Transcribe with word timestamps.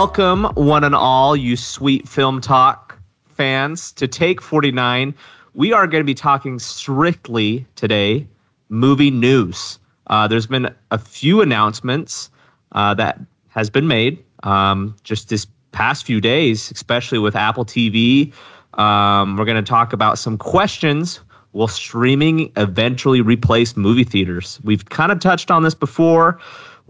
Welcome, 0.00 0.44
one 0.54 0.82
and 0.82 0.94
all, 0.94 1.36
you 1.36 1.58
sweet 1.58 2.08
film 2.08 2.40
talk 2.40 2.98
fans, 3.26 3.92
to 3.92 4.08
Take 4.08 4.40
49. 4.40 5.14
We 5.52 5.74
are 5.74 5.86
going 5.86 6.00
to 6.00 6.06
be 6.06 6.14
talking 6.14 6.58
strictly 6.58 7.66
today 7.76 8.26
movie 8.70 9.10
news. 9.10 9.78
Uh, 10.06 10.26
there's 10.26 10.46
been 10.46 10.74
a 10.90 10.96
few 10.96 11.42
announcements 11.42 12.30
uh, 12.72 12.94
that 12.94 13.20
has 13.50 13.68
been 13.68 13.88
made 13.88 14.24
um, 14.42 14.96
just 15.04 15.28
this 15.28 15.46
past 15.72 16.06
few 16.06 16.18
days, 16.18 16.70
especially 16.70 17.18
with 17.18 17.36
Apple 17.36 17.66
TV. 17.66 18.32
Um, 18.78 19.36
we're 19.36 19.44
going 19.44 19.62
to 19.62 19.70
talk 19.70 19.92
about 19.92 20.18
some 20.18 20.38
questions. 20.38 21.20
Will 21.52 21.68
streaming 21.68 22.50
eventually 22.56 23.20
replace 23.20 23.76
movie 23.76 24.04
theaters? 24.04 24.60
We've 24.64 24.86
kind 24.86 25.12
of 25.12 25.20
touched 25.20 25.50
on 25.50 25.62
this 25.62 25.74
before 25.74 26.40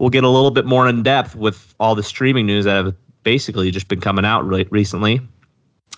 we'll 0.01 0.09
get 0.09 0.23
a 0.23 0.29
little 0.29 0.49
bit 0.49 0.65
more 0.65 0.89
in 0.89 1.03
depth 1.03 1.35
with 1.35 1.75
all 1.79 1.93
the 1.93 2.01
streaming 2.01 2.47
news 2.47 2.65
that 2.65 2.83
have 2.83 2.95
basically 3.21 3.69
just 3.69 3.87
been 3.87 4.01
coming 4.01 4.25
out 4.25 4.43
really 4.43 4.67
recently. 4.71 5.21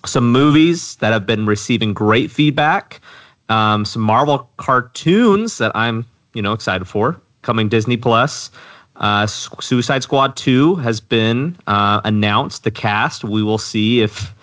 Some 0.04 0.30
movies 0.30 0.96
that 0.96 1.10
have 1.14 1.26
been 1.26 1.46
receiving 1.46 1.94
great 1.94 2.30
feedback. 2.30 3.00
Um, 3.48 3.86
some 3.86 4.02
Marvel 4.02 4.50
cartoons 4.58 5.56
that 5.56 5.72
I'm, 5.74 6.04
you 6.34 6.42
know, 6.42 6.52
excited 6.52 6.84
for 6.84 7.18
coming 7.40 7.70
Disney 7.70 7.96
Plus. 7.96 8.50
Uh, 8.96 9.26
Suicide 9.26 10.02
Squad 10.02 10.36
2 10.36 10.74
has 10.76 11.00
been 11.00 11.56
uh, 11.66 12.02
announced. 12.04 12.64
The 12.64 12.70
cast. 12.70 13.24
We 13.24 13.42
will 13.42 13.56
see 13.56 14.02
if, 14.02 14.34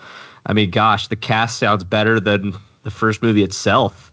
I 0.44 0.54
mean, 0.54 0.70
gosh, 0.70 1.06
the 1.06 1.14
cast 1.14 1.58
sounds 1.58 1.84
better 1.84 2.18
than 2.18 2.52
the 2.82 2.90
first 2.90 3.22
movie 3.22 3.44
itself. 3.44 4.10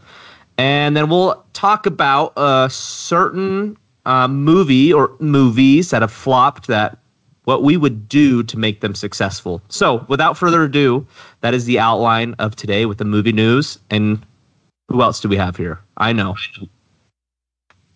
And 0.60 0.96
then 0.96 1.10
we'll 1.10 1.44
talk 1.54 1.88
about 1.88 2.34
a 2.38 2.70
certain 2.70 3.78
uh, 4.06 4.28
movie 4.28 4.92
or 4.92 5.16
movies 5.20 5.92
that 5.92 6.02
have 6.02 6.12
flopped 6.12 6.68
that 6.68 6.98
what 7.46 7.64
we 7.64 7.78
would 7.78 8.08
do 8.08 8.44
to 8.44 8.60
make 8.60 8.82
them 8.82 8.94
successful. 8.94 9.62
So, 9.70 10.06
without 10.08 10.38
further 10.38 10.64
ado, 10.64 11.06
that 11.42 11.54
is 11.54 11.66
the 11.66 11.80
outline 11.80 12.36
of 12.38 12.56
today 12.56 12.86
with 12.86 13.00
the 13.00 13.06
movie 13.06 13.32
news. 13.32 13.80
And 13.90 14.24
who 14.88 15.02
else 15.02 15.20
do 15.20 15.28
we 15.28 15.36
have 15.38 15.56
here? 15.56 15.80
I 15.98 16.14
know. 16.14 16.36
Who 16.60 16.68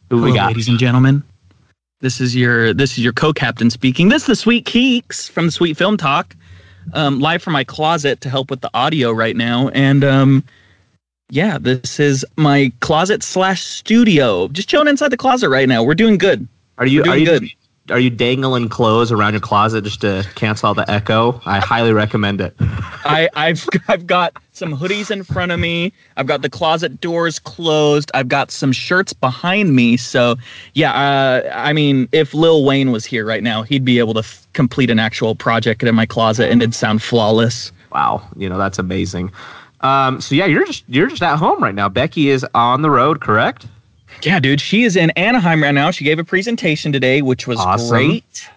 Hello, 0.10 0.24
we 0.24 0.34
got? 0.34 0.48
Ladies 0.48 0.68
and 0.68 0.80
gentlemen, 0.80 1.24
this 2.02 2.20
is 2.20 2.36
your 2.36 2.74
this 2.74 2.94
is 2.94 3.04
your 3.04 3.14
co-captain 3.14 3.70
speaking. 3.70 4.10
This 4.10 4.24
is 4.24 4.28
the 4.28 4.36
Sweet 4.36 4.66
Keeks 4.66 5.30
from 5.30 5.46
the 5.46 5.52
Sweet 5.52 5.78
Film 5.78 5.98
Talk, 5.98 6.36
um, 6.94 7.20
live 7.20 7.42
from 7.42 7.54
my 7.54 7.64
closet 7.64 8.22
to 8.22 8.30
help 8.30 8.50
with 8.50 8.62
the 8.62 8.72
audio 8.74 9.12
right 9.12 9.36
now. 9.36 9.70
And 9.70 10.04
um, 10.04 10.44
yeah, 11.34 11.58
this 11.58 12.00
is 12.00 12.24
my 12.38 12.72
closet 12.82 13.24
slash 13.24 13.64
studio. 13.64 14.48
Just 14.50 14.70
chilling 14.70 14.88
inside 14.88 15.10
the 15.10 15.18
closet 15.18 15.50
right 15.50 15.68
now. 15.68 15.82
We're 15.82 15.96
doing 15.96 16.20
good. 16.20 16.48
Are 16.78 16.86
you 16.86 17.04
are 17.06 17.18
you 17.18 17.26
good? 17.26 17.50
Are 17.90 18.00
you 18.00 18.12
dangling 18.12 18.70
clothes 18.70 19.12
around 19.12 19.34
your 19.34 19.42
closet 19.42 19.84
just 19.84 20.02
to 20.02 20.26
cancel 20.36 20.70
out 20.70 20.76
the 20.76 20.90
echo? 20.90 21.42
I 21.46 21.60
highly 21.60 21.92
recommend 21.92 22.40
it. 22.40 22.56
I, 22.60 23.28
I've 23.34 23.68
I've 23.88 24.06
got 24.06 24.38
some 24.52 24.78
hoodies 24.78 25.10
in 25.10 25.24
front 25.24 25.52
of 25.52 25.60
me. 25.60 25.92
I've 26.18 26.28
got 26.28 26.44
the 26.44 26.52
closet 26.52 27.02
doors 27.02 27.40
closed. 27.40 28.12
I've 28.14 28.28
got 28.28 28.52
some 28.52 28.72
shirts 28.72 29.12
behind 29.12 29.76
me. 29.76 29.98
So 29.98 30.36
yeah, 30.76 30.94
uh, 30.94 31.52
I 31.52 31.74
mean, 31.74 32.08
if 32.12 32.36
Lil 32.36 32.64
Wayne 32.64 32.92
was 32.92 33.06
here 33.06 33.26
right 33.26 33.42
now, 33.42 33.64
he'd 33.64 33.84
be 33.84 33.98
able 33.98 34.14
to 34.14 34.20
f- 34.20 34.48
complete 34.54 34.92
an 34.92 35.00
actual 35.00 35.34
project 35.34 35.82
in 35.82 35.96
my 35.96 36.06
closet, 36.06 36.52
and 36.52 36.62
it'd 36.62 36.76
sound 36.76 37.02
flawless. 37.02 37.72
Wow, 37.92 38.22
you 38.38 38.48
know 38.48 38.60
that's 38.60 38.78
amazing. 38.78 39.32
Um, 39.84 40.22
so 40.22 40.34
yeah, 40.34 40.46
you're 40.46 40.66
just 40.66 40.84
you're 40.88 41.08
just 41.08 41.22
at 41.22 41.38
home 41.38 41.62
right 41.62 41.76
now. 41.76 41.90
Becky 41.90 42.30
is 42.30 42.46
on 42.56 42.82
the 42.82 42.90
road, 42.90 43.22
correct? 43.22 43.68
Yeah, 44.24 44.40
dude. 44.40 44.62
She 44.62 44.84
is 44.84 44.96
in 44.96 45.12
Anaheim 45.12 45.62
right 45.62 45.74
now. 45.74 45.92
She 45.92 46.06
gave 46.06 46.18
a 46.18 46.24
presentation 46.24 46.92
today, 46.92 47.22
which 47.22 47.46
was 47.46 47.60
awesome. 47.60 47.90
great. 47.90 48.50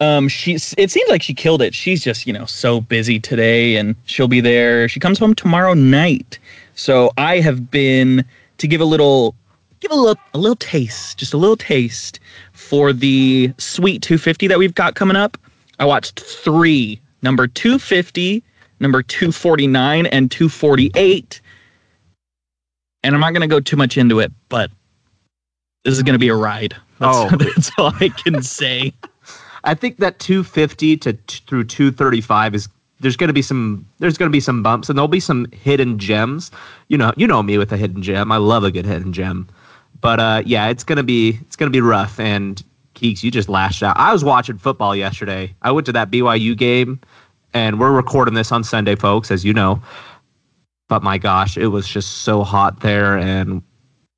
Um, 0.00 0.28
she's 0.28 0.74
it 0.76 0.90
seems 0.90 1.08
like 1.08 1.22
she 1.22 1.32
killed 1.32 1.62
it. 1.62 1.74
She's 1.74 2.04
just, 2.04 2.26
you 2.26 2.32
know, 2.32 2.44
so 2.44 2.80
busy 2.80 3.18
today 3.18 3.76
and 3.76 3.96
she'll 4.04 4.28
be 4.28 4.40
there. 4.40 4.88
She 4.88 5.00
comes 5.00 5.18
home 5.18 5.34
tomorrow 5.34 5.72
night. 5.72 6.38
So 6.74 7.10
I 7.16 7.40
have 7.40 7.70
been 7.70 8.24
to 8.58 8.66
give 8.66 8.80
a 8.80 8.84
little 8.84 9.34
give 9.80 9.90
a 9.90 9.94
little 9.94 10.20
a 10.34 10.38
little 10.38 10.56
taste, 10.56 11.16
just 11.16 11.32
a 11.32 11.38
little 11.38 11.56
taste 11.56 12.20
for 12.52 12.92
the 12.92 13.54
sweet 13.56 14.02
250 14.02 14.48
that 14.48 14.58
we've 14.58 14.74
got 14.74 14.94
coming 14.94 15.16
up. 15.16 15.38
I 15.78 15.86
watched 15.86 16.20
3, 16.20 17.00
number 17.22 17.46
250 17.46 18.42
number 18.80 19.02
249 19.02 20.06
and 20.06 20.30
248. 20.30 21.40
And 23.02 23.14
I'm 23.14 23.20
not 23.20 23.32
going 23.32 23.42
to 23.42 23.46
go 23.46 23.60
too 23.60 23.76
much 23.76 23.98
into 23.98 24.20
it, 24.20 24.32
but 24.48 24.70
this 25.84 25.94
is 25.94 26.02
going 26.02 26.14
to 26.14 26.18
be 26.18 26.28
a 26.28 26.34
ride. 26.34 26.74
That's, 27.00 27.16
oh, 27.16 27.36
that's 27.36 27.70
all 27.76 27.92
I 27.98 28.08
can 28.08 28.40
say. 28.40 28.92
I 29.64 29.74
think 29.74 29.96
that 29.96 30.20
250 30.20 30.96
to 30.98 31.12
t- 31.12 31.40
through 31.48 31.64
235 31.64 32.54
is 32.54 32.68
there's 33.00 33.16
going 33.16 33.28
to 33.28 33.34
be 33.34 33.42
some 33.42 33.84
there's 33.98 34.16
going 34.16 34.30
to 34.30 34.32
be 34.32 34.38
some 34.38 34.62
bumps 34.62 34.88
and 34.88 34.96
there'll 34.96 35.08
be 35.08 35.18
some 35.18 35.46
hidden 35.50 35.98
gems. 35.98 36.52
You 36.86 36.96
know, 36.96 37.12
you 37.16 37.26
know 37.26 37.42
me 37.42 37.58
with 37.58 37.72
a 37.72 37.76
hidden 37.76 38.00
gem. 38.00 38.30
I 38.30 38.36
love 38.36 38.62
a 38.62 38.70
good 38.70 38.86
hidden 38.86 39.12
gem. 39.12 39.48
But 40.00 40.20
uh, 40.20 40.42
yeah, 40.46 40.68
it's 40.68 40.84
going 40.84 40.98
to 40.98 41.02
be 41.02 41.36
it's 41.42 41.56
going 41.56 41.70
to 41.70 41.76
be 41.76 41.80
rough 41.80 42.20
and 42.20 42.62
Keeks, 42.94 43.22
you 43.22 43.30
just 43.30 43.48
lashed 43.48 43.82
out. 43.82 43.96
I 43.98 44.12
was 44.12 44.24
watching 44.24 44.56
football 44.58 44.94
yesterday. 44.94 45.54
I 45.62 45.72
went 45.72 45.86
to 45.86 45.92
that 45.92 46.10
BYU 46.10 46.56
game 46.56 47.00
and 47.54 47.78
we're 47.78 47.92
recording 47.92 48.34
this 48.34 48.52
on 48.52 48.64
Sunday, 48.64 48.96
folks, 48.96 49.30
as 49.30 49.44
you 49.44 49.54
know. 49.54 49.80
But 50.88 51.02
my 51.02 51.16
gosh, 51.16 51.56
it 51.56 51.68
was 51.68 51.88
just 51.88 52.18
so 52.18 52.42
hot 52.42 52.80
there, 52.80 53.16
and 53.16 53.62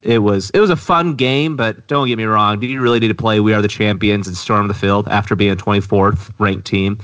it 0.03 0.19
was 0.19 0.51
it 0.51 0.61
was 0.61 0.71
a 0.71 0.77
fun 0.77 1.15
game. 1.15 1.57
But 1.57 1.87
don't 1.87 2.09
get 2.09 2.17
me 2.17 2.25
wrong, 2.25 2.59
do 2.59 2.67
you 2.67 2.81
really 2.81 2.99
need 2.99 3.09
to 3.09 3.15
play 3.15 3.39
"We 3.39 3.53
Are 3.53 3.63
the 3.63 3.69
Champions" 3.69 4.27
and 4.27 4.37
storm 4.37 4.67
the 4.67 4.75
field 4.75 5.07
after 5.09 5.37
being 5.37 5.53
a 5.53 5.57
24th 5.57 6.33
ranked 6.41 6.67
team? 6.67 6.99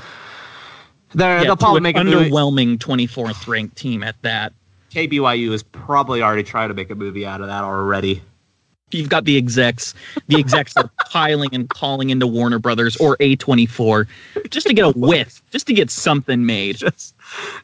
They're, 1.14 1.38
yeah, 1.38 1.44
they'll 1.44 1.56
probably 1.56 1.82
make 1.82 1.96
an 1.96 2.06
underwhelming 2.06 2.78
24th 2.78 3.46
ranked 3.46 3.76
team 3.76 4.02
at 4.02 4.16
that. 4.22 4.54
KBYU 4.90 5.52
is 5.52 5.62
probably 5.62 6.22
already 6.22 6.42
trying 6.42 6.68
to 6.68 6.74
make 6.74 6.90
a 6.90 6.94
movie 6.94 7.26
out 7.26 7.42
of 7.42 7.48
that 7.48 7.64
already 7.64 8.22
you've 8.94 9.08
got 9.08 9.24
the 9.24 9.36
execs. 9.36 9.94
The 10.28 10.38
execs 10.38 10.76
are 10.76 10.90
piling 11.10 11.50
and 11.52 11.68
calling 11.68 12.10
into 12.10 12.26
Warner 12.26 12.58
Brothers 12.58 12.96
or 12.96 13.16
A24 13.18 14.06
just 14.50 14.66
to 14.66 14.74
get 14.74 14.84
a 14.84 14.90
whiff, 14.90 15.42
just 15.50 15.66
to 15.66 15.72
get 15.72 15.90
something 15.90 16.46
made. 16.46 16.76
Just, 16.76 17.14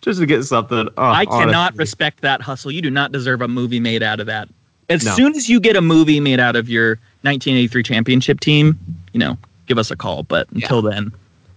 just 0.00 0.20
to 0.20 0.26
get 0.26 0.44
something. 0.44 0.88
Oh, 0.96 1.02
I 1.02 1.26
cannot 1.26 1.76
respect 1.76 2.20
that 2.22 2.40
hustle. 2.40 2.70
You 2.70 2.82
do 2.82 2.90
not 2.90 3.12
deserve 3.12 3.42
a 3.42 3.48
movie 3.48 3.80
made 3.80 4.02
out 4.02 4.20
of 4.20 4.26
that. 4.26 4.48
As 4.88 5.04
no. 5.04 5.14
soon 5.14 5.34
as 5.34 5.48
you 5.48 5.60
get 5.60 5.76
a 5.76 5.82
movie 5.82 6.20
made 6.20 6.40
out 6.40 6.56
of 6.56 6.68
your 6.68 6.92
1983 7.22 7.82
championship 7.82 8.40
team, 8.40 8.78
you 9.12 9.20
know, 9.20 9.36
give 9.66 9.78
us 9.78 9.90
a 9.90 9.96
call. 9.96 10.22
But 10.22 10.50
until 10.52 10.82
yeah. 10.82 10.90
then, 10.90 11.12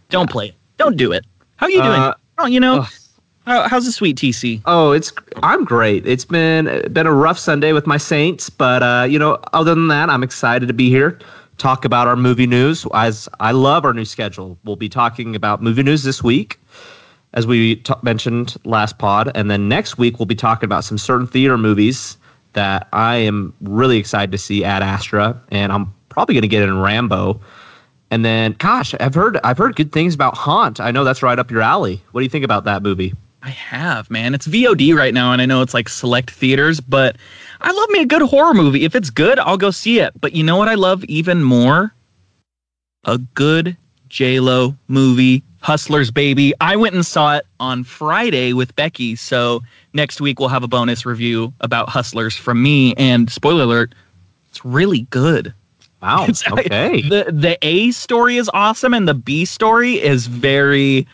don't 0.09 0.27
yeah. 0.27 0.33
play 0.33 0.47
it. 0.47 0.55
Don't 0.77 0.97
do 0.97 1.11
it. 1.11 1.25
How 1.55 1.67
are 1.67 1.69
you 1.69 1.81
doing? 1.81 2.01
Uh, 2.01 2.13
oh, 2.39 2.45
you 2.47 2.59
know. 2.59 2.85
How, 3.45 3.67
how's 3.67 3.85
the 3.85 3.91
sweet 3.91 4.17
TC? 4.17 4.61
Oh, 4.65 4.91
it's 4.91 5.11
I'm 5.41 5.65
great. 5.65 6.05
It's 6.05 6.25
been 6.25 6.65
been 6.93 7.07
a 7.07 7.13
rough 7.13 7.39
Sunday 7.39 7.73
with 7.73 7.87
my 7.87 7.97
Saints, 7.97 8.49
but 8.49 8.83
uh, 8.83 9.05
you 9.09 9.17
know, 9.17 9.39
other 9.53 9.73
than 9.73 9.87
that, 9.87 10.09
I'm 10.09 10.23
excited 10.23 10.67
to 10.67 10.73
be 10.73 10.89
here. 10.89 11.17
Talk 11.57 11.83
about 11.83 12.07
our 12.07 12.15
movie 12.15 12.47
news. 12.47 12.85
As 12.93 13.27
I 13.39 13.51
love 13.51 13.83
our 13.83 13.93
new 13.93 14.05
schedule, 14.05 14.57
we'll 14.63 14.75
be 14.75 14.89
talking 14.89 15.35
about 15.35 15.61
movie 15.61 15.83
news 15.83 16.03
this 16.03 16.23
week, 16.23 16.59
as 17.33 17.47
we 17.47 17.77
t- 17.77 17.93
mentioned 18.03 18.57
last 18.63 18.99
pod, 18.99 19.31
and 19.33 19.49
then 19.49 19.67
next 19.67 19.97
week 19.97 20.19
we'll 20.19 20.27
be 20.27 20.35
talking 20.35 20.65
about 20.65 20.83
some 20.83 20.97
certain 20.99 21.25
theater 21.27 21.57
movies 21.57 22.17
that 22.53 22.87
I 22.93 23.15
am 23.15 23.53
really 23.61 23.97
excited 23.97 24.31
to 24.33 24.37
see 24.37 24.63
at 24.63 24.83
Astra, 24.83 25.39
and 25.49 25.71
I'm 25.71 25.91
probably 26.09 26.35
going 26.35 26.43
to 26.43 26.47
get 26.47 26.61
in 26.61 26.79
Rambo. 26.79 27.41
And 28.11 28.23
then, 28.23 28.55
gosh, 28.59 28.93
I've 28.99 29.15
heard 29.15 29.39
I've 29.43 29.57
heard 29.57 29.75
good 29.75 29.91
things 29.93 30.13
about 30.13 30.37
Haunt. 30.37 30.79
I 30.79 30.91
know 30.91 31.03
that's 31.03 31.23
right 31.23 31.39
up 31.39 31.49
your 31.49 31.61
alley. 31.61 32.03
What 32.11 32.21
do 32.21 32.23
you 32.23 32.29
think 32.29 32.45
about 32.45 32.65
that 32.65 32.83
movie? 32.83 33.15
I 33.43 33.49
have, 33.49 34.09
man. 34.11 34.35
It's 34.35 34.47
VOD 34.47 34.95
right 34.95 35.13
now, 35.13 35.33
and 35.33 35.41
I 35.41 35.45
know 35.45 35.61
it's 35.61 35.73
like 35.73 35.89
select 35.89 36.29
theaters, 36.29 36.79
but 36.79 37.17
I 37.61 37.71
love 37.71 37.89
me 37.89 38.01
a 38.01 38.05
good 38.05 38.21
horror 38.21 38.53
movie. 38.53 38.83
If 38.83 38.95
it's 38.95 39.09
good, 39.09 39.39
I'll 39.39 39.57
go 39.57 39.71
see 39.71 39.99
it. 39.99 40.13
But 40.19 40.33
you 40.33 40.43
know 40.43 40.57
what 40.57 40.67
I 40.67 40.75
love 40.75 41.03
even 41.05 41.43
more? 41.43 41.93
A 43.05 43.17
good 43.17 43.75
J 44.09 44.39
Lo 44.39 44.75
movie, 44.87 45.41
Hustlers 45.61 46.11
Baby. 46.11 46.53
I 46.61 46.75
went 46.75 46.93
and 46.93 47.05
saw 47.05 47.37
it 47.37 47.47
on 47.59 47.83
Friday 47.83 48.53
with 48.53 48.75
Becky, 48.75 49.15
so 49.15 49.63
next 49.93 50.21
week 50.21 50.39
we'll 50.39 50.49
have 50.49 50.63
a 50.63 50.67
bonus 50.67 51.05
review 51.05 51.51
about 51.61 51.89
Hustlers 51.89 52.35
from 52.35 52.61
me. 52.61 52.93
And 52.95 53.31
spoiler 53.31 53.63
alert, 53.63 53.95
it's 54.49 54.63
really 54.63 55.01
good. 55.09 55.53
Wow. 56.01 56.25
It's, 56.29 56.47
okay. 56.47 57.01
The 57.01 57.25
the 57.31 57.57
A 57.61 57.91
story 57.91 58.37
is 58.37 58.49
awesome, 58.53 58.93
and 58.93 59.07
the 59.07 59.13
B 59.13 59.45
story 59.45 60.01
is 60.01 60.27
very 60.27 61.07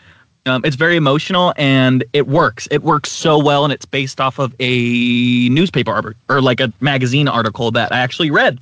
um, 0.48 0.62
it's 0.64 0.76
very 0.76 0.96
emotional 0.96 1.52
and 1.56 2.04
it 2.12 2.26
works. 2.26 2.66
It 2.70 2.82
works 2.82 3.10
so 3.10 3.38
well, 3.38 3.64
and 3.64 3.72
it's 3.72 3.84
based 3.84 4.20
off 4.20 4.38
of 4.38 4.54
a 4.58 5.48
newspaper 5.48 5.92
or, 5.92 6.16
or 6.28 6.40
like 6.40 6.60
a 6.60 6.72
magazine 6.80 7.28
article 7.28 7.70
that 7.72 7.92
I 7.92 7.98
actually 7.98 8.30
read, 8.30 8.60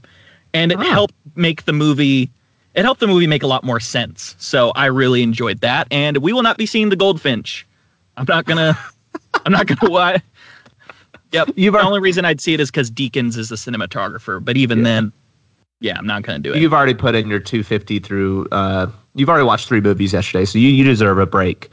and 0.55 0.73
it 0.73 0.79
ah. 0.79 0.83
helped 0.83 1.15
make 1.35 1.65
the 1.65 1.73
movie. 1.73 2.31
It 2.75 2.85
helped 2.85 3.01
the 3.01 3.07
movie 3.07 3.27
make 3.27 3.43
a 3.43 3.47
lot 3.47 3.65
more 3.65 3.81
sense. 3.81 4.35
So 4.39 4.71
I 4.71 4.87
really 4.87 5.23
enjoyed 5.23 5.61
that, 5.61 5.89
and 5.91 6.19
we 6.19 6.33
will 6.33 6.43
not 6.43 6.59
be 6.59 6.67
seeing 6.67 6.91
the 6.91 6.97
goldfinch. 6.97 7.67
I'm 8.17 8.27
not 8.29 8.45
gonna. 8.45 8.79
I'm 9.45 9.53
not 9.53 9.67
gonna 9.67 9.93
lie. 9.93 10.23
Yep. 11.33 11.51
You've 11.57 11.75
the 11.75 11.81
only 11.81 12.01
reason 12.01 12.25
I'd 12.25 12.41
see 12.41 12.55
it 12.55 12.61
is 12.61 12.71
because 12.71 12.91
Deakins 12.91 13.37
is 13.37 13.49
the 13.49 13.57
cinematographer, 13.57 14.43
but 14.45 14.57
even 14.57 14.79
yeah. 14.79 14.85
then, 14.85 15.13
Yeah, 15.81 15.99
I'm 15.99 16.07
not 16.07 16.23
gonna 16.23 16.39
do 16.39 16.53
it. 16.53 16.61
You've 16.61 16.73
already 16.73 16.95
put 16.95 17.15
in 17.15 17.29
your 17.29 17.39
250 17.39 17.99
through. 17.99 18.49
Uh, 18.51 18.87
you've 19.15 19.29
already 19.29 19.45
watched 19.45 19.69
three 19.69 19.81
movies 19.81 20.13
yesterday, 20.13 20.45
so 20.45 20.59
you, 20.59 20.69
you 20.69 20.85
deserve 20.85 21.19
a 21.19 21.27
break. 21.27 21.71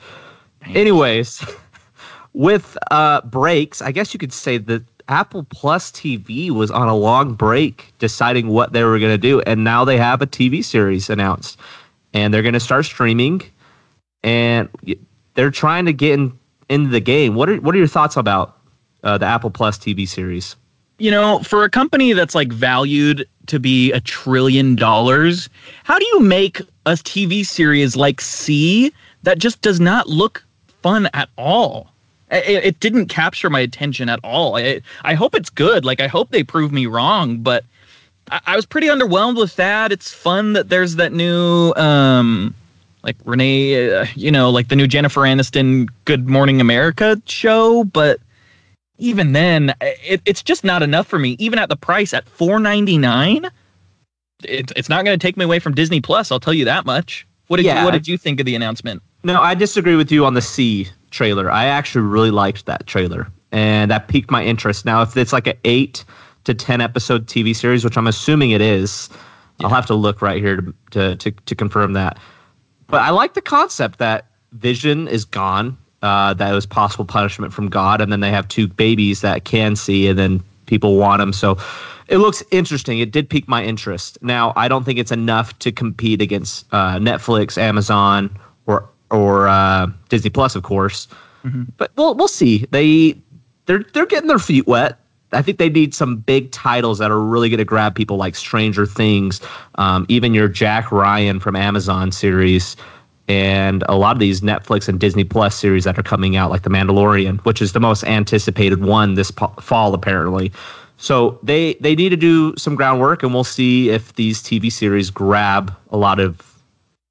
Anyways, 0.65 1.43
with 2.33 2.77
uh, 2.91 3.21
breaks, 3.21 3.81
I 3.81 3.91
guess 3.91 4.13
you 4.13 4.17
could 4.17 4.33
say 4.33 4.57
that 4.57 4.83
Apple 5.07 5.43
Plus 5.43 5.91
TV 5.91 6.49
was 6.51 6.71
on 6.71 6.87
a 6.87 6.95
long 6.95 7.33
break 7.33 7.93
deciding 7.99 8.47
what 8.47 8.73
they 8.73 8.83
were 8.83 8.99
going 8.99 9.13
to 9.13 9.17
do, 9.17 9.41
and 9.41 9.63
now 9.63 9.85
they 9.85 9.97
have 9.97 10.21
a 10.21 10.27
TV 10.27 10.63
series 10.63 11.09
announced, 11.09 11.57
and 12.13 12.33
they're 12.33 12.41
going 12.41 12.53
to 12.53 12.59
start 12.59 12.85
streaming, 12.85 13.41
and 14.23 14.69
they're 15.33 15.51
trying 15.51 15.85
to 15.85 15.93
get 15.93 16.13
in, 16.13 16.37
into 16.69 16.89
the 16.89 17.01
game. 17.01 17.35
What 17.35 17.49
are 17.49 17.57
what 17.57 17.75
are 17.75 17.77
your 17.77 17.87
thoughts 17.87 18.17
about 18.17 18.57
uh, 19.03 19.17
the 19.17 19.25
Apple 19.25 19.49
Plus 19.49 19.77
TV 19.77 20.07
series? 20.07 20.55
You 20.99 21.11
know, 21.11 21.39
for 21.39 21.63
a 21.63 21.69
company 21.69 22.13
that's 22.13 22.35
like 22.35 22.51
valued 22.51 23.27
to 23.47 23.59
be 23.59 23.91
a 23.91 23.99
trillion 23.99 24.75
dollars, 24.75 25.49
how 25.83 25.99
do 25.99 26.05
you 26.13 26.19
make 26.19 26.59
a 26.85 26.91
TV 26.93 27.45
series 27.45 27.95
like 27.95 28.21
See 28.21 28.93
that 29.23 29.39
just 29.39 29.61
does 29.61 29.79
not 29.79 30.07
look 30.07 30.43
fun 30.81 31.09
at 31.13 31.29
all? 31.37 31.89
It, 32.31 32.63
it 32.63 32.79
didn't 32.79 33.07
capture 33.07 33.49
my 33.49 33.59
attention 33.59 34.09
at 34.09 34.19
all. 34.23 34.57
I, 34.57 34.81
I 35.03 35.13
hope 35.13 35.35
it's 35.35 35.49
good. 35.49 35.85
Like, 35.85 36.01
I 36.01 36.07
hope 36.07 36.31
they 36.31 36.43
prove 36.43 36.71
me 36.71 36.85
wrong, 36.87 37.37
but 37.37 37.63
I, 38.31 38.41
I 38.47 38.55
was 38.55 38.65
pretty 38.65 38.87
underwhelmed 38.87 39.37
with 39.37 39.55
that. 39.57 39.91
It's 39.91 40.11
fun 40.11 40.53
that 40.53 40.69
there's 40.69 40.95
that 40.95 41.13
new, 41.13 41.73
um, 41.75 42.55
like 43.03 43.17
Renee, 43.25 43.93
uh, 43.93 44.05
you 44.15 44.31
know, 44.31 44.49
like 44.49 44.69
the 44.69 44.75
new 44.75 44.87
Jennifer 44.87 45.21
Aniston 45.21 45.89
Good 46.05 46.27
Morning 46.27 46.59
America 46.61 47.21
show, 47.25 47.83
but 47.83 48.19
even 49.03 49.33
then, 49.33 49.75
it, 49.81 50.21
it's 50.25 50.41
just 50.41 50.63
not 50.63 50.81
enough 50.81 51.07
for 51.07 51.19
me. 51.19 51.35
Even 51.37 51.59
at 51.59 51.69
the 51.69 51.75
price 51.75 52.13
at 52.13 52.27
four 52.27 52.59
ninety 52.59 52.97
nine, 52.97 53.49
it, 54.43 54.71
it's 54.75 54.89
not 54.89 55.03
going 55.05 55.17
to 55.17 55.23
take 55.23 55.37
me 55.37 55.43
away 55.43 55.59
from 55.59 55.75
Disney 55.75 56.01
Plus. 56.01 56.31
I'll 56.31 56.39
tell 56.39 56.53
you 56.53 56.65
that 56.65 56.85
much. 56.85 57.27
What 57.47 57.57
did 57.57 57.65
yeah, 57.65 57.79
you, 57.79 57.85
What 57.85 57.91
did 57.91 58.07
you 58.07 58.17
think 58.17 58.39
of 58.39 58.45
the 58.45 58.55
announcement? 58.55 59.03
No, 59.23 59.41
I 59.41 59.53
disagree 59.55 59.95
with 59.95 60.11
you 60.11 60.25
on 60.25 60.33
the 60.33 60.41
See 60.41 60.87
trailer. 61.11 61.51
I 61.51 61.65
actually 61.65 62.05
really 62.05 62.31
liked 62.31 62.65
that 62.65 62.87
trailer, 62.87 63.27
and 63.51 63.91
that 63.91 64.07
piqued 64.07 64.31
my 64.31 64.43
interest. 64.43 64.85
Now, 64.85 65.01
if 65.01 65.15
it's 65.17 65.33
like 65.33 65.47
an 65.47 65.57
eight 65.65 66.05
to 66.45 66.53
ten 66.53 66.79
episode 66.79 67.27
TV 67.27 67.55
series, 67.55 67.83
which 67.83 67.97
I'm 67.97 68.07
assuming 68.07 68.51
it 68.51 68.61
is, 68.61 69.09
yeah. 69.59 69.67
I'll 69.67 69.73
have 69.73 69.85
to 69.87 69.95
look 69.95 70.21
right 70.21 70.41
here 70.41 70.57
to, 70.57 70.73
to 70.91 71.15
to 71.17 71.31
to 71.31 71.55
confirm 71.55 71.93
that. 71.93 72.17
But 72.87 73.01
I 73.01 73.09
like 73.09 73.33
the 73.33 73.41
concept 73.41 73.99
that 73.99 74.27
Vision 74.53 75.07
is 75.07 75.25
gone. 75.25 75.77
Uh, 76.03 76.33
that 76.33 76.51
was 76.51 76.65
possible 76.65 77.05
punishment 77.05 77.53
from 77.53 77.69
God, 77.69 78.01
and 78.01 78.11
then 78.11 78.19
they 78.19 78.29
have 78.29 78.47
two 78.49 78.67
babies 78.67 79.21
that 79.21 79.45
can 79.45 79.75
see, 79.75 80.07
and 80.07 80.19
then 80.19 80.43
people 80.65 80.97
want 80.97 81.19
them. 81.19 81.31
So 81.31 81.57
it 82.09 82.17
looks 82.17 82.43
interesting. 82.51 82.99
It 82.99 83.11
did 83.11 83.29
pique 83.29 83.47
my 83.47 83.63
interest. 83.63 84.17
Now, 84.21 84.53
I 84.55 84.67
don't 84.67 84.83
think 84.83 84.99
it's 84.99 85.11
enough 85.11 85.57
to 85.59 85.71
compete 85.71 86.21
against 86.21 86.65
uh, 86.73 86.97
Netflix, 86.99 87.57
Amazon, 87.57 88.29
or 88.67 88.89
or 89.09 89.47
uh, 89.47 89.87
Disney 90.09 90.29
Plus, 90.29 90.55
of 90.55 90.63
course. 90.63 91.07
Mm-hmm. 91.43 91.63
But 91.77 91.91
we'll 91.95 92.15
we'll 92.15 92.27
see. 92.27 92.65
They 92.71 93.17
they're 93.65 93.85
they're 93.93 94.05
getting 94.05 94.27
their 94.27 94.39
feet 94.39 94.67
wet. 94.67 94.99
I 95.31 95.41
think 95.41 95.57
they 95.57 95.69
need 95.69 95.95
some 95.95 96.17
big 96.17 96.51
titles 96.51 96.99
that 96.99 97.09
are 97.09 97.19
really 97.19 97.49
going 97.49 97.57
to 97.57 97.65
grab 97.65 97.95
people 97.95 98.17
like 98.17 98.35
Stranger 98.35 98.85
Things, 98.85 99.41
um, 99.75 100.05
even 100.07 100.33
your 100.33 100.47
Jack 100.47 100.91
Ryan 100.91 101.39
from 101.39 101.55
Amazon 101.55 102.11
series, 102.11 102.75
and 103.27 103.83
a 103.87 103.95
lot 103.95 104.15
of 104.15 104.19
these 104.19 104.41
Netflix 104.41 104.87
and 104.89 104.99
Disney 104.99 105.23
Plus 105.23 105.55
series 105.55 105.85
that 105.85 105.97
are 105.97 106.03
coming 106.03 106.35
out, 106.35 106.49
like 106.51 106.63
The 106.63 106.69
Mandalorian, 106.69 107.39
which 107.45 107.61
is 107.61 107.71
the 107.73 107.79
most 107.79 108.03
anticipated 108.03 108.83
one 108.83 109.13
this 109.13 109.31
po- 109.31 109.53
fall, 109.61 109.93
apparently. 109.93 110.51
So 110.97 111.39
they 111.43 111.75
they 111.75 111.95
need 111.95 112.09
to 112.09 112.17
do 112.17 112.53
some 112.57 112.75
groundwork, 112.75 113.23
and 113.23 113.33
we'll 113.33 113.43
see 113.43 113.89
if 113.89 114.13
these 114.15 114.41
TV 114.41 114.71
series 114.71 115.09
grab 115.09 115.73
a 115.91 115.97
lot 115.97 116.19
of 116.19 116.61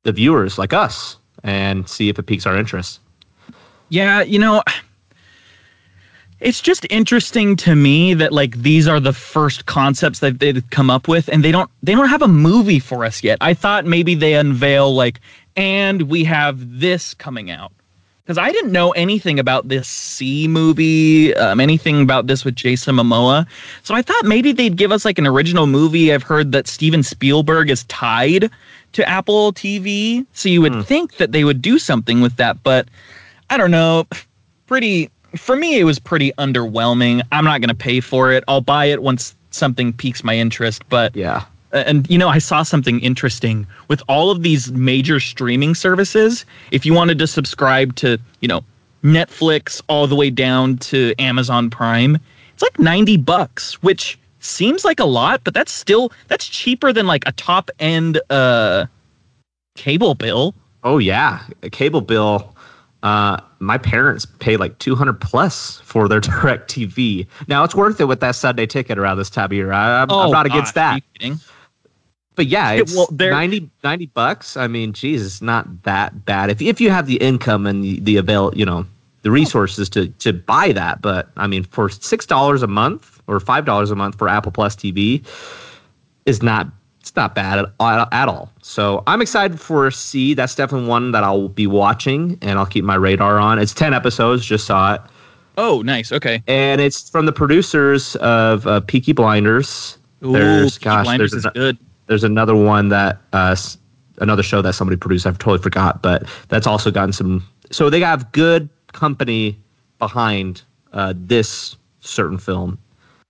the 0.05 0.13
viewers 0.13 0.59
like 0.59 0.73
us 0.73 1.17
and 1.43 1.89
see 1.89 2.09
if 2.09 2.19
it 2.19 2.25
piques 2.25 2.47
our 2.47 2.57
interest. 2.57 3.01
Yeah, 3.89 4.23
you 4.23 4.39
know, 4.39 4.63
it's 6.43 6.61
just 6.61 6.87
interesting 6.91 7.57
to 7.57 7.75
me 7.75 8.15
that 8.15 8.33
like 8.33 8.57
these 8.57 8.89
are 8.89 9.01
the 9.01 9.13
first 9.13 9.67
concepts 9.67 10.19
that 10.19 10.41
they've 10.41 10.69
come 10.71 10.91
up 10.91 11.09
with 11.09 11.29
and 11.29 11.45
they 11.45 11.53
don't 11.53 11.71
they 11.83 11.93
don't 11.93 12.09
have 12.09 12.23
a 12.23 12.29
movie 12.29 12.81
for 12.81 13.05
us 13.05 13.23
yet. 13.23 13.39
I 13.41 13.55
thought 13.55 13.87
maybe 13.87 14.15
they 14.15 14.35
unveil 14.35 14.95
like 14.95 15.21
and 15.57 16.03
we 16.03 16.25
have 16.25 16.81
this 16.81 17.15
coming 17.15 17.51
out. 17.51 17.73
Because 18.25 18.39
I 18.39 18.53
didn't 18.53 18.71
know 18.71 18.93
anything 18.93 19.41
about 19.41 19.67
this 19.67 19.89
See 19.89 20.47
movie, 20.47 21.35
um, 21.35 21.59
anything 21.59 22.03
about 22.03 22.29
this 22.29 22.45
with 22.45 22.55
Jason 22.55 22.95
Momoa. 22.95 23.47
So 23.83 23.97
I 23.97 24.03
thought 24.03 24.25
maybe 24.25 24.53
they'd 24.53 24.77
give 24.77 24.93
us 24.93 25.05
like 25.05 25.19
an 25.19 25.27
original 25.27 25.67
movie. 25.67 26.15
I've 26.15 26.23
heard 26.23 26.53
that 26.53 26.69
Steven 26.69 27.03
Spielberg 27.03 27.69
is 27.69 27.83
tied 27.85 28.49
to 28.93 29.09
Apple 29.09 29.53
TV. 29.53 30.25
So 30.35 30.49
you 30.49 30.63
would 30.63 30.73
mm. 30.73 30.85
think 30.85 31.17
that 31.17 31.33
they 31.33 31.43
would 31.43 31.61
do 31.61 31.81
something 31.81 32.21
with 32.21 32.37
that, 32.37 32.63
but 32.63 32.87
I 33.51 33.57
don't 33.57 33.73
know. 33.73 34.07
Pretty 34.69 35.11
for 35.37 35.57
me 35.57 35.79
it 35.79 35.85
was 35.85 35.99
pretty 35.99 36.33
underwhelming. 36.39 37.23
I'm 37.33 37.45
not 37.45 37.61
going 37.61 37.69
to 37.69 37.75
pay 37.75 38.01
for 38.01 38.33
it. 38.33 38.45
I'll 38.49 38.61
buy 38.61 38.87
it 38.87 39.03
once 39.03 39.35
something 39.51 39.93
piques 39.93 40.25
my 40.25 40.37
interest, 40.37 40.83
but 40.89 41.15
Yeah. 41.17 41.45
And 41.73 42.09
you 42.11 42.19
know, 42.19 42.29
I 42.29 42.39
saw 42.39 42.63
something 42.63 43.01
interesting 43.01 43.67
with 43.89 44.03
all 44.07 44.31
of 44.31 44.43
these 44.43 44.71
major 44.73 45.19
streaming 45.21 45.75
services. 45.75 46.45
If 46.71 46.85
you 46.85 46.93
wanted 46.93 47.19
to 47.19 47.27
subscribe 47.27 47.97
to, 47.97 48.19
you 48.41 48.49
know, 48.49 48.63
Netflix 49.03 49.81
all 49.89 50.07
the 50.07 50.15
way 50.15 50.29
down 50.29 50.77
to 50.79 51.15
Amazon 51.19 51.71
Prime, 51.71 52.19
it's 52.53 52.63
like 52.63 52.79
90 52.79 53.17
bucks, 53.17 53.83
which 53.83 54.19
seems 54.41 54.85
like 54.85 55.01
a 55.01 55.05
lot, 55.05 55.43
but 55.45 55.55
that's 55.55 55.73
still 55.73 56.13
that's 56.29 56.47
cheaper 56.47 56.93
than 56.93 57.07
like 57.07 57.23
a 57.27 57.33
top 57.33 57.71
end 57.79 58.21
uh 58.29 58.87
cable 59.75 60.15
bill. 60.15 60.55
Oh 60.85 60.99
yeah, 60.99 61.41
a 61.63 61.71
cable 61.71 62.01
bill. 62.03 62.52
Uh, 63.03 63.41
my 63.59 63.79
parents 63.79 64.25
pay 64.25 64.57
like 64.57 64.79
200 64.79 65.21
plus 65.21 65.81
for 65.81 66.09
their 66.09 66.21
DirecTV. 66.23 67.27
Now 67.49 67.65
it's 67.65 67.75
worth 67.75 68.01
it 68.01 68.05
with 68.05 68.21
that 68.21 68.37
Sunday 68.37 68.67
ticket 68.67 68.99
around 68.99 69.19
this 69.19 69.31
time 69.31 69.47
of 69.47 69.53
year. 69.53 69.73
I, 69.73 70.03
am 70.03 70.11
oh, 70.11 70.31
not 70.31 70.47
against 70.47 70.75
that. 70.75 71.03
But 72.35 72.47
yeah, 72.47 72.71
it's 72.73 72.95
well, 72.95 73.09
90, 73.11 73.71
90 73.85 74.07
bucks. 74.07 74.57
I 74.57 74.67
mean, 74.67 74.95
geez, 74.95 75.25
it's 75.25 75.43
not 75.43 75.83
that 75.83 76.25
bad. 76.25 76.49
If, 76.49 76.63
if 76.63 76.81
you 76.81 76.91
have 76.91 77.07
the 77.07 77.17
income 77.17 77.67
and 77.67 77.85
the, 77.85 78.01
the 78.01 78.17
avail, 78.17 78.53
you 78.55 78.65
know, 78.65 78.87
the 79.21 79.31
resources 79.31 79.89
to, 79.91 80.09
to 80.09 80.33
buy 80.33 80.73
that. 80.73 81.03
But 81.03 81.31
I 81.37 81.47
mean, 81.47 81.65
for 81.65 81.89
$6 81.89 82.63
a 82.63 82.67
month, 82.67 83.13
or 83.27 83.41
five 83.41 83.65
dollars 83.65 83.91
a 83.91 83.97
month 83.97 84.19
for 84.19 84.29
Apple 84.29 84.53
Plus 84.53 84.77
TV 84.77 85.25
is 86.27 86.43
not 86.43 86.69
it's 87.03 87.17
not 87.17 87.35
bad 87.35 87.59
at, 87.59 87.69
at 88.13 88.29
all. 88.29 88.53
So 88.63 89.03
I'm 89.09 89.21
excited 89.21 89.59
for 89.59 89.91
See. 89.91 90.35
That's 90.35 90.55
definitely 90.55 90.89
one 90.89 91.11
that 91.11 91.25
I'll 91.25 91.49
be 91.49 91.67
watching 91.67 92.39
and 92.43 92.61
I'll 92.61 92.67
keep 92.67 92.85
my 92.85 92.95
radar 92.95 93.41
on. 93.41 93.59
It's 93.59 93.75
ten 93.75 93.93
episodes. 93.93 94.47
Just 94.47 94.67
saw 94.67 94.95
it. 94.95 95.01
Oh, 95.59 95.83
nice. 95.83 96.13
Okay. 96.13 96.43
And 96.47 96.81
it's 96.81 97.11
from 97.11 97.27
the 97.27 97.33
producers 97.33 98.15
of 98.17 98.67
uh, 98.69 98.81
Peaky 98.81 99.13
Blinders. 99.13 99.99
Ooh, 100.25 100.33
there's 100.33 100.79
Peaky 100.79 100.85
gosh, 100.85 101.05
Blinders 101.05 101.33
there's, 101.33 101.45
is 101.45 101.51
good. 101.53 101.77
there's 102.07 102.25
another 102.25 102.55
one 102.55 102.89
that 102.91 103.19
uh, 103.33 103.57
another 104.19 104.45
show 104.45 104.63
that 104.63 104.75
somebody 104.75 104.97
produced. 104.97 105.27
I've 105.27 105.39
totally 105.39 105.61
forgot, 105.61 106.03
but 106.03 106.23
that's 106.49 106.69
also 106.69 106.93
gotten 106.93 107.13
some. 107.13 107.45
So 107.73 107.91
they 107.91 108.01
have 108.01 108.31
good 108.31 108.69
company 108.93 109.59
behind 109.99 110.63
uh, 110.93 111.15
this 111.17 111.77
certain 111.99 112.39
film 112.39 112.79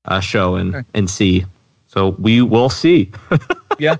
uh, 0.05 0.21
show 0.21 0.57
and 0.57 0.75
okay. 0.75 0.87
and 0.93 1.09
see. 1.09 1.47
So 1.93 2.17
we 2.19 2.41
will 2.41 2.71
see. 2.71 3.13
yeah, 3.79 3.97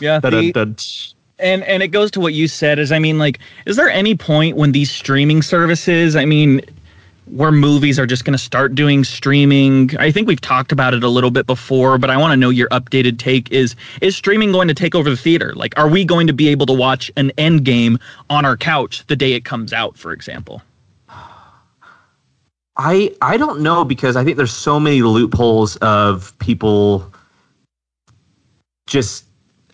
yeah. 0.00 0.20
The, 0.22 1.12
and 1.38 1.62
and 1.64 1.82
it 1.82 1.88
goes 1.88 2.10
to 2.12 2.20
what 2.20 2.32
you 2.32 2.48
said 2.48 2.78
is 2.78 2.90
I 2.90 2.98
mean 2.98 3.18
like 3.18 3.38
is 3.66 3.76
there 3.76 3.90
any 3.90 4.14
point 4.16 4.56
when 4.56 4.72
these 4.72 4.90
streaming 4.90 5.42
services 5.42 6.16
I 6.16 6.24
mean 6.24 6.62
where 7.26 7.52
movies 7.52 7.98
are 7.98 8.06
just 8.06 8.24
going 8.24 8.32
to 8.32 8.42
start 8.42 8.74
doing 8.74 9.04
streaming 9.04 9.94
I 9.98 10.10
think 10.10 10.28
we've 10.28 10.40
talked 10.40 10.72
about 10.72 10.94
it 10.94 11.04
a 11.04 11.08
little 11.08 11.30
bit 11.30 11.46
before 11.46 11.98
but 11.98 12.08
I 12.08 12.16
want 12.16 12.32
to 12.32 12.38
know 12.38 12.48
your 12.48 12.70
updated 12.70 13.18
take 13.18 13.52
is 13.52 13.76
is 14.00 14.16
streaming 14.16 14.50
going 14.50 14.68
to 14.68 14.74
take 14.74 14.94
over 14.94 15.10
the 15.10 15.16
theater 15.16 15.52
like 15.54 15.78
are 15.78 15.88
we 15.88 16.06
going 16.06 16.26
to 16.26 16.32
be 16.32 16.48
able 16.48 16.64
to 16.66 16.72
watch 16.72 17.10
an 17.16 17.32
end 17.36 17.66
game 17.66 17.98
on 18.30 18.46
our 18.46 18.56
couch 18.56 19.06
the 19.08 19.16
day 19.16 19.34
it 19.34 19.44
comes 19.44 19.74
out 19.74 19.98
for 19.98 20.12
example 20.12 20.62
I 22.78 23.14
I 23.20 23.36
don't 23.36 23.60
know 23.60 23.84
because 23.84 24.16
I 24.16 24.24
think 24.24 24.38
there's 24.38 24.52
so 24.52 24.80
many 24.80 25.02
loopholes 25.02 25.76
of 25.76 26.38
people 26.38 27.12
just 28.86 29.24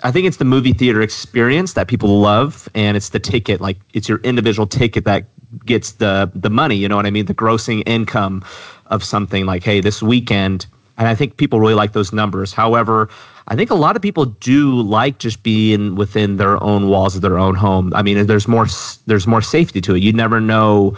I 0.03 0.11
think 0.11 0.27
it's 0.27 0.39
the 0.39 0.45
movie 0.45 0.73
theater 0.73 1.01
experience 1.01 1.75
that 1.75 1.87
people 1.87 2.21
love 2.21 2.69
and 2.75 2.97
it's 2.97 3.11
the 3.11 3.21
ticket 3.21 3.61
like 3.61 3.79
it's 3.93 4.09
your 4.09 4.19
individual 4.19 4.67
ticket 4.67 5.05
that 5.05 5.27
gets 5.65 5.93
the 5.93 6.31
the 6.35 6.51
money, 6.51 6.77
you 6.77 6.89
know 6.89 6.97
what 6.97 7.07
I 7.07 7.11
mean? 7.11 7.27
The 7.27 7.35
grossing 7.35 7.83
income 7.87 8.45
of 8.87 9.05
something 9.05 9.47
like 9.47 9.63
hey, 9.63 9.81
this 9.81 10.03
weekend 10.03 10.67
and 10.99 11.09
I 11.09 11.15
think 11.15 11.37
people 11.37 11.61
really 11.61 11.75
like 11.75 11.93
those 11.93 12.13
numbers. 12.13 12.53
However, 12.53 13.09
I 13.49 13.57
think 13.57 13.71
a 13.71 13.75
lot 13.75 13.97
of 13.97 14.03
people 14.03 14.27
do 14.27 14.81
like 14.81 15.19
just 15.19 15.43
being 15.43 15.95
within 15.95 16.37
their 16.37 16.63
own 16.63 16.89
walls 16.89 17.17
of 17.17 17.23
their 17.23 17.39
own 17.39 17.55
home. 17.55 17.93
I 17.95 18.03
mean, 18.03 18.27
there's 18.27 18.49
more 18.49 18.67
there's 19.07 19.27
more 19.27 19.43
safety 19.43 19.81
to 19.83 19.95
it. 19.95 20.03
You 20.03 20.13
never 20.13 20.41
know 20.41 20.97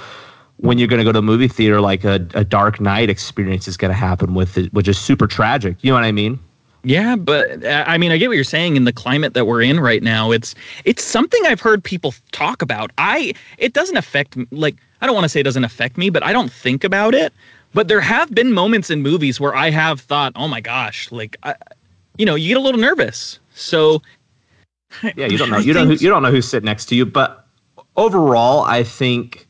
when 0.59 0.79
you're 0.79 0.89
going 0.89 0.99
to 0.99 1.05
go 1.05 1.13
to 1.13 1.19
a 1.19 1.23
movie 1.23 1.49
theater, 1.49 1.81
like 1.81 2.05
a, 2.05 2.27
a 2.35 2.45
Dark 2.45 2.81
Knight 2.81 3.11
experience 3.11 3.67
is 3.67 3.77
going 3.77 3.91
to 3.91 3.97
happen 3.97 4.35
with 4.35 4.57
it, 4.57 4.73
which 4.73 4.89
is 4.89 4.99
super 4.99 5.27
tragic. 5.27 5.77
You 5.83 5.91
know 5.91 5.97
what 5.97 6.05
I 6.05 6.13
mean? 6.13 6.39
Yeah, 6.85 7.17
but 7.17 7.65
uh, 7.65 7.85
I 7.87 7.97
mean, 7.99 8.13
I 8.13 8.19
get 8.19 8.29
what 8.29 8.35
you're 8.35 8.45
saying. 8.45 8.77
In 8.77 8.85
the 8.85 8.93
climate 8.93 9.35
that 9.35 9.47
we're 9.47 9.63
in 9.63 9.81
right 9.81 10.03
now, 10.03 10.31
it's 10.31 10.55
it's 10.85 11.03
something 11.03 11.41
I've 11.47 11.61
heard 11.61 11.83
people 11.83 12.15
talk 12.33 12.61
about. 12.61 12.93
I 12.99 13.33
it 13.59 13.73
doesn't 13.73 13.97
affect 13.97 14.37
like 14.53 14.77
I 15.01 15.07
don't 15.07 15.15
want 15.15 15.25
to 15.25 15.29
say 15.29 15.41
it 15.41 15.45
doesn't 15.45 15.65
affect 15.65 15.97
me, 15.97 16.11
but 16.11 16.23
I 16.23 16.33
don't 16.33 16.53
think 16.53 16.85
about 16.85 17.15
it. 17.15 17.33
But 17.73 17.89
there 17.89 18.01
have 18.01 18.33
been 18.35 18.53
moments 18.53 18.91
in 18.91 19.03
movies 19.03 19.41
where 19.41 19.55
I 19.55 19.71
have 19.71 20.01
thought, 20.01 20.33
oh 20.37 20.47
my 20.47 20.61
gosh, 20.61 21.11
like 21.11 21.37
I, 21.43 21.55
you 22.19 22.27
know, 22.27 22.35
you 22.35 22.49
get 22.49 22.59
a 22.59 22.61
little 22.61 22.81
nervous. 22.81 23.41
So 23.55 24.03
yeah, 25.17 25.27
you 25.27 25.39
don't 25.39 25.51
know 25.51 25.59
you 25.59 25.73
don't 25.73 26.01
you 26.01 26.11
don't 26.11 26.23
know 26.23 26.31
who's 26.31 26.47
sitting 26.47 26.67
next 26.67 26.87
to 26.87 26.95
you, 26.95 27.07
but 27.07 27.47
overall, 27.97 28.63
I 28.65 28.83
think 28.83 29.49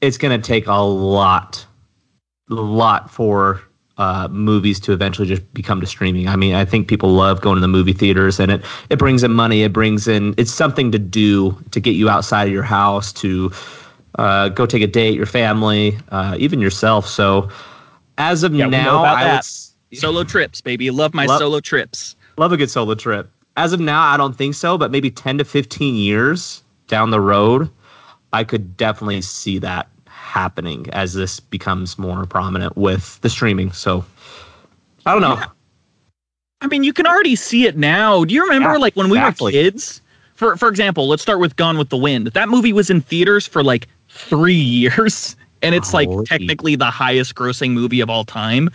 it's 0.00 0.16
going 0.16 0.38
to 0.40 0.44
take 0.44 0.66
a 0.66 0.82
lot, 0.82 1.64
a 2.50 2.54
lot 2.54 3.10
for 3.10 3.60
uh, 3.98 4.28
movies 4.30 4.80
to 4.80 4.92
eventually 4.92 5.28
just 5.28 5.52
become 5.54 5.80
to 5.80 5.86
streaming. 5.86 6.28
I 6.28 6.36
mean, 6.36 6.54
I 6.54 6.64
think 6.64 6.88
people 6.88 7.10
love 7.10 7.40
going 7.40 7.56
to 7.56 7.60
the 7.60 7.68
movie 7.68 7.92
theaters, 7.92 8.40
and 8.40 8.50
it 8.50 8.64
it 8.90 8.98
brings 8.98 9.22
in 9.22 9.32
money. 9.32 9.62
It 9.62 9.72
brings 9.72 10.08
in 10.08 10.34
it's 10.36 10.52
something 10.52 10.90
to 10.92 10.98
do 10.98 11.56
to 11.70 11.80
get 11.80 11.92
you 11.92 12.08
outside 12.08 12.46
of 12.46 12.52
your 12.52 12.62
house 12.62 13.12
to 13.14 13.52
uh, 14.18 14.48
go 14.50 14.66
take 14.66 14.82
a 14.82 14.86
date, 14.86 15.14
your 15.14 15.26
family, 15.26 15.98
uh, 16.10 16.36
even 16.38 16.60
yourself. 16.60 17.06
So 17.06 17.50
as 18.18 18.42
of 18.42 18.54
yeah, 18.54 18.66
now, 18.66 19.04
I 19.04 19.36
would, 19.36 19.98
solo 19.98 20.24
trips, 20.24 20.60
baby. 20.60 20.90
Love 20.90 21.14
my 21.14 21.26
love, 21.26 21.38
solo 21.38 21.60
trips. 21.60 22.16
Love 22.38 22.52
a 22.52 22.56
good 22.56 22.70
solo 22.70 22.94
trip. 22.94 23.30
As 23.56 23.72
of 23.72 23.80
now, 23.80 24.02
I 24.02 24.16
don't 24.16 24.36
think 24.36 24.54
so, 24.54 24.78
but 24.78 24.90
maybe 24.90 25.10
ten 25.10 25.38
to 25.38 25.44
fifteen 25.44 25.94
years 25.94 26.62
down 26.88 27.10
the 27.10 27.20
road, 27.20 27.70
I 28.32 28.44
could 28.44 28.76
definitely 28.76 29.20
see 29.22 29.58
that 29.58 29.88
happening 30.32 30.88
as 30.94 31.12
this 31.12 31.40
becomes 31.40 31.98
more 31.98 32.24
prominent 32.24 32.74
with 32.74 33.20
the 33.20 33.28
streaming. 33.28 33.70
So 33.70 34.02
I 35.04 35.12
don't 35.12 35.20
know. 35.20 35.34
Yeah. 35.34 35.46
I 36.62 36.68
mean, 36.68 36.84
you 36.84 36.94
can 36.94 37.06
already 37.06 37.36
see 37.36 37.66
it 37.66 37.76
now. 37.76 38.24
Do 38.24 38.32
you 38.32 38.42
remember 38.42 38.72
yeah, 38.72 38.78
like 38.78 38.94
when 38.94 39.10
we 39.10 39.18
exactly. 39.18 39.52
were 39.52 39.62
kids? 39.62 40.00
For 40.34 40.56
for 40.56 40.68
example, 40.68 41.06
let's 41.06 41.20
start 41.20 41.38
with 41.38 41.56
Gone 41.56 41.76
with 41.76 41.90
the 41.90 41.98
Wind. 41.98 42.28
That 42.28 42.48
movie 42.48 42.72
was 42.72 42.88
in 42.88 43.02
theaters 43.02 43.46
for 43.46 43.62
like 43.62 43.88
3 44.08 44.54
years 44.80 45.36
and 45.60 45.74
it's 45.74 45.92
like 45.92 46.08
technically 46.24 46.76
the 46.76 46.90
highest 46.90 47.34
grossing 47.34 47.72
movie 47.72 48.00
of 48.00 48.08
all 48.08 48.24
time. 48.24 48.70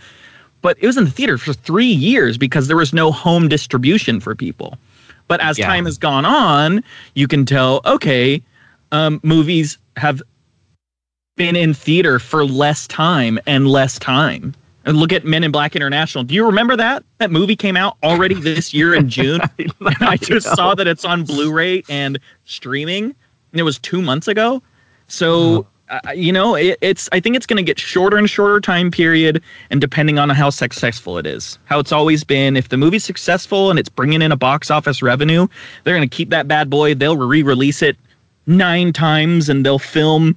But 0.62 0.76
it 0.80 0.86
was 0.86 0.96
in 0.96 1.06
the 1.06 1.10
theater 1.10 1.38
for 1.38 1.52
3 1.52 1.86
years 1.86 2.38
because 2.38 2.68
there 2.68 2.76
was 2.76 2.92
no 2.92 3.10
home 3.10 3.48
distribution 3.48 4.20
for 4.20 4.34
people. 4.36 4.78
But 5.26 5.40
as 5.40 5.58
yeah. 5.58 5.66
time 5.66 5.86
has 5.86 5.98
gone 5.98 6.24
on, 6.24 6.84
you 7.14 7.26
can 7.26 7.44
tell 7.44 7.80
okay, 7.84 8.40
um, 8.92 9.20
movies 9.24 9.76
have 9.96 10.22
been 11.38 11.56
in 11.56 11.72
theater 11.72 12.18
for 12.18 12.44
less 12.44 12.86
time 12.86 13.38
and 13.46 13.68
less 13.68 13.98
time. 13.98 14.54
And 14.84 14.96
look 14.96 15.12
at 15.12 15.24
Men 15.24 15.44
in 15.44 15.50
Black 15.50 15.76
International. 15.76 16.24
Do 16.24 16.34
you 16.34 16.44
remember 16.44 16.76
that? 16.76 17.04
That 17.18 17.30
movie 17.30 17.56
came 17.56 17.76
out 17.76 17.96
already 18.02 18.34
this 18.34 18.74
year 18.74 18.94
in 18.94 19.08
June. 19.16 19.40
I, 19.40 19.68
I 20.00 20.16
just 20.16 20.46
know. 20.46 20.54
saw 20.54 20.74
that 20.74 20.86
it's 20.86 21.04
on 21.04 21.24
Blu-ray 21.24 21.84
and 21.88 22.18
streaming. 22.44 23.04
And 23.04 23.60
it 23.60 23.62
was 23.62 23.78
two 23.78 24.02
months 24.02 24.28
ago. 24.28 24.62
So 25.06 25.66
uh, 25.90 26.00
you 26.14 26.32
know, 26.32 26.54
it, 26.54 26.76
it's. 26.80 27.08
I 27.12 27.20
think 27.20 27.36
it's 27.36 27.46
going 27.46 27.56
to 27.56 27.62
get 27.62 27.78
shorter 27.78 28.16
and 28.16 28.28
shorter 28.28 28.60
time 28.60 28.90
period, 28.90 29.42
and 29.70 29.80
depending 29.80 30.18
on 30.18 30.28
how 30.28 30.50
successful 30.50 31.16
it 31.18 31.26
is, 31.26 31.58
how 31.64 31.78
it's 31.78 31.92
always 31.92 32.24
been. 32.24 32.56
If 32.56 32.68
the 32.68 32.76
movie's 32.76 33.04
successful 33.04 33.70
and 33.70 33.78
it's 33.78 33.88
bringing 33.88 34.20
in 34.20 34.30
a 34.30 34.36
box 34.36 34.70
office 34.70 35.02
revenue, 35.02 35.46
they're 35.84 35.96
going 35.96 36.08
to 36.08 36.14
keep 36.14 36.30
that 36.30 36.46
bad 36.46 36.68
boy. 36.68 36.94
They'll 36.94 37.16
re-release 37.16 37.80
it 37.80 37.96
nine 38.46 38.92
times, 38.92 39.48
and 39.48 39.64
they'll 39.64 39.78
film 39.78 40.36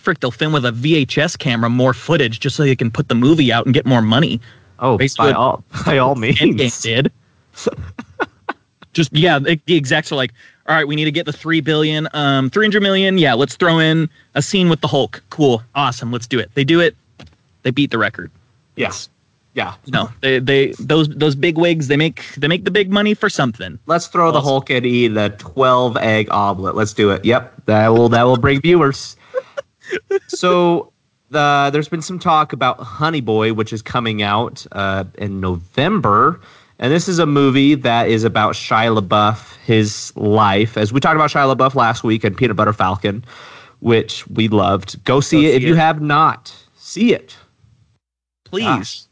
frick, 0.00 0.20
they'll 0.20 0.30
film 0.30 0.52
with 0.52 0.64
a 0.64 0.72
VHS 0.72 1.38
camera 1.38 1.70
more 1.70 1.94
footage 1.94 2.40
just 2.40 2.56
so 2.56 2.62
they 2.62 2.74
can 2.74 2.90
put 2.90 3.08
the 3.08 3.14
movie 3.14 3.52
out 3.52 3.66
and 3.66 3.74
get 3.74 3.86
more 3.86 4.02
money. 4.02 4.40
Oh, 4.78 4.96
Based 4.96 5.18
by 5.18 5.32
all 5.32 5.62
by 5.84 5.98
all 5.98 6.14
means, 6.14 6.38
Endgame 6.38 6.82
did. 6.82 7.12
just 8.92 9.12
yeah, 9.12 9.38
the, 9.38 9.60
the 9.66 9.76
execs 9.76 10.10
are 10.10 10.16
like, 10.16 10.32
all 10.66 10.74
right, 10.74 10.88
we 10.88 10.96
need 10.96 11.04
to 11.04 11.12
get 11.12 11.26
the 11.26 11.32
three 11.32 11.60
billion, 11.60 12.08
um, 12.14 12.48
three 12.48 12.64
hundred 12.64 12.82
million. 12.82 13.18
Yeah, 13.18 13.34
let's 13.34 13.56
throw 13.56 13.78
in 13.78 14.08
a 14.34 14.42
scene 14.42 14.70
with 14.70 14.80
the 14.80 14.88
Hulk. 14.88 15.22
Cool, 15.30 15.62
awesome, 15.74 16.10
let's 16.10 16.26
do 16.26 16.38
it. 16.38 16.50
They 16.54 16.64
do 16.64 16.80
it. 16.80 16.96
They 17.62 17.70
beat 17.70 17.90
the 17.90 17.98
record. 17.98 18.30
Yes. 18.76 19.10
Yeah. 19.52 19.74
No, 19.88 20.08
they 20.22 20.38
they 20.38 20.72
those 20.78 21.08
those 21.08 21.34
big 21.34 21.58
wigs 21.58 21.88
they 21.88 21.96
make 21.96 22.24
they 22.36 22.48
make 22.48 22.64
the 22.64 22.70
big 22.70 22.90
money 22.90 23.14
for 23.14 23.28
something. 23.28 23.78
Let's 23.86 24.06
throw 24.06 24.28
awesome. 24.28 24.34
the 24.34 24.40
Hulk 24.40 24.70
and 24.70 24.86
eat 24.86 25.08
the 25.08 25.28
twelve 25.38 25.96
egg 25.98 26.30
omelet. 26.30 26.76
Let's 26.76 26.94
do 26.94 27.10
it. 27.10 27.24
Yep, 27.24 27.66
that 27.66 27.88
will 27.88 28.08
that 28.08 28.22
will 28.22 28.38
bring 28.38 28.60
viewers 28.62 29.16
so 30.28 30.92
the, 31.30 31.70
there's 31.72 31.88
been 31.88 32.02
some 32.02 32.18
talk 32.18 32.52
about 32.52 32.80
Honey 32.80 33.20
Boy, 33.20 33.52
which 33.52 33.72
is 33.72 33.82
coming 33.82 34.22
out 34.22 34.66
uh, 34.72 35.04
in 35.18 35.40
November. 35.40 36.40
And 36.78 36.92
this 36.92 37.08
is 37.08 37.18
a 37.18 37.26
movie 37.26 37.74
that 37.74 38.08
is 38.08 38.24
about 38.24 38.54
Shia 38.54 38.98
LaBeouf, 38.98 39.56
his 39.58 40.12
life. 40.16 40.76
As 40.76 40.92
we 40.92 41.00
talked 41.00 41.16
about 41.16 41.30
Shia 41.30 41.54
LaBeouf 41.54 41.74
last 41.74 42.04
week 42.04 42.24
and 42.24 42.36
Peanut 42.36 42.56
Butter 42.56 42.72
Falcon, 42.72 43.24
which 43.80 44.26
we 44.28 44.48
loved. 44.48 45.02
Go 45.04 45.20
see 45.20 45.42
Go 45.42 45.48
it 45.48 45.50
see 45.50 45.56
if 45.56 45.62
it. 45.62 45.66
you 45.66 45.74
have 45.74 46.00
not. 46.00 46.54
See 46.76 47.12
it. 47.12 47.36
Please. 48.44 48.64
Gosh. 48.64 49.02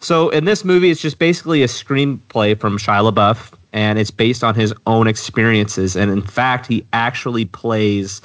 So 0.00 0.28
in 0.28 0.44
this 0.44 0.64
movie, 0.64 0.90
it's 0.90 1.00
just 1.00 1.18
basically 1.18 1.62
a 1.62 1.66
screenplay 1.66 2.58
from 2.58 2.78
Shia 2.78 3.10
LaBeouf, 3.10 3.54
and 3.72 3.98
it's 3.98 4.10
based 4.10 4.44
on 4.44 4.54
his 4.54 4.74
own 4.86 5.06
experiences. 5.06 5.96
And 5.96 6.10
in 6.10 6.20
fact, 6.20 6.66
he 6.66 6.86
actually 6.92 7.46
plays 7.46 8.20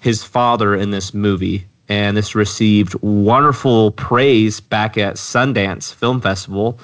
his 0.00 0.24
father 0.24 0.74
in 0.74 0.90
this 0.90 1.14
movie. 1.14 1.66
And 1.88 2.16
this 2.16 2.34
received 2.34 2.94
wonderful 3.02 3.92
praise 3.92 4.60
back 4.60 4.96
at 4.96 5.16
Sundance 5.16 5.92
Film 5.92 6.20
Festival. 6.20 6.78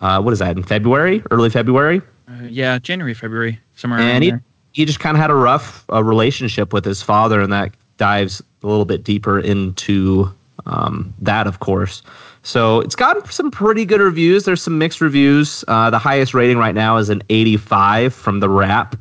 Uh, 0.00 0.20
what 0.20 0.32
is 0.32 0.38
that, 0.38 0.56
in 0.56 0.62
February? 0.62 1.22
Early 1.30 1.50
February? 1.50 2.00
Uh, 2.28 2.44
yeah, 2.44 2.78
January, 2.78 3.14
February, 3.14 3.58
somewhere 3.74 4.00
and 4.00 4.22
he, 4.22 4.30
there. 4.30 4.42
he 4.72 4.84
just 4.84 5.00
kind 5.00 5.16
of 5.16 5.20
had 5.20 5.30
a 5.30 5.34
rough 5.34 5.84
uh, 5.92 6.02
relationship 6.04 6.72
with 6.72 6.84
his 6.84 7.02
father, 7.02 7.40
and 7.40 7.52
that 7.52 7.72
dives 7.96 8.42
a 8.62 8.66
little 8.66 8.84
bit 8.84 9.02
deeper 9.02 9.40
into 9.40 10.32
um, 10.66 11.14
that, 11.20 11.46
of 11.46 11.60
course. 11.60 12.02
So 12.42 12.80
it's 12.80 12.94
gotten 12.94 13.24
some 13.30 13.50
pretty 13.50 13.84
good 13.84 14.00
reviews. 14.00 14.44
There's 14.44 14.62
some 14.62 14.78
mixed 14.78 15.00
reviews. 15.00 15.64
Uh, 15.68 15.90
the 15.90 15.98
highest 15.98 16.34
rating 16.34 16.58
right 16.58 16.74
now 16.74 16.96
is 16.96 17.08
an 17.10 17.22
85 17.28 18.14
from 18.14 18.40
The 18.40 18.48
Wrap. 18.48 18.96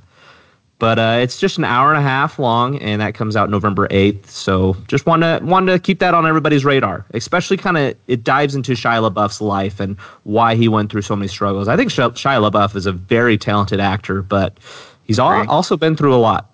But 0.80 1.00
uh, 1.00 1.18
it's 1.22 1.40
just 1.40 1.58
an 1.58 1.64
hour 1.64 1.90
and 1.90 1.98
a 1.98 2.04
half 2.04 2.38
long, 2.38 2.78
and 2.80 3.02
that 3.02 3.16
comes 3.16 3.36
out 3.36 3.50
November 3.50 3.88
eighth. 3.90 4.30
So 4.30 4.78
just 4.88 5.08
want 5.08 5.24
to 5.24 5.40
want 5.42 5.68
to 5.68 5.80
keep 5.80 6.00
that 6.00 6.14
on 6.14 6.28
everybody's 6.28 6.64
radar, 6.64 7.04
especially 7.16 7.58
kind 7.58 7.78
of 7.78 7.96
it 8.08 8.24
dives 8.24 8.54
into 8.54 8.74
Shia 8.74 9.10
LaBeouf's 9.10 9.42
life 9.42 9.80
and 9.80 9.98
why 10.24 10.54
he 10.54 10.68
went 10.68 10.92
through 10.92 11.02
so 11.02 11.16
many 11.16 11.28
struggles. 11.28 11.68
I 11.68 11.76
think 11.76 11.90
Shia 11.90 12.12
LaBeouf 12.14 12.76
is 12.76 12.86
a 12.86 12.92
very 12.92 13.40
talented 13.40 13.80
actor, 13.80 14.22
but 14.22 14.58
he's 15.04 15.18
all, 15.18 15.50
also 15.50 15.78
been 15.78 15.96
through 15.96 16.14
a 16.14 16.18
lot. 16.18 16.54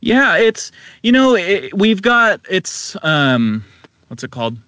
Yeah, 0.00 0.36
it's 0.36 0.70
you 1.02 1.10
know 1.10 1.34
it, 1.34 1.72
we've 1.72 2.02
got 2.02 2.40
it's 2.50 2.96
um 3.02 3.64
what's 4.08 4.22
it 4.22 4.30
called? 4.30 4.58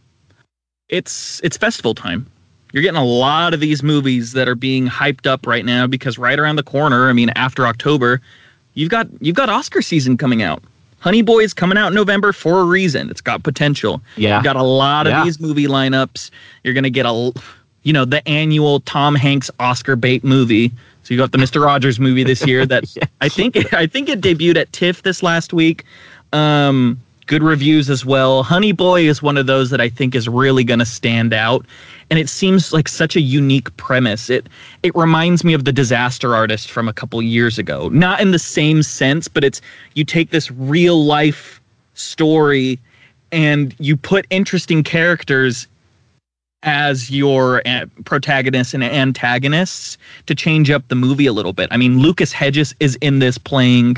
It's 0.89 1.39
it's 1.45 1.59
festival 1.59 1.95
time 1.95 2.31
you're 2.75 2.83
getting 2.83 3.01
a 3.01 3.05
lot 3.05 3.55
of 3.55 3.61
these 3.61 3.85
movies 3.85 4.33
that 4.33 4.49
are 4.49 4.57
being 4.57 4.89
hyped 4.89 5.29
up 5.29 5.47
right 5.47 5.65
now 5.65 5.87
because 5.87 6.19
right 6.19 6.41
around 6.41 6.57
the 6.57 6.65
corner, 6.65 7.09
I 7.09 7.13
mean, 7.13 7.31
after 7.37 7.69
October, 7.69 8.21
you've 8.75 8.91
got 8.91 9.09
you've 9.21 9.37
got 9.37 9.49
Oscar 9.49 9.83
season 9.83 10.17
coming 10.17 10.43
out. 10.43 10.63
Honey 10.99 11.23
Boy 11.23 11.41
is 11.41 11.53
coming 11.53 11.77
out 11.77 11.89
in 11.89 11.95
November 11.95 12.33
for 12.33 12.61
a 12.61 12.65
reason. 12.65 13.11
It's 13.11 13.21
got 13.21 13.43
potential. 13.43 14.01
Yeah. 14.17 14.37
You've 14.37 14.45
got 14.45 14.57
a 14.57 14.63
lot 14.63 15.07
of 15.07 15.13
yeah. 15.13 15.25
these 15.25 15.39
movie 15.39 15.67
lineups. 15.67 16.31
You're 16.63 16.75
gonna 16.75 16.91
get 16.91 17.07
a 17.07 17.33
you 17.85 17.93
know, 17.93 18.05
the 18.05 18.27
annual 18.27 18.81
Tom 18.81 19.15
Hanks 19.15 19.51
Oscar 19.61 19.95
bait 19.95 20.25
movie. 20.25 20.73
So 21.03 21.13
you 21.13 21.19
got 21.19 21.33
the 21.33 21.39
Mr. 21.39 21.63
Rogers 21.63 22.01
movie 22.01 22.25
this 22.25 22.47
year 22.47 22.67
that 22.67 22.85
yes. 22.97 23.09
I 23.21 23.29
think 23.29 23.73
I 23.73 23.87
think 23.87 24.09
it 24.09 24.21
debuted 24.21 24.57
at 24.57 24.73
TIFF 24.73 25.03
this 25.03 25.23
last 25.23 25.53
week. 25.53 25.85
Um, 26.33 26.99
good 27.27 27.43
reviews 27.43 27.91
as 27.91 28.05
well. 28.05 28.43
Honey 28.43 28.73
Boy 28.73 29.03
is 29.03 29.23
one 29.23 29.37
of 29.37 29.47
those 29.47 29.71
that 29.71 29.81
I 29.81 29.89
think 29.89 30.15
is 30.15 30.29
really 30.29 30.65
going 30.65 30.81
to 30.81 30.87
stand 30.87 31.33
out 31.33 31.67
and 32.11 32.19
it 32.19 32.29
seems 32.29 32.73
like 32.73 32.89
such 32.89 33.17
a 33.17 33.21
unique 33.21 33.75
premise. 33.77 34.31
It 34.31 34.49
it 34.83 34.95
reminds 34.95 35.45
me 35.45 35.55
of 35.55 35.65
the 35.65 35.73
Disaster 35.73 36.35
Artist 36.35 36.71
from 36.71 36.89
a 36.89 36.93
couple 36.93 37.21
years 37.23 37.59
ago. 37.59 37.89
Not 37.89 38.21
in 38.21 38.31
the 38.31 38.39
same 38.39 38.83
sense, 38.83 39.29
but 39.29 39.45
it's 39.45 39.61
you 39.95 40.05
take 40.05 40.31
this 40.31 40.51
real 40.51 41.05
life 41.05 41.61
story 41.95 42.79
and 43.33 43.75
you 43.79 43.97
put 43.97 44.27
interesting 44.31 44.83
characters 44.83 45.67
as 46.63 47.11
your 47.11 47.63
uh, 47.67 47.85
protagonists 48.05 48.73
and 48.73 48.83
antagonists 48.83 49.99
to 50.27 50.35
change 50.35 50.71
up 50.71 50.87
the 50.89 50.95
movie 50.95 51.27
a 51.27 51.33
little 51.33 51.53
bit. 51.53 51.69
I 51.71 51.77
mean, 51.77 51.99
Lucas 51.99 52.33
Hedges 52.33 52.75
is 52.81 52.97
in 52.97 53.19
this 53.19 53.37
playing 53.37 53.97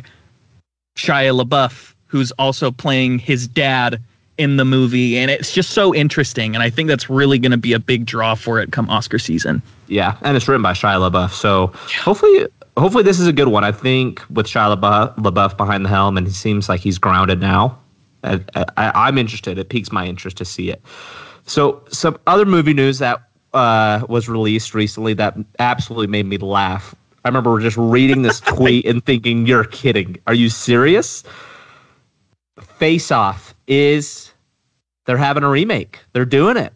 Shia 0.96 1.38
LaBeouf, 1.40 1.94
who's 2.06 2.30
also 2.32 2.70
playing 2.70 3.18
his 3.18 3.46
dad 3.46 4.00
in 4.38 4.58
the 4.58 4.64
movie 4.64 5.16
and 5.16 5.30
it's 5.30 5.52
just 5.52 5.70
so 5.70 5.94
interesting 5.94 6.54
and 6.54 6.62
i 6.62 6.68
think 6.68 6.88
that's 6.88 7.08
really 7.08 7.38
going 7.38 7.52
to 7.52 7.56
be 7.56 7.72
a 7.72 7.78
big 7.78 8.04
draw 8.04 8.34
for 8.34 8.60
it 8.60 8.70
come 8.70 8.88
oscar 8.90 9.18
season 9.18 9.62
yeah 9.86 10.16
and 10.22 10.36
it's 10.36 10.46
written 10.46 10.62
by 10.62 10.72
shia 10.72 11.10
labeouf 11.10 11.32
so 11.32 11.68
hopefully 12.02 12.46
hopefully 12.76 13.02
this 13.02 13.18
is 13.18 13.26
a 13.26 13.32
good 13.32 13.48
one 13.48 13.64
i 13.64 13.72
think 13.72 14.22
with 14.28 14.46
shia 14.46 14.76
labeouf, 14.76 15.16
LaBeouf 15.16 15.56
behind 15.56 15.86
the 15.86 15.88
helm 15.88 16.18
and 16.18 16.26
he 16.26 16.32
seems 16.32 16.68
like 16.68 16.80
he's 16.80 16.98
grounded 16.98 17.40
now 17.40 17.78
I, 18.22 19.08
am 19.08 19.16
interested 19.16 19.56
it 19.56 19.68
piques 19.68 19.90
my 19.90 20.04
interest 20.04 20.36
to 20.38 20.44
see 20.44 20.70
it 20.70 20.82
so 21.46 21.82
some 21.88 22.18
other 22.26 22.44
movie 22.44 22.74
news 22.74 22.98
that 22.98 23.22
uh, 23.54 24.04
was 24.08 24.28
released 24.28 24.74
recently 24.74 25.14
that 25.14 25.36
absolutely 25.58 26.08
made 26.08 26.26
me 26.26 26.38
laugh. 26.38 26.94
I 27.24 27.28
remember 27.28 27.58
just 27.60 27.76
reading 27.76 28.22
this 28.22 28.40
tweet 28.46 28.84
and 28.86 29.04
thinking, 29.04 29.46
"You're 29.46 29.64
kidding? 29.64 30.16
Are 30.26 30.34
you 30.34 30.48
serious?" 30.48 31.24
Face 32.60 33.10
Off 33.10 33.54
is 33.66 34.32
they're 35.04 35.16
having 35.16 35.42
a 35.42 35.48
remake. 35.48 36.00
They're 36.12 36.24
doing 36.24 36.56
it. 36.56 36.72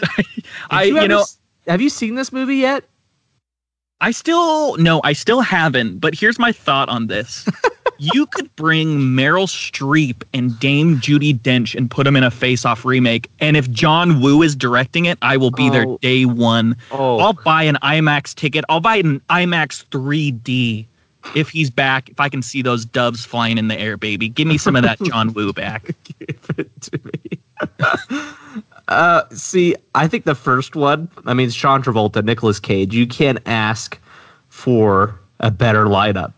I 0.70 0.84
you, 0.84 1.00
you 1.00 1.08
know 1.08 1.24
have 1.66 1.80
you 1.80 1.88
seen 1.88 2.14
this 2.14 2.32
movie 2.32 2.56
yet? 2.56 2.84
I 4.00 4.10
still 4.10 4.76
no, 4.76 5.00
I 5.04 5.12
still 5.12 5.40
haven't. 5.40 5.98
But 5.98 6.14
here's 6.14 6.38
my 6.38 6.52
thought 6.52 6.88
on 6.88 7.06
this. 7.06 7.48
you 7.98 8.26
could 8.26 8.54
bring 8.56 8.98
Meryl 8.98 9.46
Streep 9.46 10.22
and 10.34 10.58
Dame 10.60 10.98
Judi 10.98 11.38
Dench 11.38 11.74
and 11.74 11.90
put 11.90 12.04
them 12.04 12.16
in 12.16 12.22
a 12.22 12.30
face-off 12.30 12.84
remake, 12.84 13.30
and 13.40 13.56
if 13.56 13.70
John 13.70 14.20
Woo 14.20 14.42
is 14.42 14.54
directing 14.54 15.06
it, 15.06 15.18
I 15.22 15.36
will 15.36 15.50
be 15.50 15.68
oh. 15.68 15.72
there 15.72 15.86
day 16.02 16.24
one. 16.26 16.76
Oh. 16.90 17.18
I'll 17.18 17.32
buy 17.32 17.62
an 17.62 17.78
IMAX 17.82 18.34
ticket. 18.34 18.64
I'll 18.68 18.80
buy 18.80 18.96
an 18.96 19.20
IMAX 19.30 19.84
3D 19.86 20.86
if 21.34 21.48
he's 21.48 21.70
back. 21.70 22.08
If 22.10 22.20
I 22.20 22.28
can 22.28 22.42
see 22.42 22.62
those 22.62 22.84
doves 22.84 23.24
flying 23.24 23.58
in 23.58 23.68
the 23.68 23.78
air, 23.78 23.96
baby, 23.96 24.28
give 24.28 24.46
me 24.46 24.58
some 24.58 24.76
of 24.76 24.82
that 24.82 25.00
John 25.02 25.32
Woo 25.32 25.52
back. 25.52 25.86
give 26.18 26.50
it 26.58 26.80
to 26.82 27.00
me. 27.04 27.40
Uh, 28.88 29.22
see, 29.32 29.74
I 29.96 30.06
think 30.06 30.26
the 30.26 30.34
first 30.36 30.76
one. 30.76 31.08
I 31.26 31.34
mean, 31.34 31.50
Sean 31.50 31.82
Travolta, 31.82 32.24
Nicolas 32.24 32.60
Cage. 32.60 32.94
You 32.94 33.06
can't 33.06 33.40
ask 33.46 33.98
for 34.48 35.18
a 35.40 35.50
better 35.50 35.86
lineup. 35.86 36.32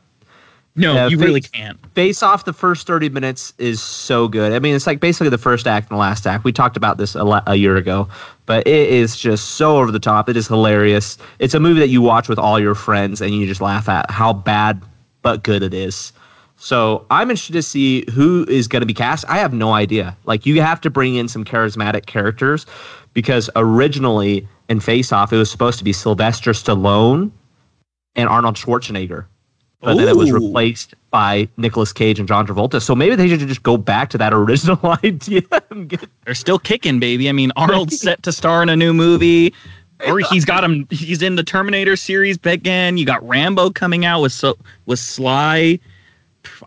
No, 0.78 1.08
you 1.08 1.18
face, 1.18 1.26
really 1.26 1.40
can't. 1.40 1.76
Face 1.94 2.22
off 2.22 2.44
the 2.44 2.52
first 2.52 2.86
30 2.86 3.08
minutes 3.08 3.52
is 3.58 3.82
so 3.82 4.28
good. 4.28 4.52
I 4.52 4.60
mean, 4.60 4.76
it's 4.76 4.86
like 4.86 5.00
basically 5.00 5.28
the 5.28 5.36
first 5.36 5.66
act 5.66 5.90
and 5.90 5.96
the 5.96 6.00
last 6.00 6.24
act. 6.26 6.44
We 6.44 6.52
talked 6.52 6.76
about 6.76 6.98
this 6.98 7.16
a, 7.16 7.24
la- 7.24 7.42
a 7.48 7.56
year 7.56 7.76
ago, 7.76 8.08
but 8.46 8.66
it 8.66 8.88
is 8.88 9.16
just 9.16 9.56
so 9.56 9.78
over 9.78 9.90
the 9.90 9.98
top. 9.98 10.28
It 10.28 10.36
is 10.36 10.46
hilarious. 10.46 11.18
It's 11.40 11.52
a 11.52 11.60
movie 11.60 11.80
that 11.80 11.88
you 11.88 12.00
watch 12.00 12.28
with 12.28 12.38
all 12.38 12.60
your 12.60 12.76
friends 12.76 13.20
and 13.20 13.34
you 13.34 13.44
just 13.46 13.60
laugh 13.60 13.88
at 13.88 14.08
how 14.08 14.32
bad 14.32 14.80
but 15.22 15.42
good 15.42 15.64
it 15.64 15.74
is. 15.74 16.12
So 16.56 17.04
I'm 17.10 17.30
interested 17.30 17.54
to 17.54 17.62
see 17.62 18.04
who 18.12 18.46
is 18.48 18.68
going 18.68 18.80
to 18.80 18.86
be 18.86 18.94
cast. 18.94 19.24
I 19.28 19.38
have 19.38 19.52
no 19.52 19.72
idea. 19.72 20.16
Like 20.26 20.46
you 20.46 20.60
have 20.62 20.80
to 20.82 20.90
bring 20.90 21.16
in 21.16 21.26
some 21.26 21.44
charismatic 21.44 22.06
characters 22.06 22.66
because 23.14 23.50
originally 23.56 24.46
in 24.68 24.78
Face 24.78 25.10
Off 25.12 25.32
it 25.32 25.36
was 25.38 25.50
supposed 25.50 25.78
to 25.78 25.84
be 25.84 25.92
Sylvester 25.92 26.52
Stallone 26.52 27.32
and 28.14 28.28
Arnold 28.28 28.54
Schwarzenegger. 28.54 29.26
But 29.80 29.94
Ooh. 29.94 29.98
then 29.98 30.08
it 30.08 30.16
was 30.16 30.32
replaced 30.32 30.94
by 31.10 31.48
Nicolas 31.56 31.92
Cage 31.92 32.18
and 32.18 32.26
John 32.26 32.46
Travolta. 32.46 32.82
So 32.82 32.96
maybe 32.96 33.14
they 33.14 33.28
should 33.28 33.38
just 33.40 33.62
go 33.62 33.76
back 33.76 34.10
to 34.10 34.18
that 34.18 34.34
original 34.34 34.78
idea. 35.04 35.42
They're 36.24 36.34
still 36.34 36.58
kicking, 36.58 36.98
baby. 36.98 37.28
I 37.28 37.32
mean, 37.32 37.52
Arnold's 37.56 38.00
set 38.00 38.22
to 38.24 38.32
star 38.32 38.62
in 38.62 38.68
a 38.68 38.76
new 38.76 38.92
movie 38.92 39.54
or 40.06 40.20
he's 40.30 40.44
got 40.44 40.64
him. 40.64 40.86
He's 40.90 41.22
in 41.22 41.36
the 41.36 41.42
Terminator 41.42 41.96
series 41.96 42.38
again. 42.44 42.96
You 42.96 43.04
got 43.04 43.26
Rambo 43.26 43.70
coming 43.70 44.04
out 44.04 44.22
with 44.22 44.32
so 44.32 44.56
with 44.86 44.98
Sly. 44.98 45.78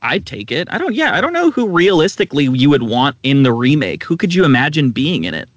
I'd 0.01 0.25
take 0.25 0.51
it. 0.51 0.67
I 0.71 0.77
don't. 0.77 0.93
Yeah, 0.93 1.15
I 1.15 1.21
don't 1.21 1.33
know 1.33 1.51
who 1.51 1.67
realistically 1.67 2.45
you 2.45 2.69
would 2.69 2.83
want 2.83 3.15
in 3.23 3.43
the 3.43 3.53
remake. 3.53 4.03
Who 4.03 4.17
could 4.17 4.33
you 4.33 4.45
imagine 4.45 4.91
being 4.91 5.23
in 5.23 5.33
it? 5.33 5.49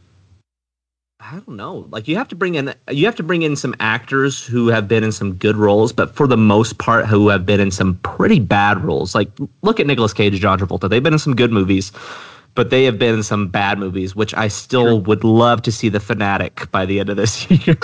I 1.30 1.32
don't 1.32 1.56
know. 1.56 1.86
Like 1.90 2.06
you 2.06 2.16
have 2.16 2.28
to 2.28 2.36
bring 2.36 2.54
in 2.54 2.74
you 2.90 3.06
have 3.06 3.16
to 3.16 3.22
bring 3.22 3.42
in 3.42 3.56
some 3.56 3.74
actors 3.80 4.44
who 4.44 4.68
have 4.68 4.86
been 4.86 5.02
in 5.02 5.12
some 5.12 5.34
good 5.34 5.56
roles, 5.56 5.92
but 5.92 6.14
for 6.14 6.26
the 6.26 6.36
most 6.36 6.78
part, 6.78 7.06
who 7.06 7.28
have 7.28 7.46
been 7.46 7.60
in 7.60 7.70
some 7.70 7.96
pretty 7.98 8.40
bad 8.40 8.84
roles. 8.84 9.14
Like 9.14 9.30
look 9.62 9.80
at 9.80 9.86
Nicolas 9.86 10.12
Cage, 10.12 10.38
John 10.38 10.58
Travolta. 10.58 10.88
They've 10.88 11.02
been 11.02 11.14
in 11.14 11.18
some 11.18 11.34
good 11.34 11.50
movies, 11.50 11.92
but 12.54 12.68
they 12.68 12.84
have 12.84 12.98
been 12.98 13.14
in 13.14 13.22
some 13.22 13.48
bad 13.48 13.78
movies. 13.78 14.14
Which 14.14 14.34
I 14.34 14.48
still 14.48 15.00
would 15.00 15.24
love 15.24 15.62
to 15.62 15.72
see 15.72 15.88
the 15.88 16.00
Fanatic 16.00 16.70
by 16.70 16.84
the 16.84 17.00
end 17.00 17.08
of 17.08 17.16
this 17.16 17.50
year. 17.66 17.76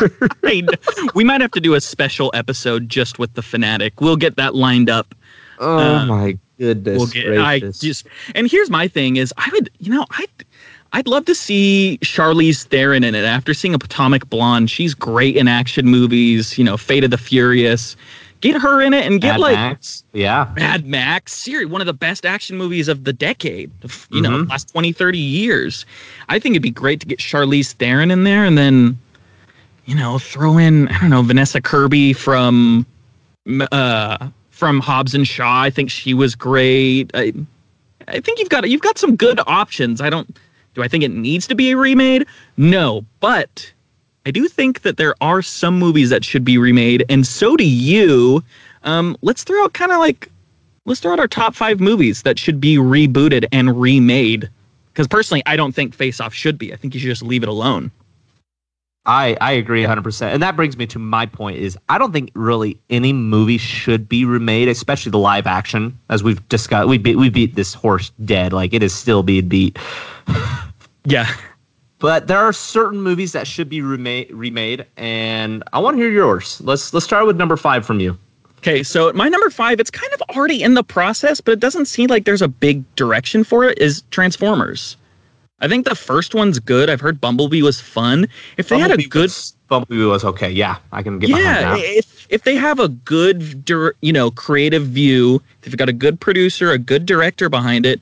we 1.14 1.24
might 1.24 1.40
have 1.40 1.52
to 1.52 1.60
do 1.60 1.74
a 1.74 1.80
special 1.80 2.30
episode 2.34 2.90
just 2.90 3.18
with 3.18 3.32
the 3.34 3.42
Fanatic. 3.42 4.02
We'll 4.02 4.16
get 4.16 4.36
that 4.36 4.54
lined 4.54 4.90
up 4.90 5.14
Oh 5.60 5.78
uh, 5.78 6.06
my 6.06 6.38
goodness 6.58 6.98
we'll 6.98 7.06
get, 7.06 7.38
I 7.38 7.60
just 7.60 8.06
and 8.34 8.50
here's 8.50 8.70
my 8.70 8.88
thing 8.88 9.16
is 9.16 9.32
I 9.36 9.48
would 9.52 9.70
you 9.78 9.92
know 9.92 10.06
I 10.10 10.24
I'd 10.92 11.06
love 11.06 11.24
to 11.26 11.34
see 11.34 11.98
Charlize 12.02 12.64
Theron 12.64 13.04
in 13.04 13.14
it. 13.14 13.24
After 13.24 13.54
seeing 13.54 13.74
a 13.74 13.76
Atomic 13.76 14.28
Blonde, 14.28 14.70
she's 14.70 14.94
great 14.94 15.36
in 15.36 15.46
action 15.48 15.86
movies. 15.86 16.58
You 16.58 16.64
know, 16.64 16.76
Fate 16.76 17.04
of 17.04 17.10
the 17.10 17.18
Furious. 17.18 17.96
Get 18.40 18.60
her 18.60 18.80
in 18.80 18.94
it 18.94 19.04
and 19.04 19.20
get 19.20 19.32
Mad 19.32 19.40
like 19.40 19.54
Max. 19.54 20.02
yeah, 20.14 20.50
Mad 20.56 20.86
Max. 20.86 21.32
Seriously, 21.34 21.70
one 21.70 21.82
of 21.82 21.86
the 21.86 21.92
best 21.92 22.24
action 22.24 22.56
movies 22.56 22.88
of 22.88 23.04
the 23.04 23.12
decade. 23.12 23.70
You 23.82 23.88
mm-hmm. 23.88 24.22
know, 24.22 24.38
last 24.48 24.70
20, 24.72 24.92
30 24.92 25.18
years. 25.18 25.84
I 26.30 26.38
think 26.38 26.54
it'd 26.54 26.62
be 26.62 26.70
great 26.70 27.00
to 27.00 27.06
get 27.06 27.18
Charlize 27.18 27.72
Theron 27.74 28.10
in 28.10 28.24
there 28.24 28.44
and 28.44 28.56
then, 28.56 28.98
you 29.84 29.94
know, 29.94 30.18
throw 30.18 30.56
in 30.56 30.88
I 30.88 30.98
don't 31.00 31.10
know 31.10 31.22
Vanessa 31.22 31.60
Kirby 31.60 32.14
from 32.14 32.86
uh 33.70 34.28
from 34.48 34.80
Hobbs 34.80 35.14
and 35.14 35.26
Shaw. 35.26 35.62
I 35.62 35.70
think 35.70 35.90
she 35.90 36.14
was 36.14 36.34
great. 36.34 37.10
I, 37.14 37.32
I 38.08 38.20
think 38.20 38.38
you've 38.38 38.48
got 38.48 38.68
you've 38.68 38.80
got 38.80 38.96
some 38.96 39.16
good 39.16 39.40
options. 39.46 40.00
I 40.00 40.08
don't. 40.08 40.36
Do 40.74 40.82
I 40.82 40.88
think 40.88 41.04
it 41.04 41.10
needs 41.10 41.46
to 41.48 41.54
be 41.54 41.74
remade? 41.74 42.26
No, 42.56 43.04
but 43.20 43.72
I 44.26 44.30
do 44.30 44.48
think 44.48 44.82
that 44.82 44.96
there 44.96 45.14
are 45.20 45.42
some 45.42 45.78
movies 45.78 46.10
that 46.10 46.24
should 46.24 46.44
be 46.44 46.58
remade, 46.58 47.04
and 47.08 47.26
so 47.26 47.56
do 47.56 47.66
you. 47.66 48.44
Um, 48.84 49.16
let's 49.22 49.44
throw 49.44 49.64
out 49.64 49.72
kind 49.72 49.92
of 49.92 49.98
like 49.98 50.30
let's 50.84 51.00
throw 51.00 51.12
out 51.12 51.20
our 51.20 51.28
top 51.28 51.54
five 51.54 51.80
movies 51.80 52.22
that 52.22 52.38
should 52.38 52.60
be 52.60 52.76
rebooted 52.76 53.46
and 53.52 53.80
remade. 53.80 54.48
Because 54.92 55.06
personally, 55.06 55.42
I 55.46 55.56
don't 55.56 55.72
think 55.72 55.94
Face 55.94 56.20
Off 56.20 56.34
should 56.34 56.58
be. 56.58 56.72
I 56.72 56.76
think 56.76 56.94
you 56.94 57.00
should 57.00 57.08
just 57.08 57.22
leave 57.22 57.42
it 57.42 57.48
alone. 57.48 57.90
I, 59.06 59.36
I 59.40 59.52
agree 59.52 59.82
100%. 59.82 60.22
And 60.32 60.42
that 60.42 60.56
brings 60.56 60.76
me 60.76 60.86
to 60.88 60.98
my 60.98 61.24
point 61.24 61.58
is 61.58 61.78
I 61.88 61.96
don't 61.98 62.12
think 62.12 62.30
really 62.34 62.78
any 62.90 63.12
movie 63.12 63.58
should 63.58 64.08
be 64.08 64.24
remade, 64.24 64.68
especially 64.68 65.10
the 65.10 65.18
live 65.18 65.46
action 65.46 65.98
as 66.10 66.22
we've 66.22 66.46
discussed. 66.48 66.88
We 66.88 66.98
beat, 66.98 67.16
we 67.16 67.30
beat 67.30 67.54
this 67.54 67.72
horse 67.72 68.10
dead. 68.24 68.52
Like 68.52 68.74
it 68.74 68.82
is 68.82 68.94
still 68.94 69.22
being 69.22 69.48
beat. 69.48 69.78
yeah. 71.04 71.32
But 71.98 72.28
there 72.28 72.38
are 72.38 72.52
certain 72.52 73.00
movies 73.00 73.32
that 73.32 73.46
should 73.46 73.68
be 73.68 73.82
remade 73.82 74.30
remade 74.30 74.86
and 74.96 75.62
I 75.72 75.78
want 75.78 75.96
to 75.96 76.02
hear 76.02 76.10
yours. 76.10 76.60
Let's 76.62 76.94
let's 76.94 77.04
start 77.04 77.26
with 77.26 77.36
number 77.36 77.56
5 77.56 77.84
from 77.84 78.00
you. 78.00 78.18
Okay, 78.58 78.82
so 78.82 79.12
my 79.14 79.28
number 79.28 79.50
5 79.50 79.80
it's 79.80 79.90
kind 79.90 80.12
of 80.12 80.22
already 80.34 80.62
in 80.62 80.74
the 80.74 80.82
process, 80.82 81.40
but 81.40 81.52
it 81.52 81.60
doesn't 81.60 81.86
seem 81.86 82.08
like 82.08 82.24
there's 82.24 82.42
a 82.42 82.48
big 82.48 82.84
direction 82.96 83.44
for 83.44 83.64
it 83.64 83.78
is 83.78 84.02
Transformers. 84.10 84.96
I 85.60 85.68
think 85.68 85.86
the 85.86 85.94
first 85.94 86.34
one's 86.34 86.58
good. 86.58 86.88
I've 86.88 87.00
heard 87.00 87.20
Bumblebee 87.20 87.62
was 87.62 87.80
fun. 87.80 88.26
If 88.56 88.68
they 88.68 88.76
Bumblebee 88.76 89.02
had 89.02 89.06
a 89.06 89.08
good 89.08 89.22
was, 89.24 89.54
Bumblebee 89.68 90.04
was 90.04 90.24
okay. 90.24 90.50
Yeah, 90.50 90.76
I 90.92 91.02
can 91.02 91.18
get 91.18 91.30
yeah. 91.30 91.76
If 91.76 92.26
if 92.30 92.44
they 92.44 92.56
have 92.56 92.78
a 92.78 92.88
good, 92.88 93.68
you 94.00 94.12
know, 94.12 94.30
creative 94.30 94.86
view, 94.86 95.42
if 95.62 95.70
they've 95.70 95.76
got 95.76 95.88
a 95.88 95.92
good 95.92 96.20
producer, 96.20 96.70
a 96.70 96.78
good 96.78 97.04
director 97.04 97.48
behind 97.48 97.84
it, 97.84 98.00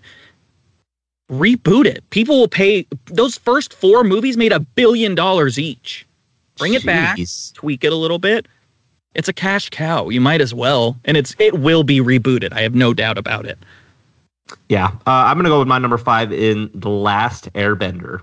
reboot 1.31 1.87
it. 1.87 2.09
People 2.11 2.39
will 2.39 2.49
pay. 2.49 2.87
Those 3.07 3.37
first 3.37 3.75
four 3.75 4.05
movies 4.05 4.37
made 4.37 4.53
a 4.53 4.61
billion 4.61 5.15
dollars 5.15 5.59
each. 5.59 6.07
Bring 6.57 6.73
Jeez. 6.73 6.77
it 6.77 6.87
back, 6.87 7.19
tweak 7.55 7.85
it 7.85 7.93
a 7.93 7.97
little 7.97 8.19
bit. 8.19 8.47
It's 9.15 9.29
a 9.29 9.33
cash 9.33 9.71
cow. 9.71 10.11
You 10.11 10.21
might 10.21 10.41
as 10.41 10.55
well, 10.55 10.97
and 11.05 11.17
it's 11.17 11.35
it 11.39 11.59
will 11.59 11.83
be 11.83 12.01
rebooted. 12.01 12.53
I 12.53 12.61
have 12.61 12.75
no 12.75 12.95
doubt 12.95 13.19
about 13.19 13.47
it. 13.47 13.59
Yeah, 14.69 14.89
uh, 15.07 15.11
I'm 15.27 15.37
gonna 15.37 15.49
go 15.49 15.59
with 15.59 15.69
my 15.69 15.79
number 15.79 15.99
five 15.99 16.33
in 16.33 16.71
the 16.75 16.91
Last 16.91 17.53
Airbender. 17.55 18.21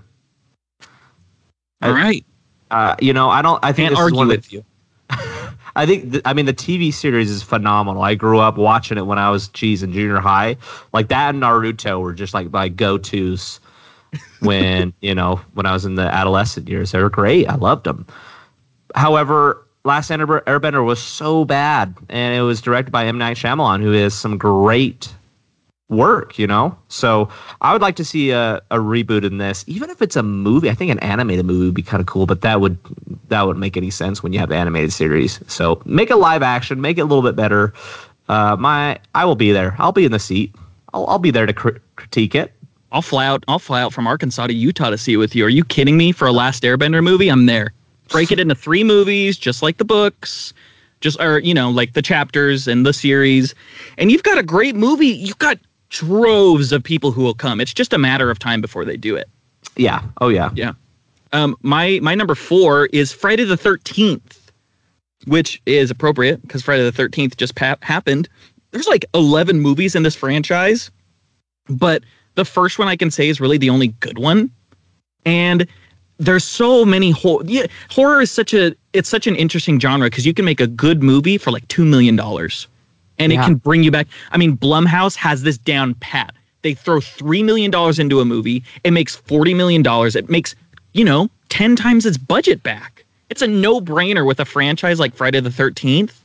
All 1.82 1.90
I, 1.90 1.90
right. 1.90 2.26
Uh, 2.70 2.96
you 3.00 3.12
know, 3.12 3.28
I 3.28 3.42
don't. 3.42 3.62
I 3.64 3.72
think 3.72 3.90
Can't 3.90 3.98
argue 3.98 4.26
with 4.26 4.52
you. 4.52 4.64
I 5.10 5.86
think. 5.86 6.12
Th- 6.12 6.22
I 6.24 6.32
mean, 6.32 6.46
the 6.46 6.54
TV 6.54 6.92
series 6.92 7.30
is 7.30 7.42
phenomenal. 7.42 8.02
I 8.02 8.14
grew 8.14 8.38
up 8.38 8.56
watching 8.56 8.98
it 8.98 9.06
when 9.06 9.18
I 9.18 9.30
was 9.30 9.48
cheese 9.48 9.82
in 9.82 9.92
junior 9.92 10.18
high. 10.18 10.56
Like 10.92 11.08
that 11.08 11.34
and 11.34 11.42
Naruto 11.42 12.00
were 12.00 12.12
just 12.12 12.34
like 12.34 12.50
my 12.50 12.68
go 12.68 12.98
tos 12.98 13.60
when 14.40 14.92
you 15.00 15.14
know 15.14 15.40
when 15.54 15.66
I 15.66 15.72
was 15.72 15.84
in 15.84 15.94
the 15.94 16.02
adolescent 16.02 16.68
years. 16.68 16.92
They 16.92 17.00
were 17.00 17.10
great. 17.10 17.48
I 17.48 17.54
loved 17.54 17.84
them. 17.84 18.06
However, 18.94 19.66
Last 19.84 20.10
Airbender 20.10 20.84
was 20.84 21.00
so 21.00 21.44
bad, 21.44 21.94
and 22.08 22.34
it 22.34 22.40
was 22.40 22.60
directed 22.60 22.90
by 22.90 23.06
M 23.06 23.18
Night 23.18 23.36
Shyamalan, 23.36 23.82
who 23.82 23.92
has 23.92 24.14
some 24.14 24.36
great 24.36 25.14
work, 25.88 26.38
you 26.38 26.46
know? 26.46 26.76
So 26.88 27.28
I 27.60 27.72
would 27.72 27.82
like 27.82 27.96
to 27.96 28.04
see 28.04 28.30
a, 28.30 28.56
a 28.70 28.78
reboot 28.78 29.24
in 29.24 29.38
this, 29.38 29.64
even 29.66 29.90
if 29.90 30.02
it's 30.02 30.16
a 30.16 30.22
movie. 30.22 30.70
I 30.70 30.74
think 30.74 30.90
an 30.90 30.98
animated 31.00 31.46
movie 31.46 31.66
would 31.66 31.74
be 31.74 31.82
kind 31.82 32.00
of 32.00 32.06
cool, 32.06 32.26
but 32.26 32.40
that 32.40 32.60
would 32.60 32.76
that 33.28 33.42
wouldn't 33.42 33.60
make 33.60 33.76
any 33.76 33.90
sense 33.90 34.22
when 34.22 34.32
you 34.32 34.38
have 34.38 34.50
animated 34.50 34.92
series. 34.92 35.40
So 35.46 35.80
make 35.84 36.10
a 36.10 36.16
live 36.16 36.42
action, 36.42 36.80
make 36.80 36.98
it 36.98 37.02
a 37.02 37.04
little 37.04 37.22
bit 37.22 37.36
better. 37.36 37.72
Uh, 38.28 38.56
my 38.58 38.98
I 39.14 39.24
will 39.24 39.36
be 39.36 39.52
there. 39.52 39.76
I'll 39.78 39.92
be 39.92 40.04
in 40.04 40.12
the 40.12 40.18
seat. 40.18 40.54
I'll, 40.92 41.06
I'll 41.06 41.18
be 41.18 41.30
there 41.30 41.46
to 41.46 41.52
cr- 41.52 41.78
critique 41.94 42.34
it. 42.34 42.52
I'll 42.92 43.02
fly 43.02 43.26
out. 43.26 43.44
I'll 43.48 43.58
fly 43.58 43.82
out 43.82 43.92
from 43.92 44.06
Arkansas 44.06 44.46
to 44.46 44.54
Utah 44.54 44.90
to 44.90 44.98
see 44.98 45.14
it 45.14 45.16
with 45.18 45.34
you. 45.34 45.44
Are 45.44 45.50
you 45.50 45.64
kidding 45.64 45.96
me? 45.96 46.12
For 46.12 46.26
a 46.26 46.32
Last 46.32 46.62
Airbender 46.62 47.02
movie, 47.02 47.28
I'm 47.28 47.46
there. 47.46 47.72
Break 48.08 48.30
it 48.30 48.38
into 48.38 48.54
three 48.54 48.84
movies, 48.84 49.36
just 49.36 49.62
like 49.62 49.78
the 49.78 49.84
books 49.84 50.52
just 51.00 51.20
or 51.20 51.40
you 51.40 51.52
know 51.52 51.70
like 51.70 51.92
the 51.92 52.00
chapters 52.00 52.66
and 52.66 52.86
the 52.86 52.92
series 52.92 53.54
and 53.98 54.10
you've 54.10 54.22
got 54.22 54.38
a 54.38 54.42
great 54.42 54.74
movie 54.74 55.08
you've 55.08 55.38
got 55.38 55.58
droves 55.88 56.72
of 56.72 56.82
people 56.82 57.12
who 57.12 57.22
will 57.22 57.34
come. 57.34 57.60
It's 57.60 57.74
just 57.74 57.92
a 57.92 57.98
matter 57.98 58.30
of 58.30 58.38
time 58.38 58.60
before 58.60 58.84
they 58.84 58.96
do 58.96 59.16
it. 59.16 59.28
Yeah. 59.76 60.02
Oh 60.20 60.28
yeah. 60.28 60.50
Yeah. 60.54 60.72
Um, 61.32 61.56
my 61.62 61.98
my 62.02 62.14
number 62.14 62.34
four 62.34 62.86
is 62.86 63.12
Friday 63.12 63.44
the 63.44 63.56
Thirteenth, 63.56 64.50
which 65.26 65.60
is 65.66 65.90
appropriate 65.90 66.40
because 66.42 66.62
Friday 66.62 66.84
the 66.84 66.92
Thirteenth 66.92 67.36
just 67.36 67.54
pa- 67.54 67.76
happened. 67.82 68.28
There's 68.70 68.88
like 68.88 69.04
11 69.14 69.60
movies 69.60 69.94
in 69.94 70.02
this 70.02 70.14
franchise, 70.14 70.90
but 71.68 72.02
the 72.34 72.44
first 72.44 72.78
one 72.78 72.88
I 72.88 72.96
can 72.96 73.10
say 73.10 73.28
is 73.28 73.40
really 73.40 73.58
the 73.58 73.70
only 73.70 73.88
good 73.88 74.18
one, 74.18 74.50
and 75.24 75.66
there's 76.18 76.44
so 76.44 76.84
many 76.84 77.10
horror. 77.10 77.42
Yeah, 77.46 77.66
horror 77.90 78.20
is 78.20 78.30
such 78.30 78.54
a 78.54 78.74
it's 78.92 79.08
such 79.08 79.26
an 79.26 79.36
interesting 79.36 79.78
genre 79.80 80.08
because 80.08 80.26
you 80.26 80.34
can 80.34 80.44
make 80.44 80.60
a 80.60 80.66
good 80.66 81.02
movie 81.02 81.38
for 81.38 81.50
like 81.50 81.66
two 81.68 81.84
million 81.84 82.16
dollars, 82.16 82.68
and 83.18 83.32
yeah. 83.32 83.40
it 83.40 83.44
can 83.44 83.54
bring 83.56 83.82
you 83.82 83.90
back. 83.90 84.06
I 84.30 84.38
mean, 84.38 84.56
Blumhouse 84.56 85.16
has 85.16 85.42
this 85.42 85.58
down 85.58 85.94
pat. 85.94 86.34
They 86.62 86.74
throw 86.74 87.00
three 87.00 87.42
million 87.42 87.70
dollars 87.70 87.98
into 87.98 88.20
a 88.20 88.24
movie, 88.24 88.64
it 88.84 88.90
makes 88.90 89.14
forty 89.14 89.54
million 89.54 89.82
dollars. 89.82 90.16
It 90.16 90.28
makes 90.28 90.54
you 90.94 91.04
know 91.04 91.30
ten 91.48 91.76
times 91.76 92.06
its 92.06 92.16
budget 92.16 92.62
back. 92.62 93.04
It's 93.30 93.42
a 93.42 93.46
no 93.46 93.80
brainer 93.80 94.26
with 94.26 94.40
a 94.40 94.44
franchise 94.44 94.98
like 94.98 95.14
Friday 95.14 95.40
the 95.40 95.50
Thirteenth. 95.50 96.24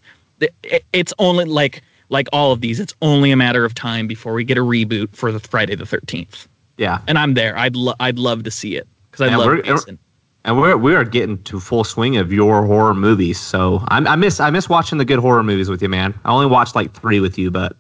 It's 0.94 1.14
only 1.20 1.46
like 1.46 1.84
like 2.10 2.28
all 2.34 2.52
of 2.52 2.62
these. 2.62 2.80
It's 2.80 2.94
only 3.02 3.32
a 3.32 3.38
matter 3.38 3.66
of 3.66 3.74
time 3.74 4.08
before 4.08 4.34
we 4.34 4.44
get 4.44 4.58
a 4.58 4.62
reboot 4.62 5.16
for 5.16 5.32
the 5.32 5.40
Friday 5.40 5.76
the 5.76 5.86
Thirteenth. 5.86 6.48
Yeah, 6.78 7.02
and 7.08 7.18
I'm 7.20 7.34
there. 7.36 7.58
I'd 7.58 7.76
lo- 7.76 7.96
I'd 8.00 8.18
love 8.18 8.44
to 8.44 8.52
see 8.52 8.76
it 8.76 8.88
because 9.12 9.30
I 9.30 9.36
love 9.36 9.64
Jason. 9.64 10.00
And 10.44 10.58
we're 10.58 10.76
we 10.76 10.96
are 10.96 11.04
getting 11.04 11.42
to 11.44 11.60
full 11.60 11.84
swing 11.84 12.18
of 12.18 12.34
your 12.34 12.66
horror 12.66 12.96
movies. 12.96 13.40
So 13.40 13.84
I, 13.90 13.98
I 14.00 14.16
miss 14.16 14.40
I 14.40 14.50
miss 14.50 14.68
watching 14.68 14.98
the 14.98 15.06
good 15.06 15.20
horror 15.20 15.44
movies 15.44 15.70
with 15.70 15.82
you, 15.82 15.90
man. 15.90 16.18
I 16.26 16.32
only 16.32 16.48
watched 16.48 16.76
like 16.76 16.94
three 16.94 17.20
with 17.20 17.38
you, 17.38 17.52
but 17.52 17.78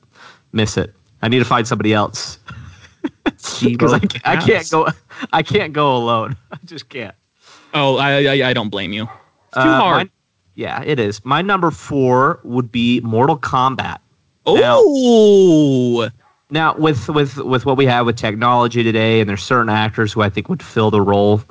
miss 0.52 0.78
it. 0.78 0.94
I 1.24 1.28
need 1.28 1.40
to 1.40 1.46
find 1.46 1.68
somebody 1.68 1.94
else 1.94 2.38
because 3.64 3.94
I, 3.94 4.02
I, 4.26 4.36
can't 4.38 4.70
go 4.70 4.88
I 5.34 5.42
can't 5.42 5.74
go 5.74 5.96
alone. 5.96 6.36
I 6.52 6.58
just 6.66 6.90
can't. 6.90 7.16
Oh, 7.74 7.98
I 7.98 8.26
I, 8.26 8.50
I 8.50 8.54
don't 8.54 8.70
blame 8.70 8.94
you. 8.94 9.04
It's 9.04 9.56
too 9.56 9.62
uh, 9.62 9.80
hard. 9.80 10.08
My, 10.08 10.12
yeah, 10.54 10.84
it 10.84 11.00
is. 11.00 11.24
My 11.26 11.42
number 11.42 11.72
four 11.72 12.40
would 12.44 12.72
be 12.72 13.00
Mortal 13.02 13.38
Kombat. 13.38 14.00
Oh. 14.46 16.02
Now, 16.02 16.10
now, 16.52 16.76
with 16.78 17.10
with 17.10 17.38
with 17.38 17.66
what 17.66 17.78
we 17.78 17.86
have 17.86 18.06
with 18.06 18.18
technology 18.18 18.84
today, 18.84 19.20
and 19.20 19.30
there's 19.30 19.44
certain 19.44 19.70
actors 19.70 20.14
who 20.14 20.22
I 20.22 20.30
think 20.30 20.50
would 20.50 20.62
fill 20.62 20.92
the 20.92 21.02
role 21.02 21.42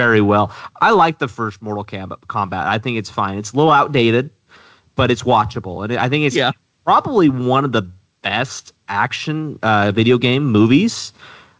very 0.00 0.22
well. 0.22 0.50
I 0.80 0.92
like 0.92 1.18
the 1.18 1.28
first 1.28 1.60
Mortal 1.60 1.84
Kombat. 1.84 2.64
I 2.64 2.78
think 2.78 2.96
it's 2.96 3.10
fine. 3.10 3.36
It's 3.36 3.52
a 3.52 3.56
little 3.56 3.70
outdated, 3.70 4.30
but 4.96 5.10
it's 5.10 5.24
watchable, 5.24 5.84
and 5.84 5.92
I 5.98 6.08
think 6.08 6.24
it's 6.24 6.34
yeah. 6.34 6.52
probably 6.84 7.28
one 7.28 7.66
of 7.66 7.72
the 7.72 7.82
best 8.22 8.72
action 8.88 9.58
uh, 9.62 9.92
video 9.92 10.16
game 10.16 10.46
movies. 10.46 11.12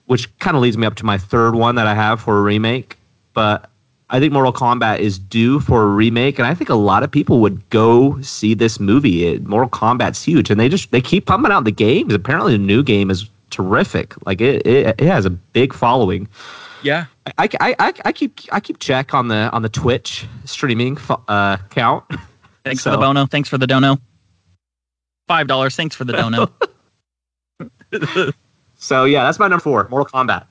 Which 0.07 0.27
kind 0.41 0.57
of 0.57 0.63
leads 0.63 0.77
me 0.77 0.87
up 0.89 0.97
to 0.97 1.05
my 1.05 1.19
third 1.19 1.55
one 1.55 1.77
that 1.77 1.87
I 1.87 1.95
have 1.95 2.21
for 2.21 2.39
a 2.39 2.43
remake. 2.43 2.99
But 3.33 3.71
I 4.09 4.19
think 4.19 4.33
Mortal 4.33 4.53
Kombat 4.53 4.99
is 4.99 5.21
due 5.21 5.61
for 5.61 5.85
a 5.85 5.87
remake, 5.87 6.37
and 6.39 6.49
I 6.49 6.55
think 6.55 6.69
a 6.69 6.75
lot 6.75 7.05
of 7.05 7.13
people 7.13 7.39
would 7.41 7.69
go 7.71 8.21
see 8.21 8.55
this 8.55 8.81
movie. 8.81 9.27
It, 9.27 9.47
Mortal 9.47 9.71
Kombat's 9.71 10.25
huge, 10.25 10.51
and 10.51 10.59
they 10.59 10.69
just 10.69 10.91
they 10.91 11.01
keep 11.01 11.27
pumping 11.27 11.53
out 11.53 11.65
the 11.65 11.71
games. 11.71 12.13
Apparently, 12.13 12.53
the 12.53 12.59
new 12.59 12.83
game 12.83 13.09
is 13.09 13.29
terrific. 13.51 14.15
Like 14.27 14.41
it, 14.41 14.67
it, 14.67 14.97
it 14.99 15.07
has 15.07 15.27
a 15.27 15.31
big 15.31 15.73
following. 15.73 16.27
Yeah, 16.83 17.07
I, 17.39 17.49
I, 17.61 17.77
I, 17.79 17.93
I 18.05 18.13
keep 18.13 18.41
I 18.53 18.61
keep 18.61 18.79
check 18.79 19.15
on 19.15 19.29
the 19.29 19.51
on 19.53 19.63
the 19.63 19.69
Twitch 19.69 20.27
streaming 20.45 20.99
uh, 21.29 21.59
count. 21.71 22.05
Thanks 22.65 22.83
so. 22.83 22.91
for 22.91 22.97
the 22.97 23.03
bono. 23.03 23.27
Thanks 23.27 23.49
for 23.49 23.59
the 23.59 23.67
dono. 23.67 23.99
Five 25.29 25.47
dollars. 25.47 25.77
Thanks 25.77 25.95
for 25.95 26.05
the 26.05 26.13
dono. 26.13 26.51
so 28.77 29.05
yeah, 29.05 29.25
that's 29.25 29.39
my 29.39 29.49
number 29.49 29.63
four, 29.63 29.89
Mortal 29.91 30.07
Kombat. 30.07 30.47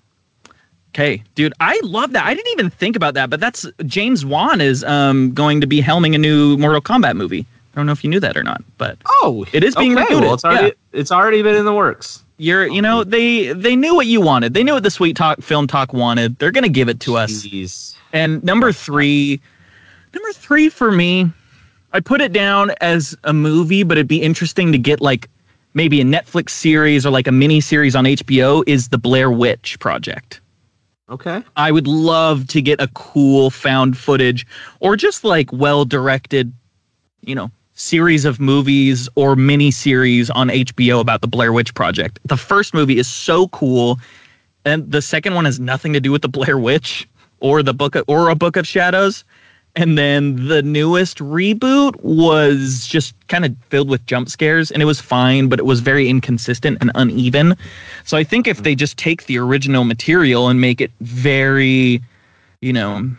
Okay, 0.89 1.23
dude, 1.35 1.53
I 1.59 1.79
love 1.83 2.13
that. 2.13 2.25
I 2.25 2.33
didn't 2.33 2.51
even 2.51 2.69
think 2.69 2.95
about 2.95 3.13
that, 3.13 3.29
but 3.29 3.39
that's 3.39 3.65
James 3.85 4.25
Wan 4.25 4.61
is 4.61 4.83
um 4.83 5.33
going 5.33 5.61
to 5.61 5.67
be 5.67 5.81
helming 5.81 6.15
a 6.15 6.17
new 6.17 6.57
Mortal 6.57 6.81
Kombat 6.81 7.15
movie. 7.15 7.45
I 7.73 7.79
don't 7.79 7.85
know 7.85 7.91
if 7.91 8.03
you 8.03 8.09
knew 8.09 8.19
that 8.19 8.35
or 8.35 8.43
not, 8.43 8.63
but 8.77 8.97
oh, 9.07 9.45
it 9.53 9.63
is 9.63 9.75
being 9.75 9.97
okay. 9.97 10.05
rebooted. 10.05 10.21
Well, 10.21 10.33
it's 10.33 10.45
already 10.45 10.67
yeah. 10.67 10.99
it's 10.99 11.11
already 11.11 11.41
been 11.41 11.55
in 11.55 11.65
the 11.65 11.73
works 11.73 12.23
you're 12.39 12.65
you 12.67 12.81
know 12.81 13.03
they 13.03 13.53
they 13.53 13.75
knew 13.75 13.93
what 13.93 14.07
you 14.07 14.19
wanted 14.21 14.53
they 14.53 14.63
knew 14.63 14.73
what 14.73 14.83
the 14.83 14.89
sweet 14.89 15.15
talk 15.15 15.39
film 15.41 15.67
talk 15.67 15.93
wanted 15.93 16.39
they're 16.39 16.51
gonna 16.51 16.69
give 16.69 16.89
it 16.89 16.99
to 17.01 17.11
Jeez. 17.11 17.63
us 17.63 17.95
and 18.13 18.43
number 18.43 18.71
three 18.71 19.39
number 20.13 20.31
three 20.31 20.69
for 20.69 20.89
me 20.89 21.29
i 21.91 21.99
put 21.99 22.21
it 22.21 22.31
down 22.31 22.71
as 22.81 23.15
a 23.25 23.33
movie 23.33 23.83
but 23.83 23.97
it'd 23.97 24.07
be 24.07 24.21
interesting 24.21 24.71
to 24.71 24.77
get 24.77 25.01
like 25.01 25.29
maybe 25.73 25.99
a 25.99 26.05
netflix 26.05 26.51
series 26.51 27.05
or 27.05 27.09
like 27.09 27.27
a 27.27 27.31
mini 27.31 27.59
series 27.59 27.95
on 27.95 28.05
hbo 28.05 28.63
is 28.65 28.87
the 28.87 28.97
blair 28.97 29.29
witch 29.29 29.77
project 29.79 30.39
okay 31.09 31.43
i 31.57 31.71
would 31.71 31.87
love 31.87 32.47
to 32.47 32.61
get 32.61 32.79
a 32.79 32.87
cool 32.95 33.49
found 33.49 33.97
footage 33.97 34.47
or 34.79 34.95
just 34.95 35.25
like 35.25 35.51
well 35.51 35.83
directed 35.83 36.53
you 37.21 37.35
know 37.35 37.51
series 37.79 38.25
of 38.25 38.39
movies 38.39 39.07
or 39.15 39.35
mini 39.35 39.71
series 39.71 40.29
on 40.31 40.49
HBO 40.49 40.99
about 40.99 41.21
the 41.21 41.27
Blair 41.27 41.53
Witch 41.53 41.73
Project. 41.73 42.19
The 42.25 42.37
first 42.37 42.73
movie 42.73 42.97
is 42.97 43.07
so 43.07 43.47
cool, 43.49 43.99
and 44.65 44.91
the 44.91 45.01
second 45.01 45.33
one 45.33 45.45
has 45.45 45.59
nothing 45.59 45.93
to 45.93 45.99
do 46.01 46.11
with 46.11 46.21
the 46.21 46.27
Blair 46.27 46.57
Witch 46.57 47.07
or 47.39 47.63
the 47.63 47.73
book 47.73 47.95
of, 47.95 48.03
or 48.07 48.29
a 48.29 48.35
Book 48.35 48.57
of 48.57 48.67
Shadows. 48.67 49.23
And 49.75 49.97
then 49.97 50.47
the 50.47 50.61
newest 50.61 51.19
reboot 51.19 51.95
was 52.01 52.85
just 52.85 53.15
kind 53.29 53.45
of 53.45 53.55
filled 53.69 53.87
with 53.87 54.05
jump 54.07 54.27
scares, 54.27 54.71
and 54.71 54.81
it 54.81 54.85
was 54.85 54.99
fine, 54.99 55.47
but 55.47 55.57
it 55.57 55.65
was 55.65 55.79
very 55.79 56.09
inconsistent 56.09 56.79
and 56.81 56.91
uneven. 56.95 57.55
So 58.03 58.17
I 58.17 58.25
think 58.25 58.45
if 58.45 58.63
they 58.63 58.75
just 58.75 58.97
take 58.97 59.27
the 59.27 59.37
original 59.37 59.85
material 59.85 60.49
and 60.49 60.59
make 60.59 60.81
it 60.81 60.91
very, 60.99 62.01
you 62.61 62.73
know, 62.73 63.09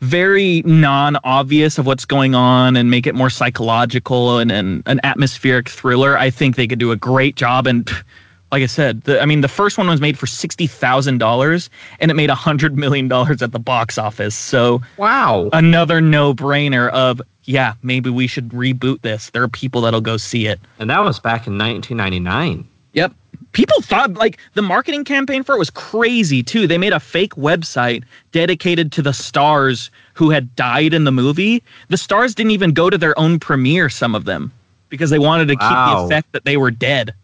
very 0.00 0.62
non-obvious 0.62 1.78
of 1.78 1.86
what's 1.86 2.04
going 2.04 2.34
on 2.34 2.76
and 2.76 2.90
make 2.90 3.06
it 3.06 3.14
more 3.14 3.30
psychological 3.30 4.38
and, 4.38 4.52
and 4.52 4.82
an 4.86 5.00
atmospheric 5.02 5.68
thriller, 5.68 6.18
I 6.18 6.30
think 6.30 6.56
they 6.56 6.66
could 6.66 6.78
do 6.78 6.92
a 6.92 6.96
great 6.96 7.36
job. 7.36 7.66
And 7.66 7.88
like 8.52 8.62
I 8.62 8.66
said, 8.66 9.02
the, 9.02 9.20
I 9.20 9.26
mean, 9.26 9.40
the 9.40 9.48
first 9.48 9.78
one 9.78 9.88
was 9.88 10.00
made 10.00 10.18
for 10.18 10.26
sixty 10.26 10.66
thousand 10.66 11.18
dollars, 11.18 11.70
and 12.00 12.10
it 12.10 12.14
made 12.14 12.30
a 12.30 12.34
hundred 12.34 12.76
million 12.76 13.08
dollars 13.08 13.42
at 13.42 13.52
the 13.52 13.58
box 13.58 13.98
office. 13.98 14.34
So 14.34 14.82
wow, 14.96 15.48
another 15.52 16.00
no-brainer 16.00 16.90
of 16.90 17.20
yeah, 17.44 17.74
maybe 17.82 18.10
we 18.10 18.26
should 18.26 18.48
reboot 18.50 19.02
this. 19.02 19.30
There 19.30 19.42
are 19.42 19.48
people 19.48 19.80
that'll 19.80 20.00
go 20.00 20.16
see 20.16 20.46
it. 20.46 20.58
And 20.80 20.90
that 20.90 21.04
was 21.04 21.20
back 21.20 21.46
in 21.46 21.56
1999. 21.56 22.68
Yep 22.92 23.14
people 23.52 23.80
thought 23.82 24.14
like 24.14 24.38
the 24.54 24.62
marketing 24.62 25.04
campaign 25.04 25.42
for 25.42 25.54
it 25.54 25.58
was 25.58 25.70
crazy 25.70 26.42
too. 26.42 26.66
They 26.66 26.78
made 26.78 26.92
a 26.92 27.00
fake 27.00 27.34
website 27.34 28.04
dedicated 28.32 28.92
to 28.92 29.02
the 29.02 29.12
stars 29.12 29.90
who 30.14 30.30
had 30.30 30.54
died 30.56 30.94
in 30.94 31.04
the 31.04 31.12
movie. 31.12 31.62
The 31.88 31.96
stars 31.96 32.34
didn't 32.34 32.52
even 32.52 32.72
go 32.72 32.90
to 32.90 32.98
their 32.98 33.18
own 33.18 33.38
premiere, 33.38 33.88
some 33.88 34.14
of 34.14 34.24
them, 34.24 34.52
because 34.88 35.10
they 35.10 35.18
wanted 35.18 35.48
to 35.48 35.56
wow. 35.60 35.68
keep 35.68 35.96
the 35.98 36.04
effect 36.04 36.32
that 36.32 36.44
they 36.44 36.56
were 36.56 36.70
dead. 36.70 37.14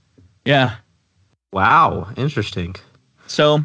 Yeah. 0.45 0.77
Wow, 1.53 2.09
interesting. 2.17 2.75
So 3.27 3.65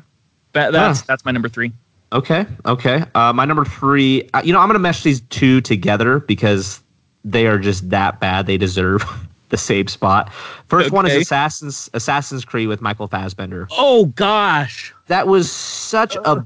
that, 0.53 0.71
that's 0.71 1.01
that's 1.03 1.23
my 1.25 1.31
number 1.31 1.49
three. 1.49 1.71
Okay, 2.13 2.45
okay. 2.65 3.03
Uh, 3.15 3.33
my 3.33 3.45
number 3.45 3.65
three. 3.65 4.29
Uh, 4.33 4.41
you 4.43 4.53
know, 4.53 4.59
I'm 4.59 4.67
gonna 4.67 4.79
mesh 4.79 5.03
these 5.03 5.21
two 5.21 5.61
together 5.61 6.19
because 6.19 6.81
they 7.25 7.47
are 7.47 7.57
just 7.57 7.89
that 7.89 8.19
bad. 8.19 8.47
They 8.47 8.57
deserve 8.57 9.03
the 9.49 9.57
same 9.57 9.87
spot. 9.87 10.31
First 10.67 10.87
okay. 10.87 10.95
one 10.95 11.05
is 11.05 11.15
Assassin's 11.15 11.89
Assassin's 11.93 12.45
Creed 12.45 12.67
with 12.67 12.81
Michael 12.81 13.07
Fassbender. 13.07 13.67
Oh 13.71 14.05
gosh, 14.07 14.93
that 15.07 15.27
was 15.27 15.51
such 15.51 16.15
a 16.15 16.45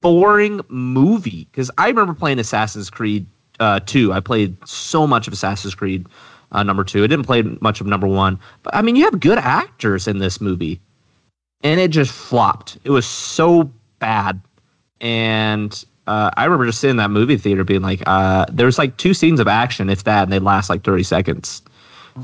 boring 0.00 0.60
movie 0.68 1.46
because 1.50 1.70
I 1.78 1.88
remember 1.88 2.14
playing 2.14 2.38
Assassin's 2.38 2.90
Creed 2.90 3.26
uh, 3.60 3.80
2. 3.80 4.12
I 4.12 4.20
played 4.20 4.56
so 4.66 5.06
much 5.06 5.26
of 5.26 5.32
Assassin's 5.32 5.74
Creed 5.74 6.06
uh, 6.50 6.62
number 6.62 6.84
2. 6.84 7.04
I 7.04 7.06
didn't 7.06 7.24
play 7.24 7.42
much 7.60 7.80
of 7.80 7.86
number 7.86 8.06
1. 8.06 8.38
But 8.62 8.74
I 8.74 8.82
mean, 8.82 8.96
you 8.96 9.04
have 9.04 9.20
good 9.20 9.38
actors 9.38 10.06
in 10.06 10.18
this 10.18 10.40
movie. 10.40 10.80
And 11.64 11.78
it 11.78 11.92
just 11.92 12.10
flopped. 12.10 12.76
It 12.84 12.90
was 12.90 13.06
so 13.06 13.70
bad. 14.00 14.40
And 15.00 15.84
uh, 16.08 16.30
I 16.36 16.44
remember 16.44 16.66
just 16.66 16.80
sitting 16.80 16.92
in 16.92 16.96
that 16.96 17.10
movie 17.10 17.36
theater 17.36 17.62
being 17.62 17.82
like, 17.82 18.02
uh, 18.06 18.46
there's 18.50 18.78
like 18.78 18.96
two 18.96 19.14
scenes 19.14 19.38
of 19.38 19.46
action, 19.46 19.88
if 19.88 20.02
that, 20.04 20.24
and 20.24 20.32
they 20.32 20.40
last 20.40 20.68
like 20.68 20.82
30 20.82 21.04
seconds. 21.04 21.62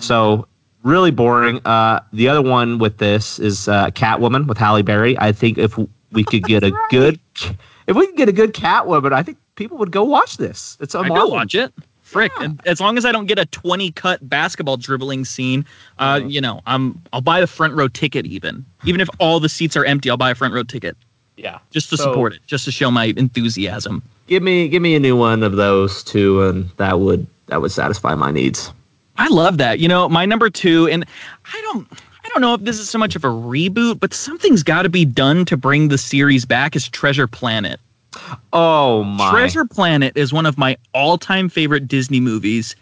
So 0.00 0.46
really 0.82 1.10
boring. 1.10 1.60
Uh, 1.64 2.00
the 2.12 2.28
other 2.28 2.42
one 2.42 2.78
with 2.78 2.98
this 2.98 3.38
is 3.38 3.68
uh, 3.68 3.90
Catwoman 3.90 4.46
with 4.46 4.58
Halle 4.58 4.82
Berry. 4.82 5.18
I 5.18 5.32
think 5.32 5.58
if 5.58 5.78
we 6.12 6.24
could 6.24 6.44
get 6.44 6.64
a 6.64 6.70
right. 6.70 6.90
good, 6.90 7.20
if 7.86 7.96
we 7.96 8.06
could 8.06 8.16
get 8.16 8.28
a 8.28 8.32
good 8.32 8.54
Catwoman, 8.54 9.12
I 9.12 9.22
think 9.22 9.38
people 9.54 9.78
would 9.78 9.92
go 9.92 10.04
watch 10.04 10.36
this. 10.36 10.76
It's 10.80 10.94
a 10.94 11.00
I 11.00 11.08
go 11.08 11.26
watch 11.26 11.54
it. 11.54 11.72
Frick, 12.02 12.32
yeah. 12.40 12.48
as 12.64 12.80
long 12.80 12.96
as 12.96 13.04
I 13.04 13.12
don't 13.12 13.26
get 13.26 13.38
a 13.38 13.44
twenty 13.46 13.92
cut 13.92 14.26
basketball 14.26 14.78
dribbling 14.78 15.26
scene, 15.26 15.66
uh, 15.98 16.18
you 16.24 16.40
know, 16.40 16.62
I'm 16.64 17.02
I'll 17.12 17.20
buy 17.20 17.40
a 17.40 17.46
front 17.46 17.74
row 17.74 17.86
ticket 17.86 18.24
even. 18.24 18.64
Even 18.84 19.02
if 19.02 19.10
all 19.18 19.40
the 19.40 19.48
seats 19.50 19.76
are 19.76 19.84
empty, 19.84 20.08
I'll 20.08 20.16
buy 20.16 20.30
a 20.30 20.34
front 20.34 20.54
row 20.54 20.62
ticket. 20.62 20.96
Yeah, 21.36 21.58
just 21.70 21.90
to 21.90 21.98
so, 21.98 22.04
support 22.04 22.32
it, 22.32 22.40
just 22.46 22.64
to 22.64 22.72
show 22.72 22.90
my 22.90 23.12
enthusiasm. 23.18 24.02
Give 24.26 24.42
me 24.42 24.68
give 24.68 24.80
me 24.80 24.94
a 24.94 25.00
new 25.00 25.16
one 25.16 25.42
of 25.42 25.56
those 25.56 26.02
two, 26.02 26.42
and 26.44 26.70
that 26.78 26.98
would 26.98 27.26
that 27.48 27.60
would 27.60 27.72
satisfy 27.72 28.14
my 28.14 28.30
needs. 28.30 28.72
I 29.18 29.28
love 29.28 29.58
that. 29.58 29.80
You 29.80 29.88
know, 29.88 30.08
my 30.08 30.24
number 30.24 30.48
two, 30.48 30.88
and 30.88 31.04
I 31.52 31.60
don't. 31.62 31.86
I 32.24 32.28
don't 32.30 32.42
know 32.42 32.54
if 32.54 32.60
this 32.60 32.78
is 32.78 32.90
so 32.90 32.98
much 32.98 33.16
of 33.16 33.24
a 33.24 33.28
reboot, 33.28 34.00
but 34.00 34.12
something's 34.12 34.62
got 34.62 34.82
to 34.82 34.90
be 34.90 35.06
done 35.06 35.46
to 35.46 35.56
bring 35.56 35.88
the 35.88 35.96
series 35.96 36.44
back. 36.44 36.76
Is 36.76 36.86
Treasure 36.86 37.26
Planet? 37.26 37.80
Oh 38.52 39.02
my! 39.02 39.30
Treasure 39.30 39.64
Planet 39.64 40.16
is 40.16 40.32
one 40.32 40.44
of 40.46 40.58
my 40.58 40.76
all-time 40.92 41.48
favorite 41.48 41.88
Disney 41.88 42.20
movies. 42.20 42.76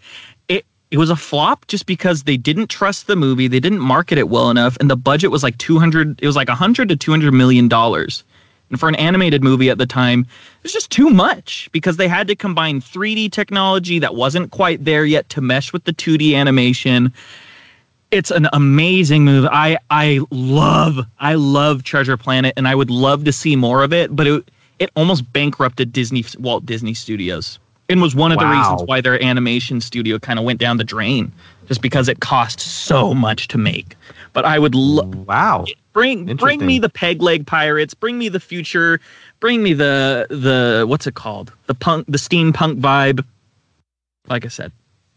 It 0.47 0.65
it 0.91 0.97
was 0.97 1.09
a 1.09 1.15
flop 1.15 1.65
just 1.67 1.85
because 1.85 2.23
they 2.23 2.37
didn't 2.37 2.67
trust 2.67 3.07
the 3.07 3.15
movie, 3.15 3.47
they 3.47 3.59
didn't 3.59 3.79
market 3.79 4.17
it 4.17 4.29
well 4.29 4.49
enough, 4.49 4.77
and 4.79 4.89
the 4.89 4.97
budget 4.97 5.31
was 5.31 5.43
like 5.43 5.57
two 5.57 5.79
hundred. 5.79 6.19
It 6.21 6.27
was 6.27 6.35
like 6.35 6.49
hundred 6.49 6.89
to 6.89 6.95
two 6.95 7.11
hundred 7.11 7.31
million 7.33 7.67
dollars. 7.67 8.23
And 8.69 8.79
for 8.79 8.89
an 8.89 8.95
animated 8.95 9.43
movie 9.43 9.69
at 9.69 9.77
the 9.77 9.85
time, 9.85 10.21
it 10.21 10.63
was 10.63 10.73
just 10.73 10.91
too 10.91 11.09
much 11.09 11.69
because 11.71 11.97
they 11.97 12.07
had 12.07 12.27
to 12.27 12.35
combine 12.35 12.81
3D 12.81 13.31
technology 13.31 13.99
that 13.99 14.15
wasn't 14.15 14.51
quite 14.51 14.83
there 14.83 15.05
yet 15.05 15.29
to 15.29 15.41
mesh 15.41 15.71
with 15.71 15.85
the 15.85 15.93
2D 15.93 16.35
animation. 16.35 17.13
It's 18.11 18.31
an 18.31 18.47
amazing 18.53 19.25
movie. 19.25 19.47
I 19.51 19.77
I 19.89 20.19
love 20.31 20.99
I 21.19 21.35
love 21.35 21.83
Treasure 21.83 22.17
Planet 22.17 22.53
and 22.57 22.67
I 22.67 22.75
would 22.75 22.89
love 22.89 23.23
to 23.25 23.33
see 23.33 23.55
more 23.55 23.83
of 23.83 23.93
it, 23.93 24.15
but 24.15 24.27
it 24.27 24.49
it 24.79 24.91
almost 24.95 25.31
bankrupted 25.33 25.91
Disney 25.91 26.23
Walt 26.39 26.65
Disney 26.65 26.93
Studios. 26.93 27.59
And 27.89 28.01
was 28.01 28.15
one 28.15 28.33
of 28.33 28.37
wow. 28.37 28.43
the 28.43 28.57
reasons 28.57 28.87
why 28.87 28.99
their 28.99 29.21
animation 29.23 29.79
studio 29.79 30.19
kind 30.19 30.39
of 30.39 30.43
went 30.43 30.59
down 30.59 30.75
the 30.75 30.83
drain 30.83 31.31
just 31.69 31.81
because 31.81 32.09
it 32.09 32.19
cost 32.19 32.59
so 32.59 33.13
much 33.13 33.47
to 33.47 33.57
make. 33.57 33.95
But 34.33 34.43
I 34.43 34.59
would 34.59 34.75
love 34.75 35.15
wow 35.25 35.65
bring 35.97 36.25
bring 36.35 36.63
me 36.63 36.77
the 36.77 36.89
peg 36.89 37.23
leg 37.23 37.47
pirates, 37.47 37.95
bring 37.95 38.19
me 38.19 38.29
the 38.29 38.39
future, 38.39 38.99
bring 39.39 39.63
me 39.63 39.73
the 39.73 40.27
the 40.29 40.85
what's 40.87 41.07
it 41.07 41.15
called 41.15 41.51
the 41.65 41.73
punk 41.73 42.05
the 42.07 42.19
steampunk 42.19 42.79
vibe. 42.79 43.25
Like 44.27 44.45
I 44.45 44.49
said, 44.49 44.71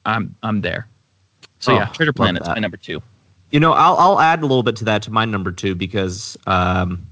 I'm 0.07 0.35
I'm 0.43 0.63
there. 0.63 0.89
So 1.59 1.73
oh, 1.73 1.77
yeah, 1.77 1.87
Treasure 1.87 2.15
Planet's 2.15 2.49
my 2.49 2.59
number 2.59 2.79
two. 2.79 3.03
You 3.51 3.61
know, 3.61 3.73
I'll 3.73 3.97
I'll 3.97 4.21
add 4.21 4.41
a 4.41 4.47
little 4.47 4.63
bit 4.63 4.77
to 4.77 4.85
that 4.87 5.03
to 5.03 5.11
my 5.11 5.27
number 5.27 5.53
two 5.53 5.75
because 5.75 6.39
um, 6.47 7.07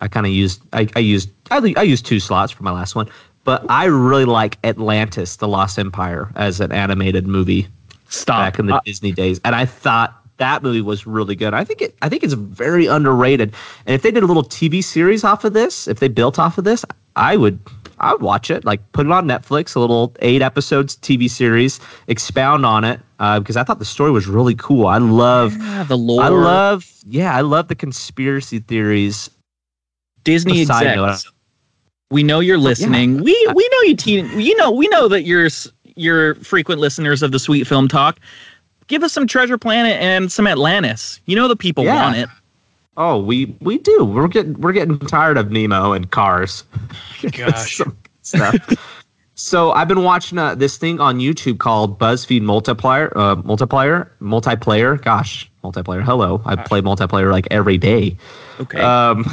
I 0.00 0.08
kind 0.08 0.26
of 0.26 0.32
used 0.32 0.62
I, 0.72 0.88
I 0.96 1.00
used 1.00 1.30
I, 1.52 1.74
I 1.76 1.82
used 1.82 2.04
two 2.04 2.18
slots 2.18 2.50
for 2.50 2.64
my 2.64 2.72
last 2.72 2.96
one, 2.96 3.08
but 3.44 3.64
I 3.70 3.84
really 3.84 4.24
like 4.24 4.58
Atlantis: 4.64 5.36
The 5.36 5.46
Lost 5.46 5.78
Empire 5.78 6.32
as 6.34 6.58
an 6.60 6.72
animated 6.72 7.28
movie. 7.28 7.68
Stop. 8.08 8.38
Back 8.40 8.58
in 8.58 8.66
the 8.66 8.74
uh, 8.74 8.80
Disney 8.84 9.12
days, 9.12 9.40
and 9.44 9.54
I 9.54 9.64
thought 9.66 10.21
that 10.42 10.60
movie 10.64 10.80
was 10.80 11.06
really 11.06 11.36
good. 11.36 11.54
I 11.54 11.62
think 11.62 11.80
it 11.80 11.94
I 12.02 12.08
think 12.08 12.24
it's 12.24 12.32
very 12.32 12.86
underrated. 12.86 13.54
And 13.86 13.94
if 13.94 14.02
they 14.02 14.10
did 14.10 14.24
a 14.24 14.26
little 14.26 14.42
TV 14.42 14.82
series 14.82 15.22
off 15.22 15.44
of 15.44 15.52
this, 15.52 15.86
if 15.86 16.00
they 16.00 16.08
built 16.08 16.36
off 16.36 16.58
of 16.58 16.64
this, 16.64 16.84
I 17.14 17.36
would 17.36 17.60
I 18.00 18.10
would 18.10 18.22
watch 18.22 18.50
it. 18.50 18.64
Like 18.64 18.80
put 18.90 19.06
it 19.06 19.12
on 19.12 19.28
Netflix, 19.28 19.76
a 19.76 19.80
little 19.80 20.16
eight 20.18 20.42
episodes 20.42 20.96
TV 20.96 21.30
series, 21.30 21.78
expound 22.08 22.66
on 22.66 22.82
it 22.82 22.98
uh, 23.20 23.38
because 23.38 23.56
I 23.56 23.62
thought 23.62 23.78
the 23.78 23.84
story 23.84 24.10
was 24.10 24.26
really 24.26 24.56
cool. 24.56 24.88
I 24.88 24.98
love 24.98 25.56
yeah, 25.56 25.84
the 25.84 25.96
lore. 25.96 26.24
I 26.24 26.28
love 26.28 26.92
yeah, 27.06 27.36
I 27.36 27.42
love 27.42 27.68
the 27.68 27.76
conspiracy 27.76 28.58
theories. 28.58 29.30
Disney 30.24 30.62
execs. 30.62 31.30
We 32.10 32.24
know 32.24 32.40
you're 32.40 32.58
listening. 32.58 33.14
Yeah. 33.14 33.22
We 33.22 33.48
we 33.54 33.68
know 33.72 33.82
you 33.82 33.94
teen. 33.94 34.40
You 34.40 34.56
know 34.56 34.72
we 34.72 34.88
know 34.88 35.06
that 35.06 35.22
you're 35.22 35.48
you're 35.94 36.34
frequent 36.36 36.80
listeners 36.80 37.22
of 37.22 37.30
the 37.30 37.38
Sweet 37.38 37.68
Film 37.68 37.86
Talk 37.86 38.18
give 38.86 39.02
us 39.02 39.12
some 39.12 39.26
Treasure 39.26 39.58
Planet 39.58 40.00
and 40.00 40.30
some 40.30 40.46
Atlantis. 40.46 41.20
You 41.26 41.36
know 41.36 41.48
the 41.48 41.56
people 41.56 41.84
yeah. 41.84 42.02
want 42.02 42.16
it. 42.16 42.28
Oh, 42.96 43.22
we 43.22 43.56
we 43.60 43.78
do. 43.78 44.04
We're 44.04 44.28
getting 44.28 44.60
we're 44.60 44.72
getting 44.72 44.98
tired 44.98 45.38
of 45.38 45.50
Nemo 45.50 45.92
and 45.92 46.10
Cars. 46.10 46.64
Gosh, 47.32 47.80
stuff. 48.22 48.56
so 49.34 49.72
I've 49.72 49.88
been 49.88 50.02
watching 50.02 50.38
uh, 50.38 50.54
this 50.54 50.76
thing 50.76 51.00
on 51.00 51.18
YouTube 51.18 51.58
called 51.58 51.98
BuzzFeed 51.98 52.42
Multiplier, 52.42 53.16
uh, 53.16 53.36
Multiplier, 53.36 54.12
Multiplayer. 54.20 55.02
Gosh, 55.02 55.50
multiplayer. 55.64 56.02
Hello, 56.02 56.42
I 56.44 56.56
play 56.56 56.82
multiplayer 56.82 57.32
like 57.32 57.48
every 57.50 57.78
day. 57.78 58.16
Okay. 58.60 58.80
Um, 58.80 59.24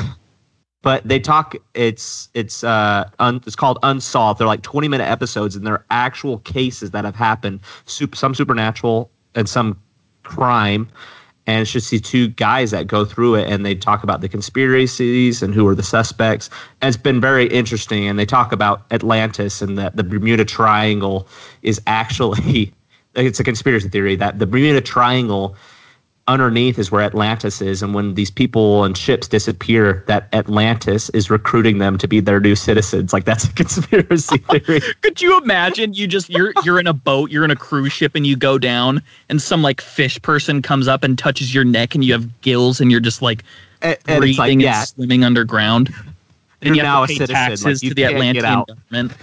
but 0.82 1.06
they 1.06 1.20
talk. 1.20 1.56
It's 1.74 2.30
it's 2.34 2.64
uh 2.64 3.10
un, 3.20 3.42
it's 3.46 3.56
called 3.56 3.78
Unsolved. 3.84 4.40
They're 4.40 4.48
like 4.48 4.62
twenty 4.62 4.88
minute 4.88 5.10
episodes, 5.10 5.56
and 5.58 5.68
they're 5.68 5.86
actual 5.90 6.40
cases 6.40 6.92
that 6.92 7.04
have 7.04 7.16
happened. 7.16 7.60
Super, 7.86 8.16
some 8.16 8.34
supernatural, 8.34 9.12
and 9.36 9.48
some 9.48 9.80
crime 10.24 10.90
and 11.50 11.64
it's 11.64 11.72
just 11.72 11.90
these 11.90 12.02
two 12.02 12.28
guys 12.28 12.70
that 12.70 12.86
go 12.86 13.04
through 13.04 13.34
it 13.34 13.50
and 13.50 13.66
they 13.66 13.74
talk 13.74 14.04
about 14.04 14.22
the 14.22 14.30
conspiracies 14.30 15.42
and 15.42 15.52
who 15.52 15.68
are 15.68 15.74
the 15.74 15.82
suspects. 15.82 16.48
And 16.80 16.90
it's 16.90 17.02
been 17.02 17.20
very 17.20 17.48
interesting 17.48 18.08
and 18.08 18.20
they 18.20 18.26
talk 18.26 18.52
about 18.52 18.84
atlantis 18.92 19.60
and 19.60 19.76
that 19.76 19.96
the 19.96 20.04
bermuda 20.04 20.46
triangle 20.46 21.28
is 21.64 21.82
actually 21.88 22.72
it's 23.16 23.40
a 23.40 23.44
conspiracy 23.44 23.90
theory 23.90 24.16
that 24.16 24.38
the 24.38 24.46
bermuda 24.46 24.80
triangle 24.80 25.56
underneath 26.30 26.78
is 26.78 26.92
where 26.92 27.02
Atlantis 27.02 27.62
is, 27.62 27.82
and 27.82 27.94
when 27.94 28.14
these 28.14 28.30
people 28.30 28.84
and 28.84 28.98
ships 28.98 29.28
disappear, 29.28 30.04
that 30.08 30.30
Atlantis 30.34 31.10
is 31.10 31.30
recruiting 31.30 31.80
them 31.80 31.98
to 31.98 32.08
be 32.08 32.20
their 32.20 32.40
new 32.40 32.56
citizens. 32.56 33.12
Like 33.12 33.26
that's 33.26 33.46
a 33.46 33.54
conspiracy 33.54 34.38
theory. 34.50 34.82
Could 35.02 35.22
you 35.22 35.38
imagine? 35.42 35.94
You 35.94 36.08
just 36.08 36.30
you're 36.30 36.54
you're 36.64 36.80
in 36.80 36.88
a 36.88 36.94
boat, 36.94 37.32
you're 37.32 37.44
in 37.44 37.52
a 37.52 37.56
cruise 37.56 37.92
ship, 37.92 38.16
and 38.16 38.26
you 38.26 38.36
go 38.36 38.58
down, 38.58 39.02
and 39.28 39.42
some 39.42 39.62
like 39.62 39.82
fish 39.82 40.22
person 40.22 40.62
comes 40.62 40.88
up 40.88 41.04
and 41.04 41.18
touches 41.18 41.54
your 41.54 41.66
neck, 41.66 41.96
and 41.96 42.06
you 42.06 42.14
have 42.14 42.42
gills, 42.42 42.80
and 42.80 42.92
you're 42.92 43.00
just 43.00 43.22
like 43.22 43.44
and, 43.82 43.98
and 44.08 44.22
breathing 44.22 44.38
like, 44.38 44.60
yeah. 44.60 44.80
and 44.80 44.88
swimming 44.88 45.24
underground. 45.24 45.94
And 46.62 46.76
you're 46.76 46.86
you 46.86 46.92
have 46.92 47.08
to 47.08 47.18
pay 47.18 47.26
taxes 47.26 47.66
like, 47.66 47.90
to 47.90 47.94
the 47.96 48.06
Atlantean 48.06 48.64
government. 48.68 49.14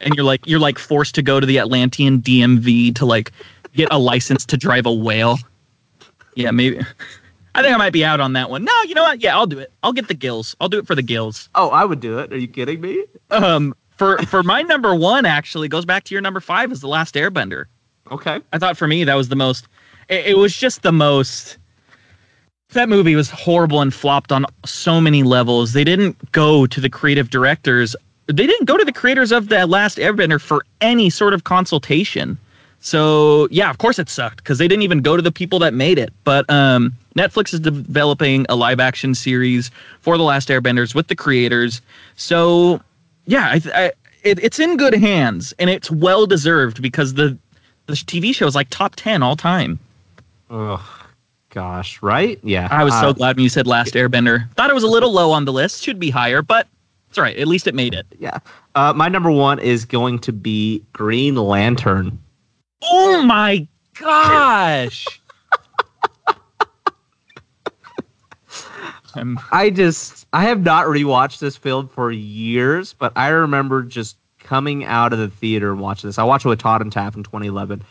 and 0.00 0.14
you're 0.14 0.24
like 0.24 0.46
you're 0.46 0.60
like 0.60 0.78
forced 0.78 1.14
to 1.14 1.22
go 1.22 1.40
to 1.40 1.46
the 1.46 1.58
Atlantean 1.58 2.20
DMV 2.20 2.94
to 2.96 3.06
like 3.06 3.32
get 3.74 3.88
a 3.90 3.98
license 3.98 4.44
to 4.46 4.56
drive 4.56 4.86
a 4.86 4.92
whale. 4.92 5.38
Yeah, 6.34 6.50
maybe. 6.50 6.80
I 7.54 7.62
think 7.62 7.74
I 7.74 7.76
might 7.76 7.92
be 7.92 8.04
out 8.04 8.20
on 8.20 8.32
that 8.32 8.48
one. 8.48 8.64
No, 8.64 8.72
you 8.82 8.94
know 8.94 9.02
what? 9.02 9.20
Yeah, 9.20 9.36
I'll 9.36 9.46
do 9.46 9.58
it. 9.58 9.70
I'll 9.82 9.92
get 9.92 10.08
the 10.08 10.14
gills. 10.14 10.56
I'll 10.60 10.68
do 10.68 10.78
it 10.78 10.86
for 10.86 10.94
the 10.94 11.02
gills. 11.02 11.50
Oh, 11.54 11.68
I 11.68 11.84
would 11.84 12.00
do 12.00 12.18
it. 12.18 12.32
Are 12.32 12.38
you 12.38 12.48
kidding 12.48 12.80
me? 12.80 13.04
Um, 13.30 13.74
for 13.98 14.18
for 14.18 14.42
my 14.42 14.62
number 14.62 14.94
one 14.94 15.26
actually 15.26 15.68
goes 15.68 15.84
back 15.84 16.04
to 16.04 16.14
your 16.14 16.22
number 16.22 16.40
five 16.40 16.72
is 16.72 16.80
the 16.80 16.88
Last 16.88 17.14
Airbender. 17.14 17.66
Okay. 18.10 18.40
I 18.52 18.58
thought 18.58 18.76
for 18.76 18.88
me 18.88 19.04
that 19.04 19.14
was 19.14 19.28
the 19.28 19.36
most. 19.36 19.68
It, 20.08 20.26
it 20.26 20.38
was 20.38 20.56
just 20.56 20.82
the 20.82 20.92
most. 20.92 21.58
That 22.70 22.88
movie 22.88 23.14
was 23.14 23.28
horrible 23.28 23.82
and 23.82 23.92
flopped 23.92 24.32
on 24.32 24.46
so 24.64 24.98
many 24.98 25.22
levels. 25.22 25.74
They 25.74 25.84
didn't 25.84 26.32
go 26.32 26.66
to 26.66 26.80
the 26.80 26.88
creative 26.88 27.28
directors. 27.28 27.94
They 28.28 28.46
didn't 28.46 28.64
go 28.64 28.78
to 28.78 28.84
the 28.84 28.92
creators 28.92 29.30
of 29.30 29.50
the 29.50 29.66
Last 29.66 29.98
Airbender 29.98 30.40
for 30.40 30.64
any 30.80 31.10
sort 31.10 31.34
of 31.34 31.44
consultation. 31.44 32.38
So 32.82 33.46
yeah, 33.52 33.70
of 33.70 33.78
course 33.78 33.98
it 34.00 34.08
sucked 34.08 34.38
because 34.38 34.58
they 34.58 34.66
didn't 34.66 34.82
even 34.82 35.02
go 35.02 35.16
to 35.16 35.22
the 35.22 35.32
people 35.32 35.60
that 35.60 35.72
made 35.72 35.98
it. 35.98 36.12
But 36.24 36.50
um, 36.50 36.92
Netflix 37.16 37.54
is 37.54 37.60
developing 37.60 38.44
a 38.48 38.56
live 38.56 38.80
action 38.80 39.14
series 39.14 39.70
for 40.00 40.18
the 40.18 40.24
Last 40.24 40.48
Airbenders 40.48 40.92
with 40.92 41.06
the 41.06 41.14
creators. 41.14 41.80
So 42.16 42.80
yeah, 43.26 43.46
I, 43.52 43.60
I, 43.72 43.92
it, 44.24 44.42
it's 44.42 44.58
in 44.58 44.76
good 44.76 44.94
hands 44.94 45.54
and 45.60 45.70
it's 45.70 45.90
well 45.92 46.26
deserved 46.26 46.82
because 46.82 47.14
the 47.14 47.38
the 47.86 47.94
TV 47.94 48.34
show 48.34 48.46
is 48.46 48.56
like 48.56 48.68
top 48.70 48.96
ten 48.96 49.22
all 49.22 49.36
time. 49.36 49.78
Oh 50.50 50.84
gosh, 51.50 52.02
right? 52.02 52.40
Yeah. 52.42 52.66
I 52.70 52.82
was 52.82 52.94
uh, 52.94 53.00
so 53.00 53.14
glad 53.14 53.36
when 53.36 53.44
you 53.44 53.48
said 53.48 53.68
Last 53.68 53.94
Airbender. 53.94 54.52
Thought 54.54 54.70
it 54.70 54.74
was 54.74 54.82
a 54.82 54.88
little 54.88 55.12
low 55.12 55.30
on 55.30 55.44
the 55.44 55.52
list. 55.52 55.84
Should 55.84 56.00
be 56.00 56.10
higher, 56.10 56.42
but 56.42 56.66
it's 57.08 57.16
all 57.16 57.22
right. 57.22 57.36
At 57.36 57.46
least 57.46 57.68
it 57.68 57.76
made 57.76 57.94
it. 57.94 58.06
Yeah. 58.18 58.38
Uh, 58.74 58.92
my 58.92 59.08
number 59.08 59.30
one 59.30 59.60
is 59.60 59.84
going 59.84 60.18
to 60.20 60.32
be 60.32 60.82
Green 60.92 61.36
Lantern. 61.36 62.18
Oh 62.82 63.22
my 63.22 63.66
gosh. 63.94 65.06
I 69.52 69.70
just 69.70 70.26
I 70.32 70.44
have 70.44 70.62
not 70.62 70.86
rewatched 70.86 71.38
this 71.38 71.56
film 71.56 71.88
for 71.88 72.10
years, 72.10 72.94
but 72.94 73.12
I 73.14 73.28
remember 73.28 73.82
just 73.82 74.16
coming 74.38 74.84
out 74.84 75.12
of 75.12 75.18
the 75.18 75.28
theater 75.28 75.70
and 75.70 75.80
watching 75.80 76.08
this. 76.08 76.18
I 76.18 76.24
watched 76.24 76.44
it 76.44 76.48
with 76.48 76.58
Todd 76.58 76.80
and 76.82 76.90
Taff 76.90 77.14
in 77.16 77.22
2011, 77.22 77.82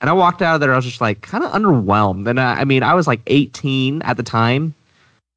and 0.00 0.10
I 0.10 0.12
walked 0.12 0.42
out 0.42 0.54
of 0.54 0.60
there. 0.60 0.72
I 0.72 0.76
was 0.76 0.84
just 0.84 1.00
like 1.00 1.22
kind 1.22 1.42
of 1.42 1.50
underwhelmed. 1.52 2.28
And 2.28 2.38
I, 2.38 2.60
I 2.60 2.64
mean, 2.64 2.82
I 2.82 2.94
was 2.94 3.06
like 3.06 3.20
18 3.26 4.02
at 4.02 4.16
the 4.16 4.22
time, 4.22 4.74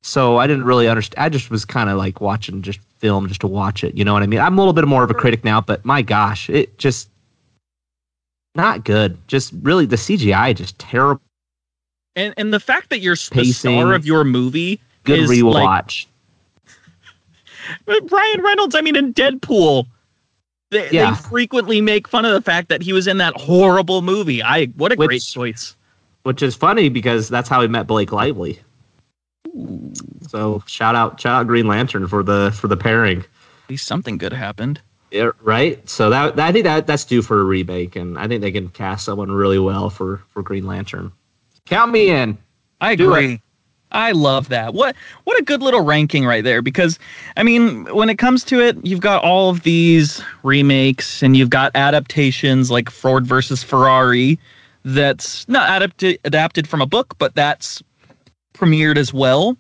so 0.04 0.38
I 0.38 0.48
didn't 0.48 0.66
really 0.66 0.88
understand. 0.88 1.24
I 1.24 1.30
just 1.30 1.50
was 1.50 1.66
kind 1.66 1.90
of 1.90 1.98
like 1.98 2.22
watching 2.22 2.62
just 2.62 2.80
film 2.98 3.28
just 3.28 3.42
to 3.42 3.48
watch 3.48 3.84
it. 3.84 3.96
You 3.96 4.04
know 4.04 4.14
what 4.14 4.24
I 4.24 4.28
mean? 4.28 4.40
I'm 4.40 4.58
a 4.58 4.62
little 4.62 4.74
bit 4.74 4.88
more 4.88 5.04
of 5.04 5.10
a 5.10 5.16
critic 5.16 5.44
now, 5.44 5.62
but 5.62 5.84
my 5.86 6.02
gosh, 6.02 6.50
it 6.50 6.78
just 6.78 7.10
not 8.56 8.84
good. 8.84 9.18
Just 9.28 9.54
really 9.62 9.86
the 9.86 9.96
CGI 9.96 10.56
just 10.56 10.78
terrible. 10.80 11.22
And 12.16 12.34
and 12.38 12.54
the 12.54 12.60
fact 12.60 12.90
that 12.90 13.00
you're 13.00 13.16
Pacing, 13.16 13.44
the 13.44 13.54
star 13.54 13.94
of 13.94 14.06
your 14.06 14.24
movie 14.24 14.82
good 15.04 15.20
is 15.20 15.30
rewatch. 15.30 16.06
Like, 17.86 18.02
Ryan 18.12 18.42
Reynolds, 18.42 18.76
I 18.76 18.82
mean, 18.82 18.96
in 18.96 19.14
Deadpool, 19.14 19.86
they, 20.72 20.90
yeah. 20.92 21.12
they 21.12 21.18
frequently 21.18 21.82
make 21.82 22.08
fun 22.08 22.26
of 22.26 22.34
the 22.34 22.42
fact 22.42 22.70
that 22.70 22.82
he 22.82 22.94
was 22.94 23.08
in 23.08 23.18
that 23.18 23.36
horrible 23.36 24.02
movie. 24.02 24.44
I 24.44 24.66
what 24.76 24.92
a 24.92 24.96
which, 24.96 25.08
great 25.08 25.22
choice. 25.22 25.76
Which 26.24 26.42
is 26.44 26.56
funny 26.56 26.90
because 26.90 27.30
that's 27.30 27.48
how 27.50 27.62
he 27.62 27.68
met 27.68 27.88
Blake 27.88 28.12
Lively. 28.12 28.60
So 30.28 30.64
shout 30.68 30.96
out 30.96 31.20
shout 31.20 31.42
out 31.42 31.48
Green 31.48 31.68
Lantern 31.68 32.08
for 32.08 32.24
the 32.24 32.52
for 32.60 32.68
the 32.68 32.78
pairing. 32.78 33.20
At 33.20 33.70
least 33.70 33.88
something 33.88 34.18
good 34.18 34.34
happened. 34.34 34.82
Yeah, 35.12 35.32
right. 35.42 35.88
So 35.90 36.10
that, 36.10 36.40
I 36.40 36.52
think 36.52 36.66
that 36.66 36.86
that's 36.88 37.04
due 37.04 37.22
for 37.22 37.42
a 37.42 37.44
remake, 37.44 37.96
and 37.96 38.18
I 38.18 38.28
think 38.28 38.42
they 38.42 38.52
can 38.52 38.70
cast 38.70 39.06
someone 39.06 39.32
really 39.32 39.60
well 39.60 39.90
for 39.90 40.22
for 40.30 40.44
Green 40.44 40.68
Lantern. 40.68 41.12
Count 41.66 41.92
me 41.92 42.10
in. 42.10 42.38
I 42.82 42.92
agree. 42.92 43.42
I 43.92 44.12
love 44.12 44.50
that. 44.50 44.74
What 44.74 44.96
what 45.24 45.40
a 45.40 45.44
good 45.44 45.62
little 45.62 45.82
ranking 45.82 46.26
right 46.26 46.44
there 46.44 46.62
because 46.62 47.00
I 47.38 47.44
mean, 47.44 47.86
when 47.94 48.10
it 48.10 48.18
comes 48.18 48.44
to 48.46 48.62
it, 48.62 48.78
you've 48.86 49.02
got 49.02 49.24
all 49.24 49.50
of 49.50 49.64
these 49.64 50.22
remakes 50.44 51.24
and 51.24 51.36
you've 51.36 51.50
got 51.50 51.76
adaptations 51.76 52.70
like 52.70 52.90
Ford 52.90 53.26
versus 53.26 53.64
Ferrari 53.64 54.40
that's 54.86 55.48
not 55.50 55.70
adapted 55.76 56.20
adapted 56.24 56.68
from 56.68 56.82
a 56.82 56.86
book, 56.86 57.16
but 57.18 57.34
that's 57.36 57.82
premiered 58.54 58.98
as 58.98 59.14
well. 59.14 59.58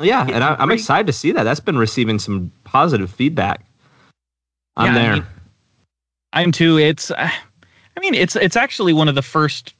Yeah, 0.00 0.26
and 0.30 0.42
I, 0.42 0.62
am 0.62 0.70
excited 0.70 1.06
to 1.08 1.12
see 1.12 1.30
that. 1.32 1.42
That's 1.42 1.60
been 1.60 1.76
receiving 1.76 2.18
some 2.18 2.50
positive 2.64 3.10
feedback. 3.10 3.66
I'm 4.80 4.94
yeah, 4.94 5.02
there. 5.02 5.12
I 5.12 5.14
mean, 5.14 5.26
I'm 6.32 6.52
too. 6.52 6.78
It's 6.78 7.10
I 7.10 7.32
mean, 8.00 8.14
it's 8.14 8.36
it's 8.36 8.56
actually 8.56 8.92
one 8.92 9.08
of 9.08 9.14
the 9.14 9.22
first 9.22 9.74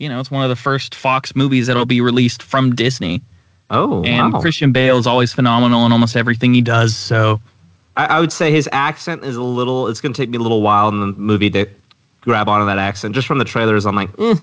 you 0.00 0.08
know, 0.08 0.18
it's 0.18 0.30
one 0.30 0.42
of 0.42 0.48
the 0.48 0.56
first 0.56 0.94
Fox 0.94 1.36
movies 1.36 1.66
that'll 1.66 1.84
be 1.84 2.00
released 2.00 2.42
from 2.42 2.74
Disney. 2.74 3.22
Oh, 3.68 4.02
and 4.02 4.32
wow. 4.32 4.40
Christian 4.40 4.72
Bale 4.72 4.96
is 4.96 5.06
always 5.06 5.32
phenomenal 5.32 5.86
in 5.86 5.92
almost 5.92 6.16
everything 6.16 6.54
he 6.54 6.62
does. 6.62 6.96
So, 6.96 7.40
I, 7.96 8.06
I 8.06 8.20
would 8.20 8.32
say 8.32 8.50
his 8.50 8.68
accent 8.72 9.22
is 9.24 9.36
a 9.36 9.42
little. 9.42 9.86
It's 9.86 10.00
going 10.00 10.12
to 10.12 10.20
take 10.20 10.30
me 10.30 10.38
a 10.38 10.40
little 10.40 10.62
while 10.62 10.88
in 10.88 11.00
the 11.00 11.06
movie 11.06 11.50
to 11.50 11.68
grab 12.22 12.48
onto 12.48 12.66
that 12.66 12.78
accent. 12.78 13.14
Just 13.14 13.28
from 13.28 13.38
the 13.38 13.44
trailers, 13.44 13.86
I'm 13.86 13.94
like, 13.94 14.10
eh. 14.18 14.34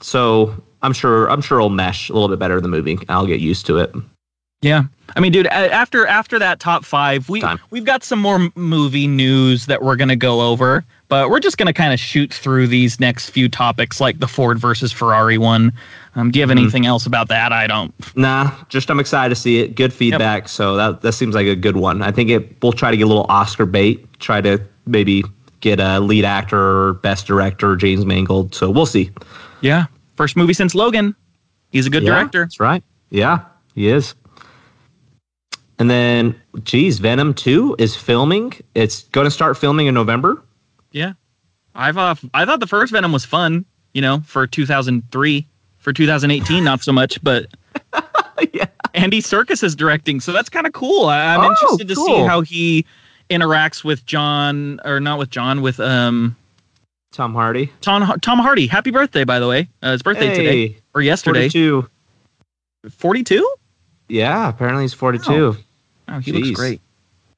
so 0.00 0.54
I'm 0.82 0.92
sure 0.92 1.30
I'm 1.30 1.40
sure 1.40 1.58
it'll 1.58 1.70
mesh 1.70 2.10
a 2.10 2.12
little 2.12 2.28
bit 2.28 2.40
better 2.40 2.56
in 2.56 2.62
the 2.62 2.68
movie. 2.68 2.98
I'll 3.08 3.26
get 3.26 3.40
used 3.40 3.66
to 3.66 3.78
it. 3.78 3.94
Yeah, 4.62 4.84
I 5.16 5.20
mean, 5.20 5.32
dude, 5.32 5.46
after 5.46 6.06
after 6.06 6.38
that 6.38 6.60
top 6.60 6.84
five, 6.84 7.28
we 7.28 7.40
Time. 7.40 7.58
we've 7.70 7.84
got 7.84 8.04
some 8.04 8.20
more 8.20 8.50
movie 8.54 9.06
news 9.06 9.66
that 9.66 9.82
we're 9.82 9.96
gonna 9.96 10.16
go 10.16 10.40
over, 10.40 10.84
but 11.08 11.30
we're 11.30 11.40
just 11.40 11.56
gonna 11.56 11.72
kind 11.72 11.92
of 11.92 11.98
shoot 11.98 12.32
through 12.32 12.66
these 12.68 13.00
next 13.00 13.30
few 13.30 13.48
topics, 13.48 14.00
like 14.00 14.20
the 14.20 14.28
Ford 14.28 14.58
versus 14.58 14.92
Ferrari 14.92 15.38
one. 15.38 15.72
Um, 16.14 16.30
do 16.30 16.38
you 16.38 16.42
have 16.42 16.50
mm-hmm. 16.50 16.58
anything 16.58 16.86
else 16.86 17.06
about 17.06 17.28
that? 17.28 17.52
I 17.52 17.66
don't. 17.66 17.94
Nah, 18.16 18.52
just 18.68 18.90
I'm 18.90 19.00
excited 19.00 19.34
to 19.34 19.40
see 19.40 19.60
it. 19.60 19.74
Good 19.74 19.92
feedback, 19.92 20.42
yep. 20.42 20.48
so 20.48 20.76
that 20.76 21.00
that 21.00 21.12
seems 21.12 21.34
like 21.34 21.46
a 21.46 21.56
good 21.56 21.76
one. 21.76 22.02
I 22.02 22.10
think 22.10 22.30
it. 22.30 22.62
We'll 22.62 22.72
try 22.72 22.90
to 22.90 22.96
get 22.96 23.04
a 23.04 23.08
little 23.08 23.26
Oscar 23.28 23.66
bait. 23.66 24.06
Try 24.20 24.40
to 24.42 24.60
maybe 24.86 25.24
get 25.60 25.80
a 25.80 26.00
lead 26.00 26.24
actor 26.24 26.88
or 26.88 26.94
best 26.94 27.26
director, 27.26 27.76
James 27.76 28.04
Mangold. 28.04 28.54
So 28.54 28.70
we'll 28.70 28.86
see. 28.86 29.10
Yeah, 29.60 29.86
first 30.16 30.36
movie 30.36 30.54
since 30.54 30.74
Logan. 30.74 31.16
He's 31.70 31.86
a 31.86 31.90
good 31.90 32.02
yeah, 32.02 32.10
director. 32.10 32.44
That's 32.44 32.60
right. 32.60 32.82
Yeah, 33.10 33.40
he 33.74 33.88
is. 33.88 34.14
And 35.80 35.90
then, 35.90 36.38
geez, 36.62 36.98
Venom 36.98 37.32
2 37.32 37.76
is 37.78 37.96
filming. 37.96 38.52
It's 38.74 39.04
going 39.04 39.24
to 39.24 39.30
start 39.30 39.56
filming 39.56 39.86
in 39.86 39.94
November. 39.94 40.42
Yeah. 40.92 41.14
I 41.74 41.90
thought, 41.90 42.20
I 42.34 42.44
thought 42.44 42.60
the 42.60 42.66
first 42.66 42.92
Venom 42.92 43.12
was 43.12 43.24
fun, 43.24 43.64
you 43.94 44.02
know, 44.02 44.20
for 44.26 44.46
2003. 44.46 45.46
For 45.78 45.94
2018, 45.94 46.62
not 46.62 46.82
so 46.82 46.92
much, 46.92 47.22
but 47.22 47.46
yeah. 48.52 48.66
Andy 48.92 49.22
Serkis 49.22 49.64
is 49.64 49.74
directing. 49.74 50.20
So 50.20 50.30
that's 50.30 50.50
kind 50.50 50.66
of 50.66 50.74
cool. 50.74 51.06
I, 51.06 51.36
am 51.36 51.40
oh, 51.40 51.48
interested 51.48 51.88
to 51.88 51.94
cool. 51.94 52.06
see 52.06 52.22
how 52.24 52.42
he 52.42 52.84
interacts 53.30 53.82
with 53.82 54.04
John, 54.04 54.78
or 54.84 55.00
not 55.00 55.18
with 55.18 55.30
John, 55.30 55.62
with 55.62 55.80
um, 55.80 56.36
Tom 57.12 57.32
Hardy. 57.32 57.72
Tom, 57.80 58.20
Tom 58.20 58.38
Hardy. 58.38 58.66
Happy 58.66 58.90
birthday, 58.90 59.24
by 59.24 59.38
the 59.38 59.48
way. 59.48 59.70
Uh, 59.80 59.92
his 59.92 60.02
birthday 60.02 60.26
hey, 60.26 60.36
today 60.36 60.76
or 60.92 61.00
yesterday. 61.00 61.48
42. 61.48 61.88
42? 62.90 63.54
Yeah, 64.10 64.50
apparently 64.50 64.84
he's 64.84 64.92
42. 64.92 65.56
Oh, 66.10 66.18
he 66.18 66.32
Jeez. 66.32 66.44
looks 66.44 66.50
great. 66.50 66.80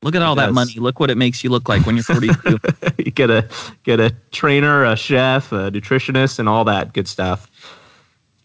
Look 0.02 0.16
at 0.16 0.22
all 0.22 0.34
that 0.34 0.52
money. 0.52 0.74
Look 0.74 0.98
what 0.98 1.10
it 1.10 1.16
makes 1.16 1.44
you 1.44 1.50
look 1.50 1.68
like 1.68 1.86
when 1.86 1.94
you're 1.94 2.02
42. 2.02 2.58
you 2.98 3.10
get 3.12 3.30
a 3.30 3.48
get 3.84 4.00
a 4.00 4.12
trainer, 4.32 4.84
a 4.84 4.96
chef, 4.96 5.52
a 5.52 5.70
nutritionist, 5.70 6.40
and 6.40 6.48
all 6.48 6.64
that 6.64 6.92
good 6.92 7.06
stuff. 7.06 7.48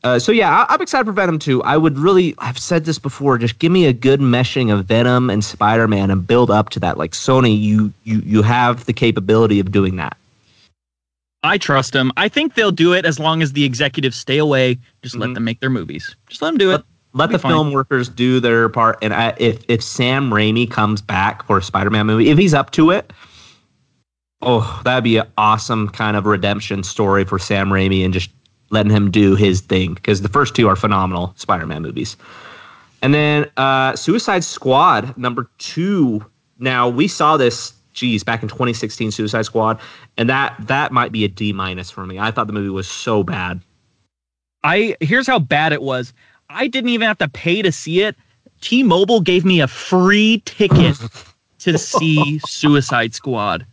Uh, 0.03 0.19
so 0.19 0.31
yeah, 0.31 0.65
I, 0.69 0.75
am 0.75 0.81
excited 0.81 1.05
for 1.05 1.11
Venom 1.11 1.39
2. 1.39 1.63
I 1.63 1.75
would 1.75 1.97
really, 1.97 2.35
I've 2.37 2.59
said 2.59 2.85
this 2.85 2.99
before, 2.99 3.39
just 3.39 3.57
give 3.57 3.71
me 3.71 3.87
a 3.87 3.93
good 3.93 4.19
meshing 4.19 4.71
of 4.71 4.85
Venom 4.85 5.31
and 5.31 5.43
Spider-Man 5.43 6.11
and 6.11 6.25
build 6.25 6.51
up 6.51 6.69
to 6.69 6.79
that. 6.81 6.97
Like 6.97 7.11
Sony, 7.11 7.59
you 7.59 7.91
you 8.03 8.19
you 8.19 8.43
have 8.43 8.85
the 8.85 8.93
capability 8.93 9.59
of 9.59 9.71
doing 9.71 9.95
that. 9.95 10.15
I 11.43 11.57
trust 11.57 11.93
them. 11.93 12.11
I 12.17 12.29
think 12.29 12.53
they'll 12.53 12.71
do 12.71 12.93
it 12.93 13.05
as 13.05 13.19
long 13.19 13.41
as 13.41 13.53
the 13.53 13.63
executives 13.63 14.15
stay 14.15 14.37
away. 14.37 14.77
Just 15.01 15.15
mm-hmm. 15.15 15.23
let 15.23 15.33
them 15.33 15.43
make 15.43 15.59
their 15.59 15.69
movies. 15.69 16.15
Just 16.29 16.41
let 16.41 16.49
them 16.49 16.57
do 16.57 16.71
it. 16.71 16.83
Let 17.17 17.32
the 17.32 17.39
fine. 17.39 17.51
film 17.51 17.71
workers 17.71 18.10
do 18.10 18.39
their 18.39 18.69
part. 18.69 18.99
And 19.01 19.13
I, 19.13 19.34
if 19.38 19.63
if 19.67 19.84
Sam 19.84 20.30
Raimi 20.30 20.69
comes 20.69 21.01
back 21.01 21.45
for 21.45 21.58
a 21.58 21.63
Spider-Man 21.63 22.06
movie, 22.06 22.30
if 22.30 22.38
he's 22.38 22.53
up 22.53 22.71
to 22.71 22.91
it, 22.91 23.12
oh, 24.41 24.82
that'd 24.84 25.03
be 25.03 25.17
an 25.17 25.27
awesome 25.38 25.89
kind 25.89 26.15
of 26.15 26.25
redemption 26.25 26.84
story 26.84 27.25
for 27.25 27.39
Sam 27.39 27.69
Raimi 27.69 28.06
and 28.06 28.13
just 28.13 28.30
letting 28.69 28.91
him 28.91 29.10
do 29.10 29.36
his 29.36 29.62
thing 29.62 29.95
because 29.95 30.21
the 30.21 30.30
first 30.30 30.56
two 30.56 30.67
are 30.67 30.75
phenomenal 30.75 31.34
Spider-Man 31.38 31.82
movies. 31.82 32.17
And 33.01 33.13
then 33.13 33.49
uh, 33.58 33.95
Suicide 33.95 34.43
Squad 34.43 35.17
number 35.17 35.49
two. 35.58 36.23
Now 36.60 36.89
we 36.89 37.08
saw 37.08 37.38
this, 37.38 37.73
geez, 37.93 38.23
back 38.23 38.41
in 38.43 38.49
2016, 38.49 39.12
Suicide 39.12 39.45
Squad, 39.45 39.80
and 40.17 40.30
that 40.30 40.56
that 40.67 40.91
might 40.91 41.12
be 41.12 41.23
a 41.23 41.27
D 41.27 41.53
minus 41.53 41.89
for 41.89 42.06
me. 42.06 42.19
I 42.19 42.32
thought 42.32 42.47
the 42.47 42.53
movie 42.53 42.69
was 42.69 42.88
so 42.88 43.23
bad. 43.23 43.62
I 44.63 44.97
here's 44.99 45.27
how 45.27 45.39
bad 45.39 45.73
it 45.73 45.82
was. 45.82 46.13
I 46.49 46.67
didn't 46.67 46.89
even 46.89 47.07
have 47.07 47.17
to 47.19 47.27
pay 47.27 47.62
to 47.62 47.71
see 47.71 48.01
it. 48.01 48.15
T-Mobile 48.62 49.21
gave 49.21 49.45
me 49.45 49.62
a 49.62 49.67
free 49.67 50.41
ticket 50.45 50.97
to 51.60 51.77
see 51.77 52.39
Suicide 52.45 53.13
Squad. 53.13 53.65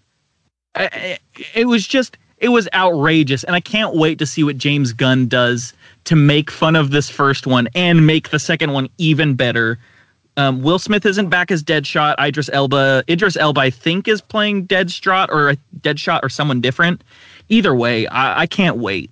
it 0.77 1.69
was 1.69 1.87
just 1.87 2.19
it 2.39 2.49
was 2.49 2.69
outrageous 2.75 3.45
and 3.45 3.55
I 3.55 3.61
can't 3.61 3.95
wait 3.95 4.19
to 4.19 4.27
see 4.27 4.43
what 4.43 4.59
James 4.59 4.93
Gunn 4.93 5.29
does 5.29 5.73
to 6.05 6.17
make 6.17 6.51
fun 6.51 6.77
of 6.77 6.91
this 6.91 7.09
first 7.09 7.47
one 7.47 7.69
and 7.75 8.07
make 8.07 8.31
the 8.31 8.39
second 8.39 8.73
one 8.73 8.89
even 8.99 9.35
better. 9.35 9.79
Um, 10.37 10.63
Will 10.63 10.81
Smith 10.81 11.07
isn't 11.07 11.29
back 11.29 11.51
as 11.51 11.63
Deadshot. 11.63 12.17
Idris 12.19 12.51
Elba, 12.53 13.05
Idris 13.09 13.37
Elba, 13.37 13.61
I 13.61 13.71
think, 13.71 14.09
is 14.09 14.21
playing 14.21 14.67
Deadshot 14.67 15.29
or 15.31 15.55
Deadshot 15.81 16.21
or 16.23 16.29
someone 16.29 16.61
different. 16.61 17.05
Either 17.49 17.75
way, 17.75 18.07
I, 18.09 18.43
I 18.43 18.47
can't 18.47 18.79
wait. 18.79 19.11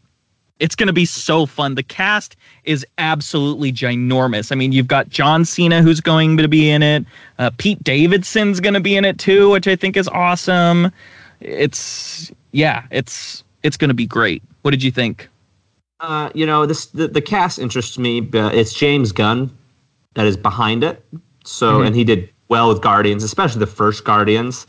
It's 0.62 0.76
going 0.76 0.86
to 0.86 0.92
be 0.92 1.04
so 1.04 1.44
fun. 1.44 1.74
The 1.74 1.82
cast 1.82 2.36
is 2.62 2.86
absolutely 2.98 3.72
ginormous. 3.72 4.52
I 4.52 4.54
mean, 4.54 4.70
you've 4.70 4.86
got 4.86 5.08
John 5.08 5.44
Cena 5.44 5.82
who's 5.82 6.00
going 6.00 6.36
to 6.36 6.46
be 6.46 6.70
in 6.70 6.84
it. 6.84 7.04
Uh, 7.40 7.50
Pete 7.58 7.82
Davidson's 7.82 8.60
going 8.60 8.74
to 8.74 8.80
be 8.80 8.96
in 8.96 9.04
it 9.04 9.18
too, 9.18 9.50
which 9.50 9.66
I 9.66 9.74
think 9.74 9.96
is 9.96 10.06
awesome. 10.08 10.92
It's 11.40 12.30
yeah, 12.52 12.84
it's 12.92 13.42
it's 13.64 13.76
going 13.76 13.88
to 13.88 13.94
be 13.94 14.06
great. 14.06 14.40
What 14.62 14.70
did 14.70 14.84
you 14.84 14.92
think? 14.92 15.28
Uh, 15.98 16.30
you 16.32 16.46
know, 16.46 16.64
this 16.64 16.86
the, 16.86 17.08
the 17.08 17.20
cast 17.20 17.58
interests 17.58 17.98
me. 17.98 18.20
But 18.20 18.54
it's 18.54 18.72
James 18.72 19.10
Gunn 19.10 19.50
that 20.14 20.26
is 20.26 20.36
behind 20.36 20.84
it. 20.84 21.04
So, 21.44 21.72
mm-hmm. 21.72 21.86
and 21.86 21.96
he 21.96 22.04
did 22.04 22.28
well 22.48 22.68
with 22.68 22.80
Guardians, 22.82 23.24
especially 23.24 23.58
the 23.58 23.66
first 23.66 24.04
Guardians. 24.04 24.66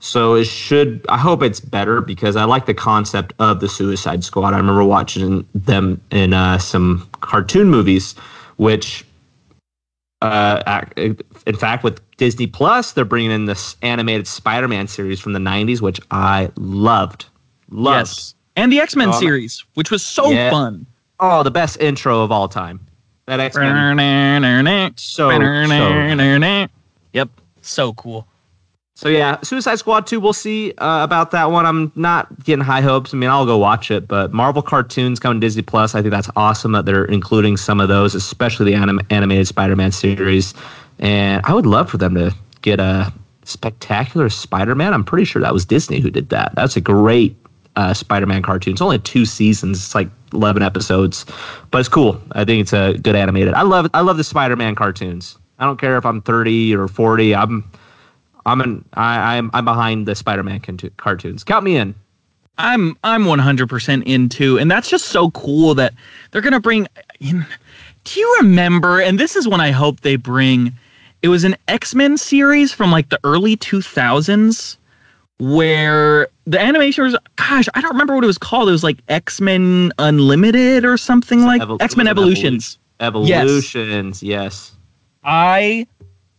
So 0.00 0.34
it 0.34 0.44
should. 0.44 1.04
I 1.08 1.18
hope 1.18 1.42
it's 1.42 1.60
better 1.60 2.00
because 2.00 2.36
I 2.36 2.44
like 2.44 2.66
the 2.66 2.74
concept 2.74 3.32
of 3.40 3.60
the 3.60 3.68
Suicide 3.68 4.22
Squad. 4.22 4.54
I 4.54 4.56
remember 4.56 4.84
watching 4.84 5.46
them 5.54 6.00
in 6.10 6.32
uh, 6.32 6.58
some 6.58 7.08
cartoon 7.20 7.68
movies, 7.68 8.14
which, 8.58 9.04
uh, 10.22 10.82
in 10.96 11.56
fact, 11.56 11.82
with 11.82 12.00
Disney 12.16 12.46
Plus, 12.46 12.92
they're 12.92 13.04
bringing 13.04 13.32
in 13.32 13.46
this 13.46 13.76
animated 13.82 14.28
Spider-Man 14.28 14.86
series 14.86 15.18
from 15.18 15.32
the 15.32 15.40
'90s, 15.40 15.80
which 15.80 16.00
I 16.12 16.50
loved. 16.56 17.26
Loved. 17.70 18.08
Yes, 18.08 18.34
and 18.54 18.72
the 18.72 18.80
X-Men 18.80 19.08
oh, 19.08 19.20
series, 19.20 19.64
which 19.74 19.90
was 19.90 20.04
so 20.04 20.30
yeah. 20.30 20.50
fun. 20.50 20.86
Oh, 21.18 21.42
the 21.42 21.50
best 21.50 21.80
intro 21.80 22.22
of 22.22 22.30
all 22.30 22.48
time. 22.48 22.80
That 23.26 23.40
X-Men. 23.40 23.66
so, 24.98 25.28
so. 25.80 25.90
Yep, 27.12 27.28
so 27.62 27.92
cool. 27.94 28.26
So 28.98 29.08
yeah, 29.08 29.38
Suicide 29.42 29.76
Squad 29.76 30.08
2, 30.08 30.18
we'll 30.18 30.32
see 30.32 30.72
uh, 30.78 31.04
about 31.04 31.30
that 31.30 31.52
one. 31.52 31.64
I'm 31.64 31.92
not 31.94 32.42
getting 32.42 32.64
high 32.64 32.80
hopes. 32.80 33.14
I 33.14 33.16
mean, 33.16 33.30
I'll 33.30 33.46
go 33.46 33.56
watch 33.56 33.92
it, 33.92 34.08
but 34.08 34.32
Marvel 34.32 34.60
cartoons 34.60 35.20
coming 35.20 35.38
Disney 35.38 35.62
Plus. 35.62 35.94
I 35.94 36.02
think 36.02 36.10
that's 36.10 36.28
awesome 36.34 36.72
that 36.72 36.84
they're 36.84 37.04
including 37.04 37.56
some 37.56 37.78
of 37.78 37.86
those, 37.86 38.16
especially 38.16 38.72
the 38.72 38.74
anim- 38.76 39.00
animated 39.10 39.46
Spider-Man 39.46 39.92
series. 39.92 40.52
And 40.98 41.40
I 41.44 41.54
would 41.54 41.64
love 41.64 41.88
for 41.88 41.96
them 41.96 42.16
to 42.16 42.34
get 42.62 42.80
a 42.80 43.12
spectacular 43.44 44.28
Spider-Man. 44.28 44.92
I'm 44.92 45.04
pretty 45.04 45.26
sure 45.26 45.40
that 45.42 45.52
was 45.52 45.64
Disney 45.64 46.00
who 46.00 46.10
did 46.10 46.30
that. 46.30 46.56
That's 46.56 46.76
a 46.76 46.80
great 46.80 47.36
uh, 47.76 47.94
Spider-Man 47.94 48.42
cartoon. 48.42 48.72
It's 48.72 48.82
only 48.82 48.98
two 48.98 49.26
seasons. 49.26 49.78
It's 49.78 49.94
like 49.94 50.08
11 50.32 50.60
episodes, 50.64 51.24
but 51.70 51.78
it's 51.78 51.88
cool. 51.88 52.20
I 52.32 52.44
think 52.44 52.62
it's 52.62 52.72
a 52.72 52.98
good 52.98 53.14
animated. 53.14 53.54
I 53.54 53.62
love 53.62 53.88
I 53.94 54.00
love 54.00 54.16
the 54.16 54.24
Spider-Man 54.24 54.74
cartoons. 54.74 55.38
I 55.60 55.66
don't 55.66 55.78
care 55.78 55.98
if 55.98 56.04
I'm 56.04 56.20
30 56.20 56.74
or 56.74 56.88
40. 56.88 57.36
I'm 57.36 57.62
I'm 58.48 58.60
an 58.60 58.84
I, 58.94 59.36
I'm 59.36 59.50
I'm 59.54 59.64
behind 59.64 60.06
the 60.06 60.14
Spider-Man 60.14 60.60
cartoons. 60.96 61.44
Count 61.44 61.64
me 61.64 61.76
in. 61.76 61.94
I'm 62.58 62.96
I'm 63.04 63.24
100% 63.24 64.02
into, 64.04 64.58
and 64.58 64.70
that's 64.70 64.90
just 64.90 65.06
so 65.06 65.30
cool 65.30 65.74
that 65.74 65.94
they're 66.30 66.42
gonna 66.42 66.60
bring. 66.60 66.88
In, 67.20 67.46
do 68.04 68.20
you 68.20 68.36
remember? 68.40 69.00
And 69.00 69.18
this 69.18 69.36
is 69.36 69.46
when 69.46 69.60
I 69.60 69.70
hope 69.70 70.00
they 70.00 70.16
bring. 70.16 70.72
It 71.22 71.28
was 71.28 71.44
an 71.44 71.56
X 71.68 71.94
Men 71.94 72.16
series 72.16 72.72
from 72.72 72.90
like 72.90 73.08
the 73.08 73.20
early 73.24 73.56
2000s 73.56 74.76
where 75.40 76.26
the 76.46 76.60
animation 76.60 77.04
was 77.04 77.16
gosh 77.36 77.68
i 77.74 77.80
don't 77.80 77.92
remember 77.92 78.12
what 78.12 78.24
it 78.24 78.26
was 78.26 78.38
called 78.38 78.68
it 78.68 78.72
was 78.72 78.82
like 78.82 78.98
x-men 79.08 79.92
unlimited 80.00 80.84
or 80.84 80.96
something 80.96 81.44
like 81.44 81.62
Evo- 81.62 81.80
x-men 81.80 82.08
evolutions 82.08 82.76
Evolutions, 83.00 84.22
yes. 84.22 84.72
yes. 84.72 84.76
I 85.24 85.86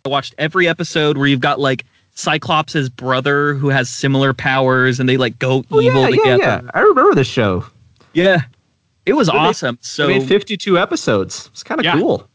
watched 0.05 0.35
every 0.37 0.67
episode 0.67 1.17
where 1.17 1.27
you've 1.27 1.39
got 1.39 1.59
like 1.59 1.85
Cyclops' 2.19 2.89
brother 2.89 3.53
who 3.53 3.69
has 3.69 3.89
similar 3.89 4.33
powers 4.33 4.99
and 4.99 5.07
they 5.07 5.15
like 5.15 5.39
go 5.39 5.63
oh, 5.71 5.81
evil 5.81 6.01
yeah, 6.01 6.09
together. 6.09 6.37
Yeah, 6.37 6.61
yeah. 6.63 6.71
I 6.73 6.81
remember 6.81 7.15
the 7.15 7.23
show. 7.23 7.65
Yeah. 8.13 8.41
It 9.05 9.13
was 9.13 9.29
awesome. 9.29 9.75
Made, 9.75 9.85
so 9.85 10.07
made 10.07 10.27
52 10.27 10.77
episodes. 10.77 11.49
It's 11.53 11.63
kind 11.63 11.79
of 11.79 11.85
yeah. 11.85 11.93
cool. 11.93 12.27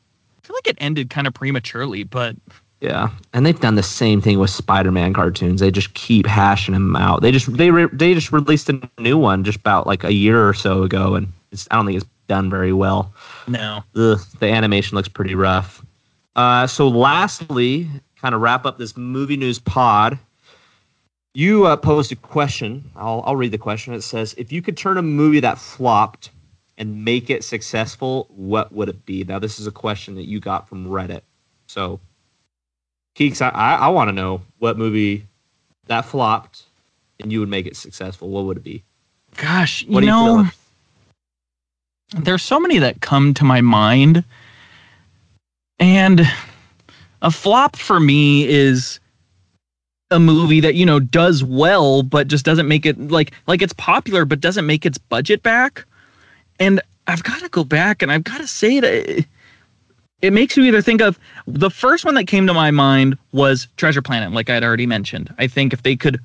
I 0.43 0.47
feel 0.47 0.57
like 0.57 0.68
it 0.68 0.76
ended 0.78 1.11
kind 1.11 1.26
of 1.26 1.35
prematurely, 1.35 2.03
but 2.03 2.35
yeah, 2.80 3.11
and 3.32 3.45
they've 3.45 3.61
done 3.61 3.74
the 3.76 3.82
same 3.82 4.20
thing 4.20 4.39
with 4.39 4.51
Spider-Man 4.51 5.12
cartoons. 5.12 5.61
They 5.61 5.70
just 5.70 5.95
keep 5.95 6.26
hashing 6.26 6.74
them 6.74 6.97
out. 6.97 7.22
They 7.22 7.30
just 7.30 7.55
they 7.57 7.70
re- 7.70 7.89
they 7.93 8.14
just 8.14 8.32
released 8.32 8.68
a 8.68 8.80
new 8.99 9.16
one 9.16 9.45
just 9.45 9.59
about 9.59 9.87
like 9.87 10.03
a 10.05 10.12
year 10.12 10.47
or 10.47 10.53
so 10.53 10.82
ago, 10.82 11.14
and 11.14 11.32
I 11.70 11.76
don't 11.76 11.87
think 11.87 11.97
it's 11.97 12.11
done 12.26 12.51
very 12.51 12.72
well. 12.72 13.12
No, 13.47 13.85
Ugh, 13.97 14.18
the 14.39 14.47
animation 14.47 14.97
looks 14.97 15.09
pretty 15.09 15.35
rough. 15.35 15.85
Uh, 16.37 16.66
so 16.66 16.89
lastly, 16.89 17.89
kind 18.25 18.35
of 18.35 18.41
wrap 18.41 18.64
up 18.64 18.79
this 18.79 18.97
movie 18.97 19.37
news 19.37 19.59
pod. 19.59 20.18
You 21.35 21.66
uh, 21.66 21.77
posed 21.77 22.11
a 22.11 22.16
question. 22.16 22.91
I'll 22.97 23.22
I'll 23.27 23.37
read 23.37 23.53
the 23.53 23.59
question. 23.59 23.93
It 23.93 24.01
says, 24.01 24.35
"If 24.39 24.51
you 24.51 24.62
could 24.62 24.79
turn 24.79 24.97
a 24.97 25.03
movie 25.03 25.41
that 25.41 25.59
flopped 25.59 26.31
and 26.79 27.05
make 27.05 27.29
it 27.29 27.45
successful, 27.45 28.27
what 28.31 28.72
would 28.72 28.89
it 28.89 29.05
be?" 29.05 29.25
Now, 29.25 29.39
this 29.39 29.61
is 29.61 29.66
a 29.66 29.70
question 29.70 30.14
that 30.14 30.25
you 30.25 30.41
got 30.41 30.66
from 30.66 30.87
Reddit. 30.87 31.20
So 31.66 32.01
Keeks, 33.14 33.43
I, 33.43 33.51
I, 33.51 33.75
I 33.75 33.89
want 33.89 34.09
to 34.09 34.12
know 34.12 34.41
what 34.59 34.79
movie 34.79 35.27
that 35.89 36.07
flopped 36.07 36.62
and 37.20 37.31
you 37.31 37.41
would 37.41 37.51
make 37.51 37.66
it 37.66 37.77
successful. 37.77 38.31
What 38.31 38.47
would 38.47 38.57
it 38.57 38.64
be? 38.64 38.83
Gosh, 39.37 39.85
what 39.87 40.03
you 40.03 40.07
know, 40.07 40.45
you 40.45 40.49
there's 42.22 42.43
so 42.43 42.59
many 42.59 42.79
that 42.79 43.03
come 43.03 43.35
to 43.35 43.45
my 43.45 43.61
mind. 43.61 44.25
And 45.79 46.27
a 47.25 47.31
flop 47.31 47.75
for 47.75 47.99
me 47.99 48.47
is 48.47 49.01
a 50.11 50.20
movie 50.20 50.61
that, 50.61 50.75
you 50.75 50.85
know, 50.85 51.01
does 51.01 51.43
well, 51.43 52.03
but 52.03 52.29
just 52.29 52.45
doesn't 52.45 52.68
make 52.68 52.85
it 52.87 52.99
like, 53.11 53.33
like 53.47 53.62
it's 53.62 53.72
popular, 53.72 54.25
but 54.25 54.41
doesn't 54.41 54.66
make 54.66 54.85
its 54.85 54.99
budget 54.99 55.43
back. 55.43 55.85
And 56.61 56.81
I've 57.07 57.25
got 57.25 57.41
to 57.41 57.49
go 57.49 57.64
back 57.64 58.03
and 58.03 58.12
I've 58.12 58.25
got 58.25 58.39
to 58.39 58.47
say 58.47 58.79
that 58.79 59.27
it 60.20 60.33
makes 60.33 60.57
you 60.57 60.64
either 60.64 60.83
think 60.83 61.01
of 61.01 61.18
the 61.47 61.70
first 61.70 62.05
one 62.05 62.14
that 62.14 62.27
came 62.27 62.47
to 62.47 62.55
my 62.55 62.70
mind 62.70 63.18
was 63.33 63.68
Treasure 63.79 64.03
Planet, 64.03 64.33
like 64.33 64.51
I 64.51 64.55
had 64.55 64.62
already 64.62 64.87
mentioned. 64.87 65.35
I 65.39 65.47
think 65.47 65.72
if 65.72 65.83
they 65.83 65.97
could 65.97 66.20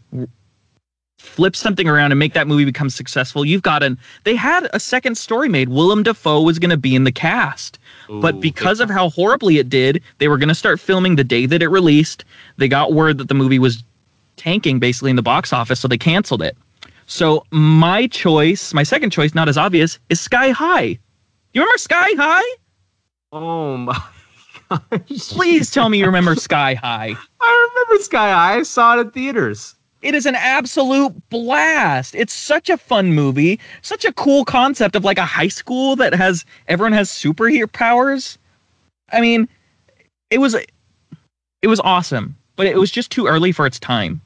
flip 1.20 1.56
something 1.56 1.88
around 1.88 2.12
and 2.12 2.20
make 2.20 2.34
that 2.34 2.48
movie 2.48 2.66
become 2.66 2.90
successful, 2.90 3.46
you've 3.46 3.62
got 3.62 3.84
an. 3.84 3.98
They 4.24 4.36
had 4.36 4.70
a 4.74 4.80
second 4.80 5.18
story 5.18 5.50
made. 5.50 5.70
Willem 5.70 6.04
Dafoe 6.04 6.42
was 6.42 6.58
going 6.58 6.70
to 6.72 6.78
be 6.78 6.96
in 6.96 7.04
the 7.04 7.12
cast, 7.12 7.78
Ooh, 8.10 8.22
but 8.22 8.40
because 8.40 8.80
of 8.80 8.90
how 8.90 9.10
horribly 9.10 9.58
it 9.58 9.70
did, 9.70 10.02
they 10.18 10.28
were 10.28 10.38
going 10.38 10.50
to 10.50 10.56
start 10.56 10.80
filming 10.80 11.16
the 11.16 11.24
day 11.24 11.46
that 11.46 11.62
it 11.62 11.68
released. 11.68 12.26
They 12.58 12.68
got 12.68 12.94
word 12.94 13.18
that 13.20 13.28
the 13.28 13.34
movie 13.36 13.60
was 13.60 13.84
tanking 14.38 14.80
basically 14.80 15.10
in 15.10 15.16
the 15.18 15.22
box 15.22 15.54
office, 15.54 15.80
so 15.80 15.88
they 15.88 15.98
canceled 15.98 16.42
it. 16.42 16.58
So 17.06 17.44
my 17.52 18.08
choice, 18.08 18.74
my 18.74 18.84
second 18.84 19.10
choice, 19.12 19.36
not 19.36 19.50
as 19.50 19.58
obvious, 19.58 20.00
is 20.10 20.20
Sky 20.22 20.52
High. 20.52 20.98
You 21.54 21.62
remember 21.62 21.78
Sky 21.78 22.10
High? 22.18 22.56
Oh 23.32 23.78
my 23.78 23.94
gosh. 24.70 25.30
Please 25.30 25.72
tell 25.72 25.90
me 25.90 26.00
you 26.00 26.06
remember 26.06 26.36
Sky 26.36 26.76
High. 26.76 27.16
I 27.42 27.70
remember 27.72 28.04
Sky 28.04 28.32
High. 28.32 28.60
I 28.60 28.64
saw 28.64 28.98
it 28.98 29.08
at 29.08 29.14
theaters. 29.14 29.76
It 30.02 30.16
is 30.16 30.26
an 30.26 30.36
absolute 30.36 31.14
blast. 31.30 32.16
It's 32.16 32.34
such 32.34 32.70
a 32.70 32.78
fun 32.78 33.14
movie, 33.14 33.60
such 33.82 34.06
a 34.06 34.14
cool 34.14 34.46
concept 34.46 34.96
of 34.96 35.04
like 35.04 35.18
a 35.18 35.26
high 35.26 35.50
school 35.50 35.96
that 35.98 36.14
has 36.14 36.46
everyone 36.68 36.94
has 36.94 37.10
superhero 37.10 37.72
powers. 37.72 38.38
I 39.12 39.20
mean, 39.20 39.50
it 40.30 40.38
was 40.38 40.56
it 40.56 41.68
was 41.68 41.82
awesome, 41.82 42.36
but 42.56 42.66
it 42.66 42.78
was 42.78 42.92
just 42.92 43.12
too 43.12 43.28
early 43.28 43.52
for 43.52 43.66
its 43.66 43.80
time. 43.80 44.22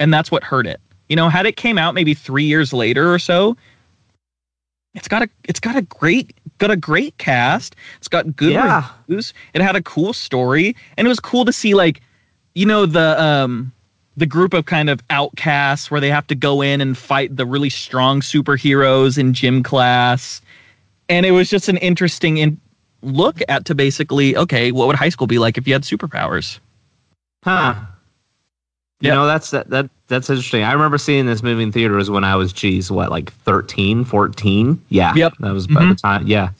And 0.00 0.12
that's 0.12 0.30
what 0.30 0.42
hurt 0.42 0.66
it. 0.66 0.80
You 1.08 1.14
know, 1.14 1.28
had 1.28 1.46
it 1.46 1.56
came 1.56 1.78
out 1.78 1.94
maybe 1.94 2.12
3 2.12 2.42
years 2.42 2.72
later 2.72 3.12
or 3.12 3.20
so, 3.20 3.56
it's 4.94 5.06
got 5.06 5.22
a 5.22 5.28
it's 5.44 5.60
got 5.60 5.76
a 5.76 5.82
great 5.82 6.34
got 6.58 6.72
a 6.72 6.76
great 6.76 7.16
cast. 7.18 7.76
It's 7.98 8.08
got 8.08 8.34
good 8.34 8.52
yeah. 8.52 8.90
reviews. 9.06 9.32
It 9.54 9.62
had 9.62 9.76
a 9.76 9.82
cool 9.82 10.12
story, 10.12 10.74
and 10.96 11.06
it 11.06 11.08
was 11.08 11.20
cool 11.20 11.44
to 11.44 11.52
see 11.52 11.74
like, 11.74 12.00
you 12.54 12.66
know, 12.66 12.86
the 12.86 13.22
um 13.22 13.72
the 14.16 14.26
group 14.26 14.54
of 14.54 14.66
kind 14.66 14.88
of 14.88 15.02
outcasts 15.10 15.90
where 15.90 16.00
they 16.00 16.10
have 16.10 16.26
to 16.28 16.34
go 16.34 16.62
in 16.62 16.80
and 16.80 16.96
fight 16.96 17.36
the 17.36 17.46
really 17.46 17.70
strong 17.70 18.20
superheroes 18.20 19.18
in 19.18 19.34
gym 19.34 19.62
class, 19.62 20.40
and 21.08 21.26
it 21.26 21.32
was 21.32 21.50
just 21.50 21.68
an 21.68 21.76
interesting 21.78 22.38
in- 22.38 22.60
look 23.02 23.40
at 23.48 23.64
to 23.66 23.74
basically 23.74 24.36
okay, 24.36 24.72
what 24.72 24.86
would 24.86 24.96
high 24.96 25.10
school 25.10 25.26
be 25.26 25.38
like 25.38 25.58
if 25.58 25.66
you 25.66 25.72
had 25.72 25.82
superpowers? 25.82 26.58
Huh. 27.44 27.74
You 29.00 29.08
yep. 29.08 29.14
know, 29.14 29.26
that's 29.26 29.50
that, 29.50 29.68
that 29.70 29.90
that's 30.08 30.30
interesting. 30.30 30.62
I 30.62 30.72
remember 30.72 30.96
seeing 30.96 31.26
this 31.26 31.42
movie 31.42 31.62
in 31.62 31.72
theaters 31.72 32.08
when 32.08 32.24
I 32.24 32.34
was, 32.36 32.52
geez, 32.52 32.90
what, 32.90 33.10
like 33.10 33.32
13, 33.32 34.04
14? 34.04 34.82
Yeah. 34.88 35.12
Yep. 35.14 35.34
That 35.40 35.52
was 35.52 35.66
by 35.66 35.80
mm-hmm. 35.80 35.88
the 35.90 35.94
time. 35.96 36.26
Yeah. 36.26 36.50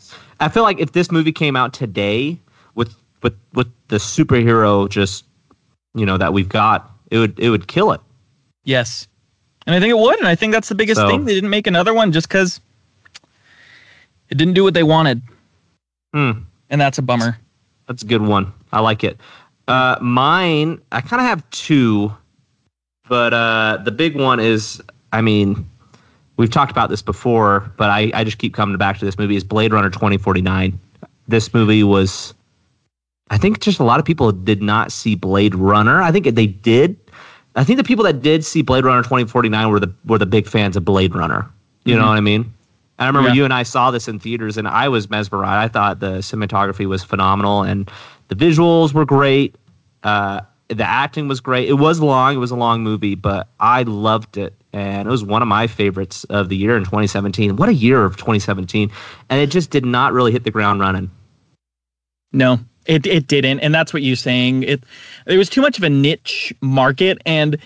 I 0.40 0.48
feel 0.48 0.62
like 0.62 0.78
if 0.78 0.92
this 0.92 1.10
movie 1.10 1.32
came 1.32 1.56
out 1.56 1.72
today 1.72 2.38
with 2.74 2.94
with 3.22 3.34
with 3.54 3.72
the 3.88 3.96
superhero 3.96 4.88
just 4.88 5.24
you 5.94 6.04
know 6.04 6.18
that 6.18 6.32
we've 6.34 6.48
got, 6.48 6.90
it 7.10 7.18
would 7.18 7.38
it 7.38 7.50
would 7.50 7.68
kill 7.68 7.92
it. 7.92 8.00
Yes. 8.64 9.08
And 9.66 9.74
I 9.74 9.80
think 9.80 9.90
it 9.90 9.98
would, 9.98 10.18
and 10.18 10.28
I 10.28 10.36
think 10.36 10.52
that's 10.52 10.68
the 10.68 10.74
biggest 10.76 11.00
so, 11.00 11.08
thing. 11.08 11.24
They 11.24 11.34
didn't 11.34 11.50
make 11.50 11.66
another 11.66 11.92
one 11.92 12.12
just 12.12 12.28
because 12.28 12.60
it 14.28 14.38
didn't 14.38 14.54
do 14.54 14.62
what 14.62 14.74
they 14.74 14.84
wanted. 14.84 15.22
Hmm. 16.14 16.32
And 16.70 16.80
that's 16.80 16.98
a 16.98 17.02
bummer. 17.02 17.36
That's 17.88 18.02
a 18.02 18.06
good 18.06 18.22
one. 18.22 18.52
I 18.72 18.80
like 18.80 19.02
it. 19.02 19.20
Uh, 19.66 19.96
mine, 20.00 20.80
I 20.92 21.00
kind 21.00 21.20
of 21.20 21.26
have 21.26 21.48
two 21.50 22.12
but 23.08 23.32
uh, 23.32 23.78
the 23.84 23.90
big 23.90 24.16
one 24.16 24.40
is, 24.40 24.82
I 25.12 25.20
mean, 25.20 25.68
we've 26.36 26.50
talked 26.50 26.70
about 26.70 26.90
this 26.90 27.02
before, 27.02 27.72
but 27.76 27.90
I, 27.90 28.10
I 28.14 28.24
just 28.24 28.38
keep 28.38 28.54
coming 28.54 28.76
back 28.76 28.98
to 28.98 29.04
this 29.04 29.18
movie 29.18 29.36
is 29.36 29.44
Blade 29.44 29.72
Runner 29.72 29.90
2049. 29.90 30.78
This 31.28 31.54
movie 31.54 31.82
was, 31.82 32.34
I 33.30 33.38
think 33.38 33.60
just 33.60 33.80
a 33.80 33.84
lot 33.84 33.98
of 33.98 34.06
people 34.06 34.30
did 34.32 34.62
not 34.62 34.92
see 34.92 35.14
Blade 35.14 35.54
Runner. 35.54 36.00
I 36.00 36.12
think 36.12 36.26
they 36.34 36.46
did. 36.46 36.96
I 37.56 37.64
think 37.64 37.78
the 37.78 37.84
people 37.84 38.04
that 38.04 38.22
did 38.22 38.44
see 38.44 38.62
Blade 38.62 38.84
Runner 38.84 39.02
2049 39.02 39.70
were 39.70 39.80
the 39.80 39.92
were 40.04 40.18
the 40.18 40.26
big 40.26 40.46
fans 40.46 40.76
of 40.76 40.84
Blade 40.84 41.14
Runner. 41.14 41.48
You 41.84 41.94
mm-hmm. 41.94 42.02
know 42.02 42.08
what 42.08 42.16
I 42.16 42.20
mean? 42.20 42.42
And 42.98 43.04
I 43.04 43.06
remember 43.06 43.30
yeah. 43.30 43.34
you 43.34 43.44
and 43.44 43.52
I 43.52 43.62
saw 43.62 43.90
this 43.90 44.08
in 44.08 44.18
theaters, 44.18 44.56
and 44.56 44.68
I 44.68 44.88
was 44.88 45.10
mesmerized. 45.10 45.64
I 45.64 45.68
thought 45.68 46.00
the 46.00 46.18
cinematography 46.18 46.86
was 46.86 47.02
phenomenal, 47.02 47.62
and 47.62 47.90
the 48.28 48.34
visuals 48.34 48.92
were 48.92 49.04
great. 49.04 49.56
Uh, 50.02 50.40
the 50.68 50.84
acting 50.84 51.28
was 51.28 51.40
great. 51.40 51.68
It 51.68 51.74
was 51.74 52.00
long. 52.00 52.34
It 52.34 52.38
was 52.38 52.50
a 52.50 52.56
long 52.56 52.82
movie, 52.82 53.14
but 53.14 53.48
I 53.60 53.82
loved 53.82 54.36
it, 54.36 54.54
and 54.72 55.06
it 55.08 55.10
was 55.10 55.24
one 55.24 55.42
of 55.42 55.48
my 55.48 55.66
favorites 55.66 56.24
of 56.24 56.48
the 56.48 56.56
year 56.56 56.76
in 56.76 56.84
2017. 56.84 57.56
What 57.56 57.68
a 57.68 57.74
year 57.74 58.04
of 58.04 58.16
2017! 58.16 58.90
And 59.30 59.40
it 59.40 59.50
just 59.50 59.70
did 59.70 59.84
not 59.84 60.12
really 60.12 60.32
hit 60.32 60.44
the 60.44 60.50
ground 60.50 60.80
running. 60.80 61.10
No, 62.36 62.60
it 62.84 63.06
it 63.06 63.26
didn't, 63.28 63.60
and 63.60 63.74
that's 63.74 63.94
what 63.94 64.02
you're 64.02 64.14
saying. 64.14 64.62
It 64.62 64.84
there 65.24 65.38
was 65.38 65.48
too 65.48 65.62
much 65.62 65.78
of 65.78 65.84
a 65.84 65.88
niche 65.88 66.52
market, 66.60 67.18
and 67.24 67.56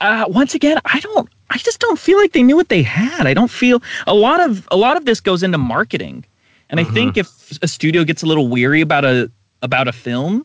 uh, 0.00 0.24
once 0.28 0.52
again, 0.52 0.78
I 0.84 0.98
don't. 0.98 1.28
I 1.50 1.58
just 1.58 1.78
don't 1.78 1.98
feel 1.98 2.18
like 2.18 2.32
they 2.32 2.42
knew 2.42 2.56
what 2.56 2.70
they 2.70 2.82
had. 2.82 3.26
I 3.26 3.34
don't 3.34 3.50
feel 3.50 3.80
a 4.08 4.14
lot 4.14 4.40
of 4.40 4.66
a 4.72 4.76
lot 4.76 4.96
of 4.96 5.04
this 5.04 5.20
goes 5.20 5.44
into 5.44 5.58
marketing, 5.58 6.24
and 6.70 6.80
mm-hmm. 6.80 6.90
I 6.90 6.94
think 6.94 7.16
if 7.16 7.62
a 7.62 7.68
studio 7.68 8.02
gets 8.02 8.24
a 8.24 8.26
little 8.26 8.48
weary 8.48 8.80
about 8.80 9.04
a 9.04 9.30
about 9.62 9.86
a 9.86 9.92
film, 9.92 10.44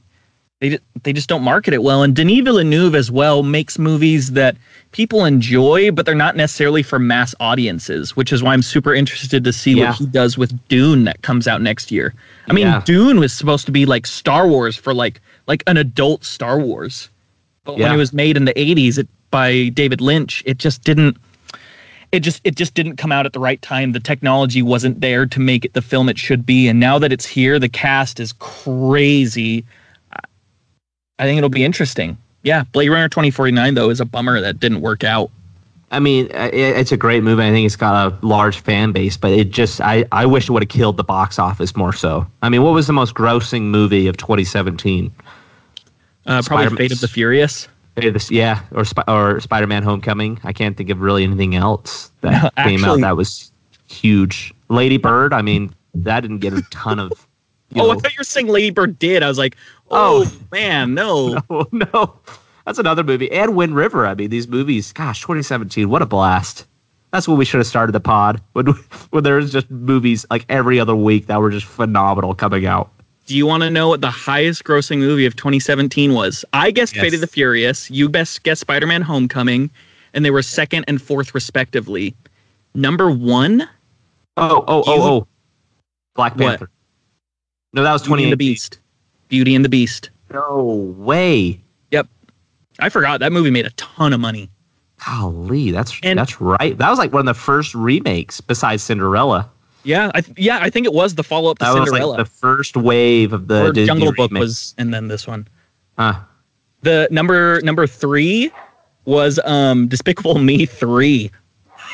they 0.59 0.79
they 1.03 1.11
just 1.11 1.27
don't 1.27 1.43
market 1.43 1.73
it 1.73 1.83
well. 1.83 2.01
And 2.03 2.15
Denis 2.15 2.41
Villeneuve 2.41 2.95
as 2.95 3.11
well 3.11 3.43
makes 3.43 3.77
movies 3.77 4.31
that 4.31 4.55
people 4.91 5.25
enjoy, 5.25 5.91
but 5.91 6.05
they're 6.05 6.15
not 6.15 6.37
necessarily 6.37 6.81
for 6.81 6.97
mass 6.97 7.35
audiences, 7.39 8.15
which 8.15 8.31
is 8.31 8.41
why 8.41 8.53
I'm 8.53 8.61
super 8.61 8.93
interested 8.93 9.43
to 9.43 9.51
see 9.51 9.73
yeah. 9.73 9.89
what 9.89 9.95
he 9.97 10.05
does 10.05 10.37
with 10.37 10.57
Dune 10.69 11.03
that 11.03 11.21
comes 11.21 11.47
out 11.47 11.61
next 11.61 11.91
year. 11.91 12.13
I 12.47 12.53
mean, 12.53 12.67
yeah. 12.67 12.81
Dune 12.85 13.19
was 13.19 13.33
supposed 13.33 13.65
to 13.65 13.71
be 13.71 13.85
like 13.85 14.05
Star 14.05 14.47
Wars 14.47 14.77
for 14.77 14.93
like 14.93 15.19
like 15.47 15.63
an 15.67 15.77
adult 15.77 16.23
Star 16.23 16.59
Wars, 16.59 17.09
but 17.65 17.77
yeah. 17.77 17.85
when 17.85 17.95
it 17.95 17.97
was 17.97 18.13
made 18.13 18.37
in 18.37 18.45
the 18.45 18.53
'80s 18.53 18.97
it, 18.97 19.07
by 19.31 19.69
David 19.69 19.99
Lynch, 19.99 20.41
it 20.45 20.57
just 20.57 20.83
didn't. 20.83 21.17
It 22.13 22.21
just 22.21 22.39
it 22.45 22.55
just 22.55 22.75
didn't 22.75 22.95
come 22.95 23.11
out 23.11 23.25
at 23.25 23.33
the 23.33 23.41
right 23.41 23.61
time. 23.61 23.91
The 23.91 23.99
technology 23.99 24.61
wasn't 24.61 25.01
there 25.01 25.25
to 25.25 25.39
make 25.41 25.65
it 25.65 25.73
the 25.73 25.81
film 25.81 26.07
it 26.07 26.17
should 26.17 26.45
be, 26.45 26.69
and 26.69 26.79
now 26.79 26.97
that 26.97 27.11
it's 27.11 27.25
here, 27.25 27.59
the 27.59 27.67
cast 27.67 28.21
is 28.21 28.31
crazy 28.39 29.65
I 31.19 31.23
think 31.23 31.37
it'll 31.37 31.49
be 31.49 31.63
interesting. 31.63 32.17
Yeah, 32.43 32.63
Blade 32.71 32.89
Runner 32.89 33.09
2049 33.09 33.73
though 33.73 33.89
is 33.89 33.99
a 33.99 34.05
bummer 34.05 34.39
that 34.41 34.59
didn't 34.59 34.81
work 34.81 35.03
out. 35.03 35.31
I 35.91 35.99
mean, 35.99 36.27
it's 36.33 36.91
a 36.91 36.97
great 36.97 37.23
movie. 37.23 37.43
I 37.43 37.51
think 37.51 37.65
it's 37.65 37.75
got 37.75 38.11
a 38.11 38.25
large 38.25 38.59
fan 38.59 38.91
base, 38.91 39.17
but 39.17 39.31
it 39.31 39.51
just 39.51 39.79
I, 39.81 40.05
I 40.11 40.25
wish 40.25 40.49
it 40.49 40.51
would 40.51 40.63
have 40.63 40.69
killed 40.69 40.97
the 40.97 41.03
box 41.03 41.39
office 41.39 41.75
more 41.75 41.93
so. 41.93 42.27
I 42.41 42.49
mean, 42.49 42.63
what 42.63 42.73
was 42.73 42.87
the 42.87 42.93
most 42.93 43.13
grossing 43.13 43.63
movie 43.63 44.07
of 44.07 44.17
2017? 44.17 45.13
Uh, 46.25 46.41
probably 46.45 46.75
Fate 46.75 46.91
of 46.91 47.01
the 47.01 47.07
Furious. 47.07 47.67
Yeah, 48.29 48.59
or 48.71 48.83
or 49.07 49.39
Spider-Man: 49.39 49.83
Homecoming. 49.83 50.39
I 50.43 50.51
can't 50.51 50.75
think 50.75 50.89
of 50.89 50.99
really 50.99 51.23
anything 51.23 51.55
else 51.55 52.11
that 52.21 52.53
no, 52.57 52.63
came 52.63 52.83
out 52.83 52.99
that 52.99 53.15
was 53.15 53.51
huge. 53.87 54.53
Lady 54.69 54.97
Bird. 54.97 55.33
I 55.33 55.41
mean, 55.41 55.73
that 55.93 56.21
didn't 56.21 56.39
get 56.39 56.53
a 56.53 56.61
ton 56.71 56.99
of 56.99 57.11
oh, 57.75 57.87
know. 57.87 57.91
I 57.91 57.95
thought 57.95 58.11
you 58.11 58.19
were 58.19 58.25
saying 58.25 58.47
Lady 58.47 58.71
Bird 58.71 58.99
did. 58.99 59.23
I 59.23 59.27
was 59.27 59.37
like, 59.37 59.55
oh, 59.91 60.25
oh 60.25 60.31
man, 60.51 60.93
no. 60.93 61.41
no, 61.49 61.67
no, 61.71 62.19
that's 62.65 62.79
another 62.79 63.03
movie. 63.03 63.31
And 63.31 63.55
Wind 63.55 63.75
River. 63.75 64.05
I 64.05 64.15
mean, 64.15 64.29
these 64.29 64.47
movies. 64.47 64.91
Gosh, 64.91 65.21
2017. 65.21 65.89
What 65.89 66.01
a 66.01 66.05
blast. 66.05 66.65
That's 67.11 67.27
when 67.27 67.37
we 67.37 67.45
should 67.45 67.59
have 67.59 67.67
started 67.67 67.93
the 67.93 67.99
pod 67.99 68.41
when 68.53 68.67
when 69.11 69.23
there 69.23 69.35
was 69.35 69.51
just 69.51 69.69
movies 69.71 70.25
like 70.29 70.45
every 70.49 70.79
other 70.79 70.95
week 70.95 71.27
that 71.27 71.39
were 71.39 71.51
just 71.51 71.65
phenomenal 71.65 72.35
coming 72.35 72.65
out. 72.65 72.91
Do 73.25 73.35
you 73.35 73.47
want 73.47 73.63
to 73.63 73.71
know 73.71 73.87
what 73.87 74.01
the 74.01 74.11
highest 74.11 74.65
grossing 74.65 74.99
movie 74.99 75.25
of 75.25 75.35
2017 75.35 76.13
was? 76.13 76.45
I 76.53 76.69
guessed 76.69 76.95
yes. 76.95 77.03
Fate 77.03 77.13
of 77.15 77.21
the 77.21 77.27
Furious. 77.27 77.89
You 77.89 78.07
best 78.07 78.43
guessed 78.43 78.61
Spider 78.61 78.85
Man 78.85 79.01
Homecoming, 79.01 79.71
and 80.13 80.23
they 80.23 80.29
were 80.29 80.43
second 80.43 80.85
and 80.87 81.01
fourth 81.01 81.33
respectively. 81.33 82.15
Number 82.75 83.09
one. 83.09 83.61
Oh, 84.37 84.63
oh, 84.67 84.83
oh, 84.85 85.01
oh. 85.01 85.27
Black 86.13 86.37
Panther. 86.37 86.65
What? 86.65 86.69
No, 87.73 87.83
that 87.83 87.93
was 87.93 88.03
Beauty 88.03 88.23
and 88.23 88.31
the 88.31 88.37
Beast. 88.37 88.79
Beauty 89.35 89.53
and 89.53 89.65
the 89.65 89.69
Beast. 89.69 90.11
No 90.31 90.63
way. 90.97 91.59
Yep. 91.91 92.07
I 92.79 92.87
forgot 92.87 93.19
that 93.19 93.33
movie 93.33 93.51
made 93.51 93.65
a 93.65 93.69
ton 93.71 94.13
of 94.13 94.21
money. 94.21 94.49
Golly, 95.05 95.71
that's 95.71 95.99
and, 96.03 96.17
that's 96.17 96.39
right. 96.39 96.77
That 96.77 96.89
was 96.89 96.97
like 96.97 97.11
one 97.11 97.19
of 97.19 97.25
the 97.25 97.33
first 97.33 97.75
remakes 97.75 98.39
besides 98.39 98.81
Cinderella. 98.81 99.51
Yeah, 99.83 100.09
I 100.15 100.21
th- 100.21 100.37
yeah, 100.39 100.59
I 100.61 100.69
think 100.69 100.85
it 100.85 100.93
was 100.93 101.15
the 101.15 101.23
follow 101.23 101.51
up 101.51 101.59
to 101.59 101.65
that 101.65 101.73
Cinderella. 101.73 102.11
Was 102.11 102.17
like 102.17 102.25
the 102.25 102.31
first 102.31 102.77
wave 102.77 103.33
of 103.33 103.49
the 103.49 103.73
Jungle 103.73 104.13
Book 104.13 104.31
was, 104.31 104.73
and 104.77 104.93
then 104.93 105.09
this 105.09 105.27
one. 105.27 105.49
Huh. 105.99 106.13
The 106.83 107.09
number 107.11 107.59
number 107.59 107.85
three 107.87 108.53
was 109.03 109.37
um 109.43 109.89
Despicable 109.89 110.39
Me 110.39 110.65
three. 110.65 111.29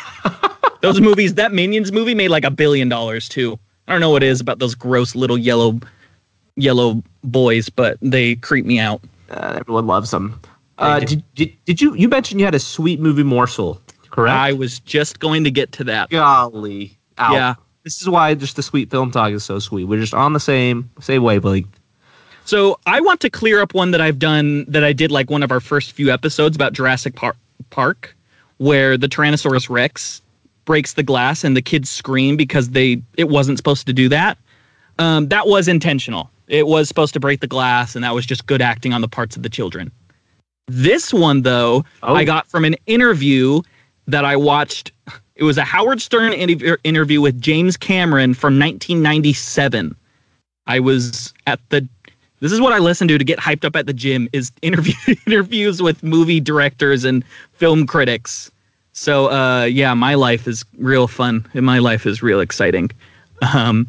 those 0.82 1.02
movies, 1.02 1.34
that 1.34 1.54
Minions 1.54 1.92
movie 1.92 2.14
made 2.14 2.28
like 2.28 2.46
a 2.46 2.52
billion 2.52 2.88
dollars 2.88 3.28
too. 3.28 3.58
I 3.88 3.94
don't 3.94 4.00
know 4.00 4.12
what 4.12 4.22
it 4.22 4.30
is 4.30 4.40
about 4.40 4.60
those 4.60 4.76
gross 4.76 5.16
little 5.16 5.40
yellow 5.40 5.80
yellow 6.56 7.02
boys, 7.24 7.70
but 7.70 7.98
they 8.02 8.36
creep 8.36 8.66
me 8.66 8.80
out. 8.80 9.02
Uh, 9.30 9.58
everyone 9.60 9.88
loves 9.88 10.12
them. 10.12 10.40
Uh, 10.78 11.00
did, 11.00 11.24
did, 11.36 11.54
did 11.66 11.82
you 11.82 11.94
you 11.94 12.10
mentioned 12.10 12.40
you 12.40 12.46
had 12.46 12.56
a 12.56 12.60
sweet 12.60 13.00
movie 13.00 13.24
morsel, 13.24 13.80
correct? 14.10 14.36
I 14.36 14.52
was 14.54 14.80
just 14.80 15.20
going 15.20 15.44
to 15.44 15.52
get 15.52 15.72
to 15.74 15.84
that. 15.86 16.10
Golly. 16.10 16.98
Ow. 17.20 17.34
Yeah. 17.34 17.56
This 17.84 18.02
is 18.02 18.10
why 18.10 18.34
just 18.34 18.56
the 18.56 18.64
sweet 18.64 18.90
film 18.90 19.12
talk 19.12 19.32
is 19.32 19.44
so 19.44 19.60
sweet. 19.60 19.86
We're 19.86 20.00
just 20.00 20.14
on 20.14 20.34
the 20.34 20.40
same 20.40 20.90
same 21.00 21.24
wavelength. 21.24 21.80
So 22.46 22.80
I 22.86 23.00
want 23.00 23.22
to 23.22 23.30
clear 23.30 23.62
up 23.62 23.74
one 23.74 23.92
that 23.92 24.02
I've 24.02 24.20
done 24.20 24.66
that 24.68 24.84
I 24.84 24.94
did 24.94 25.12
like 25.12 25.30
one 25.30 25.44
of 25.44 25.52
our 25.52 25.60
first 25.60 25.92
few 25.92 26.12
episodes 26.12 26.56
about 26.56 26.74
Jurassic 26.74 27.16
Par- 27.16 27.36
Park, 27.70 28.16
where 28.58 28.98
the 28.98 29.08
Tyrannosaurus 29.08 29.70
Rex 29.70 30.22
breaks 30.66 30.94
the 30.94 31.04
glass 31.04 31.44
and 31.44 31.56
the 31.56 31.62
kids 31.62 31.90
scream 31.90 32.36
because 32.36 32.72
they 32.72 33.02
it 33.18 33.30
wasn't 33.30 33.58
supposed 33.58 33.86
to 33.88 33.94
do 33.94 34.10
that. 34.10 34.38
Um, 35.00 35.28
that 35.30 35.48
was 35.48 35.68
intentional. 35.68 36.30
It 36.52 36.68
was 36.68 36.88
supposed 36.88 37.14
to 37.14 37.20
break 37.20 37.40
the 37.40 37.48
glass, 37.48 37.96
and 37.96 38.04
that 38.04 38.14
was 38.14 38.26
just 38.26 38.46
good 38.46 38.62
acting 38.62 38.94
on 38.94 39.02
the 39.02 39.08
parts 39.08 39.36
of 39.36 39.42
the 39.42 39.50
children. 39.50 39.92
This 40.68 41.14
one, 41.14 41.42
though, 41.42 41.86
oh. 42.04 42.14
I 42.14 42.24
got 42.24 42.46
from 42.48 42.66
an 42.66 42.76
interview 42.86 43.62
that 44.08 44.26
I 44.26 44.36
watched 44.36 44.92
it 45.36 45.44
was 45.44 45.58
a 45.58 45.64
Howard 45.64 46.02
Stern 46.02 46.34
interview 46.34 47.20
with 47.20 47.42
James 47.42 47.76
Cameron 47.76 48.36
from 48.36 48.60
1997. 48.60 49.96
I 50.68 50.80
was 50.80 51.34
at 51.48 51.60
the 51.70 51.88
this 52.42 52.52
is 52.52 52.62
what 52.62 52.74
I 52.74 52.80
listen 52.80 53.08
to 53.08 53.18
to 53.18 53.24
get 53.24 53.40
hyped 53.40 53.66
up 53.66 53.76
at 53.76 53.86
the 53.88 53.94
gym 53.94 54.28
is 54.34 54.52
interview 54.62 54.94
interviews 55.26 55.82
with 55.82 56.04
movie 56.04 56.40
directors 56.40 57.04
and 57.04 57.24
film 57.54 57.88
critics. 57.88 58.52
So 58.94 59.32
uh, 59.32 59.64
yeah, 59.64 59.94
my 59.94 60.16
life 60.16 60.48
is 60.48 60.64
real 60.78 61.08
fun 61.08 61.48
and 61.54 61.66
my 61.66 61.80
life 61.80 62.06
is 62.06 62.22
real 62.22 62.40
exciting. 62.40 62.92
Um, 63.42 63.88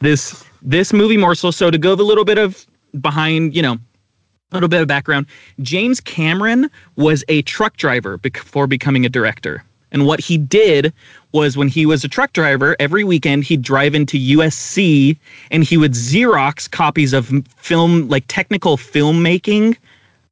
this 0.00 0.44
this 0.62 0.92
movie 0.92 1.16
morsel. 1.16 1.52
So 1.52 1.70
to 1.70 1.78
go 1.78 1.92
a 1.92 1.94
little 1.94 2.24
bit 2.24 2.38
of 2.38 2.66
behind, 3.00 3.54
you 3.54 3.62
know, 3.62 3.78
a 4.50 4.54
little 4.54 4.68
bit 4.68 4.80
of 4.80 4.88
background. 4.88 5.26
James 5.60 6.00
Cameron 6.00 6.70
was 6.96 7.24
a 7.28 7.42
truck 7.42 7.76
driver 7.76 8.16
before 8.18 8.66
becoming 8.66 9.04
a 9.04 9.08
director. 9.08 9.62
And 9.90 10.06
what 10.06 10.20
he 10.20 10.36
did 10.36 10.92
was 11.32 11.56
when 11.56 11.68
he 11.68 11.86
was 11.86 12.04
a 12.04 12.08
truck 12.08 12.32
driver, 12.32 12.76
every 12.78 13.04
weekend 13.04 13.44
he'd 13.44 13.62
drive 13.62 13.94
into 13.94 14.18
USC 14.18 15.16
and 15.50 15.64
he 15.64 15.76
would 15.76 15.92
Xerox 15.92 16.70
copies 16.70 17.12
of 17.12 17.30
film, 17.56 18.08
like 18.08 18.24
technical 18.28 18.76
filmmaking, 18.76 19.76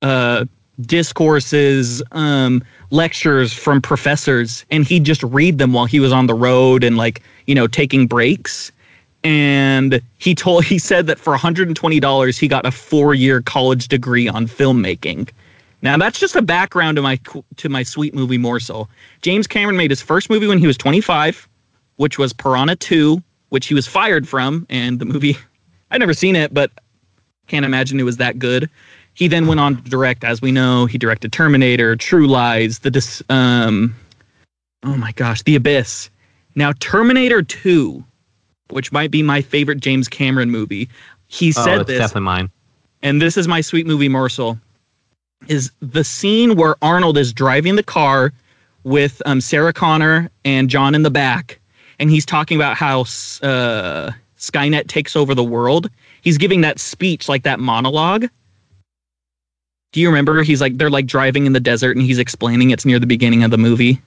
uh, 0.03 0.45
discourses, 0.81 2.03
um, 2.13 2.63
lectures 2.91 3.53
from 3.53 3.81
professors, 3.81 4.65
and 4.71 4.87
he'd 4.87 5.05
just 5.05 5.23
read 5.23 5.59
them 5.59 5.73
while 5.73 5.87
he 5.87 6.01
was 6.01 6.13
on 6.13 6.27
the 6.27 6.35
road 6.35 6.85
and 6.85 6.97
like, 6.97 7.23
you 7.47 7.55
know, 7.55 7.67
taking 7.67 8.07
breaks. 8.07 8.71
And 9.25 10.01
he 10.19 10.35
told 10.35 10.65
he 10.65 10.79
said 10.79 11.07
that 11.09 11.19
for 11.19 11.37
$120 11.37 12.39
he 12.39 12.49
got 12.49 12.67
a 12.67 12.71
four-year 12.71 13.43
college 13.43 13.89
degree 13.89 14.29
on 14.29 14.47
filmmaking. 14.47 15.31
Now 15.83 15.97
that's 15.97 16.19
just 16.19 16.37
a 16.37 16.43
background 16.43 16.97
to 16.97 17.03
my 17.03 17.19
to 17.57 17.69
my 17.69 17.83
sweet 17.83 18.15
movie 18.15 18.39
morsel. 18.39 18.89
James 19.23 19.47
Cameron 19.47 19.77
made 19.77 19.91
his 19.91 20.03
first 20.03 20.31
movie 20.31 20.47
when 20.47 20.59
he 20.59 20.67
was 20.67 20.77
25, 20.77 21.49
which 21.97 22.19
was 22.19 22.33
Piranha 22.33 22.77
2, 22.77 23.23
which 23.51 23.67
he 23.67 23.75
was 23.75 23.87
fired 23.87 24.29
from, 24.29 24.67
and 24.71 24.99
the 24.99 25.05
movie 25.05 25.37
I'd 25.91 26.01
never 26.01 26.15
seen 26.15 26.37
it, 26.37 26.53
but 26.53 26.71
can't 27.47 27.65
imagine 27.65 28.01
it 28.01 28.05
was 28.05 28.17
that 28.17 28.39
good. 28.39 28.69
He 29.17 29.29
then 29.29 29.47
went 29.47 29.61
on 29.61 29.83
to 29.83 29.91
direct, 29.91 30.25
as 30.25 30.43
we 30.43 30.53
know, 30.53 30.85
he 30.85 30.99
directed 30.99 31.33
Terminator, 31.33 31.97
True 31.97 32.27
Lies, 32.27 32.81
the 32.81 32.91
dis, 32.91 33.23
um, 33.31 33.95
oh 34.85 34.95
my 34.95 35.13
gosh, 35.13 35.43
The 35.43 35.57
Abyss. 35.57 36.11
Now 36.55 36.73
Terminator 36.81 37.43
2, 37.43 38.05
which 38.69 38.93
might 38.93 39.11
be 39.11 39.23
my 39.23 39.41
favorite 39.41 39.81
James 39.81 40.07
Cameron 40.07 40.51
movie. 40.51 40.91
He 41.29 41.49
oh, 41.57 41.65
said 41.65 41.87
this. 41.87 41.99
Definitely 41.99 42.21
mine. 42.23 42.51
And 43.03 43.23
this 43.23 43.39
is 43.39 43.49
my 43.49 43.63
sweet 43.63 43.87
movie 43.87 44.11
morsel 44.11 44.59
is 45.49 45.71
the 45.81 46.05
scene 46.05 46.55
where 46.57 46.77
Arnold 46.83 47.17
is 47.17 47.33
driving 47.33 47.77
the 47.77 47.83
car 47.83 48.35
with 48.85 49.23
um, 49.25 49.41
Sarah 49.41 49.73
Connor 49.73 50.31
and 50.45 50.69
John 50.69 50.95
in 50.95 51.03
the 51.03 51.11
back, 51.11 51.59
and 51.99 52.11
he's 52.11 52.27
talking 52.27 52.57
about 52.57 52.77
how 52.77 53.01
uh, 53.43 54.13
Skynet 54.39 54.89
takes 54.89 55.17
over 55.17 55.35
the 55.35 55.45
world. 55.45 55.89
He's 56.21 56.37
giving 56.37 56.61
that 56.61 56.79
speech, 56.79 57.29
like 57.29 57.45
that 57.45 57.61
monologue. 57.61 58.29
Do 59.93 60.01
you 60.01 60.09
remember? 60.09 60.43
He's 60.43 60.61
like 60.61 60.79
they're 60.79 60.91
like 60.91 61.07
driving 61.07 61.47
in 61.47 61.53
the 61.53 61.61
desert, 61.61 61.97
and 61.97 62.05
he's 62.05 62.19
explaining 62.19 62.71
it's 62.71 62.85
near 62.85 62.99
the 62.99 63.07
beginning 63.07 63.43
of 63.43 63.51
the 63.51 63.59
movie. 63.59 64.01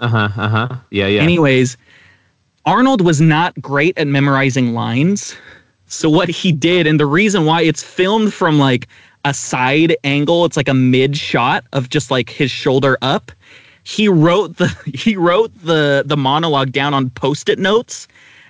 Uh 0.00 0.08
huh. 0.08 0.28
Uh 0.36 0.48
huh. 0.48 0.68
Yeah. 0.90 1.06
Yeah. 1.06 1.22
Anyways, 1.22 1.76
Arnold 2.64 3.00
was 3.00 3.20
not 3.20 3.60
great 3.60 3.96
at 3.98 4.06
memorizing 4.06 4.74
lines. 4.74 5.36
So 5.86 6.10
what 6.10 6.28
he 6.28 6.52
did, 6.52 6.86
and 6.86 7.00
the 7.00 7.06
reason 7.06 7.46
why 7.46 7.62
it's 7.62 7.82
filmed 7.82 8.32
from 8.32 8.58
like 8.58 8.88
a 9.24 9.34
side 9.34 9.96
angle. 10.04 10.44
It's 10.44 10.56
like 10.56 10.68
a 10.68 10.74
mid 10.74 11.16
shot 11.16 11.64
of 11.72 11.88
just 11.90 12.10
like 12.10 12.30
his 12.30 12.50
shoulder 12.50 12.98
up. 13.02 13.32
He 13.84 14.08
wrote 14.08 14.56
the 14.56 14.68
he 14.94 15.16
wrote 15.16 15.52
the 15.62 16.02
the 16.04 16.16
monologue 16.16 16.72
down 16.72 16.94
on 16.94 17.10
post-it 17.10 17.58
notes 17.58 18.08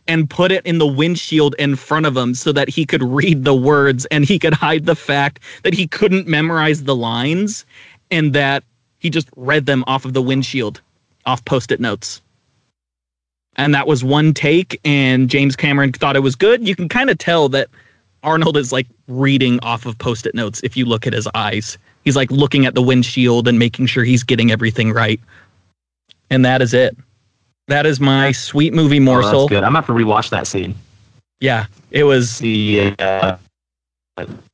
and 0.08 0.28
put 0.28 0.50
it 0.50 0.64
in 0.66 0.78
the 0.78 0.86
windshield 0.86 1.54
in 1.58 1.76
front 1.76 2.06
of 2.06 2.16
him 2.16 2.34
so 2.34 2.50
that 2.52 2.68
he 2.68 2.84
could 2.84 3.02
read 3.02 3.44
the 3.44 3.54
words 3.54 4.06
and 4.06 4.24
he 4.24 4.38
could 4.38 4.54
hide 4.54 4.86
the 4.86 4.96
fact 4.96 5.40
that 5.62 5.74
he 5.74 5.86
couldn't 5.86 6.26
memorize 6.26 6.84
the 6.84 6.96
lines 6.96 7.64
and 8.10 8.32
that 8.32 8.64
he 8.98 9.10
just 9.10 9.28
read 9.36 9.66
them 9.66 9.84
off 9.86 10.04
of 10.04 10.14
the 10.14 10.22
windshield 10.22 10.80
off 11.26 11.44
post-it 11.44 11.78
notes 11.78 12.20
and 13.56 13.74
that 13.74 13.86
was 13.86 14.02
one 14.02 14.32
take 14.32 14.80
and 14.84 15.28
james 15.28 15.54
cameron 15.54 15.92
thought 15.92 16.16
it 16.16 16.20
was 16.20 16.34
good 16.34 16.66
you 16.66 16.74
can 16.74 16.88
kind 16.88 17.10
of 17.10 17.18
tell 17.18 17.48
that 17.48 17.68
Arnold 18.22 18.56
is 18.56 18.72
like 18.72 18.86
reading 19.06 19.60
off 19.62 19.86
of 19.86 19.96
post-it 19.98 20.34
notes 20.34 20.60
if 20.64 20.76
you 20.76 20.84
look 20.84 21.06
at 21.06 21.12
his 21.12 21.28
eyes. 21.34 21.78
He's 22.04 22.16
like 22.16 22.30
looking 22.30 22.66
at 22.66 22.74
the 22.74 22.82
windshield 22.82 23.46
and 23.46 23.58
making 23.58 23.86
sure 23.86 24.04
he's 24.04 24.22
getting 24.22 24.50
everything 24.50 24.92
right. 24.92 25.20
And 26.30 26.44
that 26.44 26.60
is 26.60 26.74
it. 26.74 26.96
That 27.68 27.86
is 27.86 28.00
my 28.00 28.32
sweet 28.32 28.74
movie 28.74 29.00
morsel. 29.00 29.30
Oh, 29.30 29.40
that's 29.42 29.50
good. 29.50 29.64
I'm 29.64 29.72
gonna 29.72 29.78
have 29.78 29.86
to 29.86 29.92
rewatch 29.92 30.30
that 30.30 30.46
scene. 30.46 30.74
Yeah, 31.40 31.66
it 31.90 32.04
was 32.04 32.38
the 32.38 32.94
uh, 32.98 33.36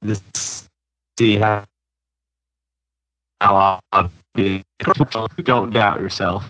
this 0.03 0.69
see 1.19 1.37
how 1.37 1.65
how 3.41 3.81
don't 5.43 5.73
doubt 5.73 6.01
yourself. 6.01 6.45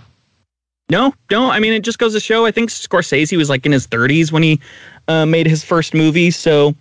No, 0.91 1.15
don't. 1.29 1.51
I 1.51 1.61
mean, 1.61 1.73
it 1.73 1.83
just 1.85 1.99
goes 1.99 2.13
to 2.15 2.21
show. 2.21 2.45
I 2.45 2.51
think 2.51 2.71
Scorsese 2.71 3.37
was 3.37 3.49
like 3.49 3.65
in 3.65 3.73
his 3.73 3.87
30s 3.87 4.33
when 4.33 4.43
he 4.43 4.61
uh, 5.09 5.25
made 5.25 5.47
his 5.47 5.65
first 5.65 5.95
movie, 5.95 6.31
so 6.31 6.75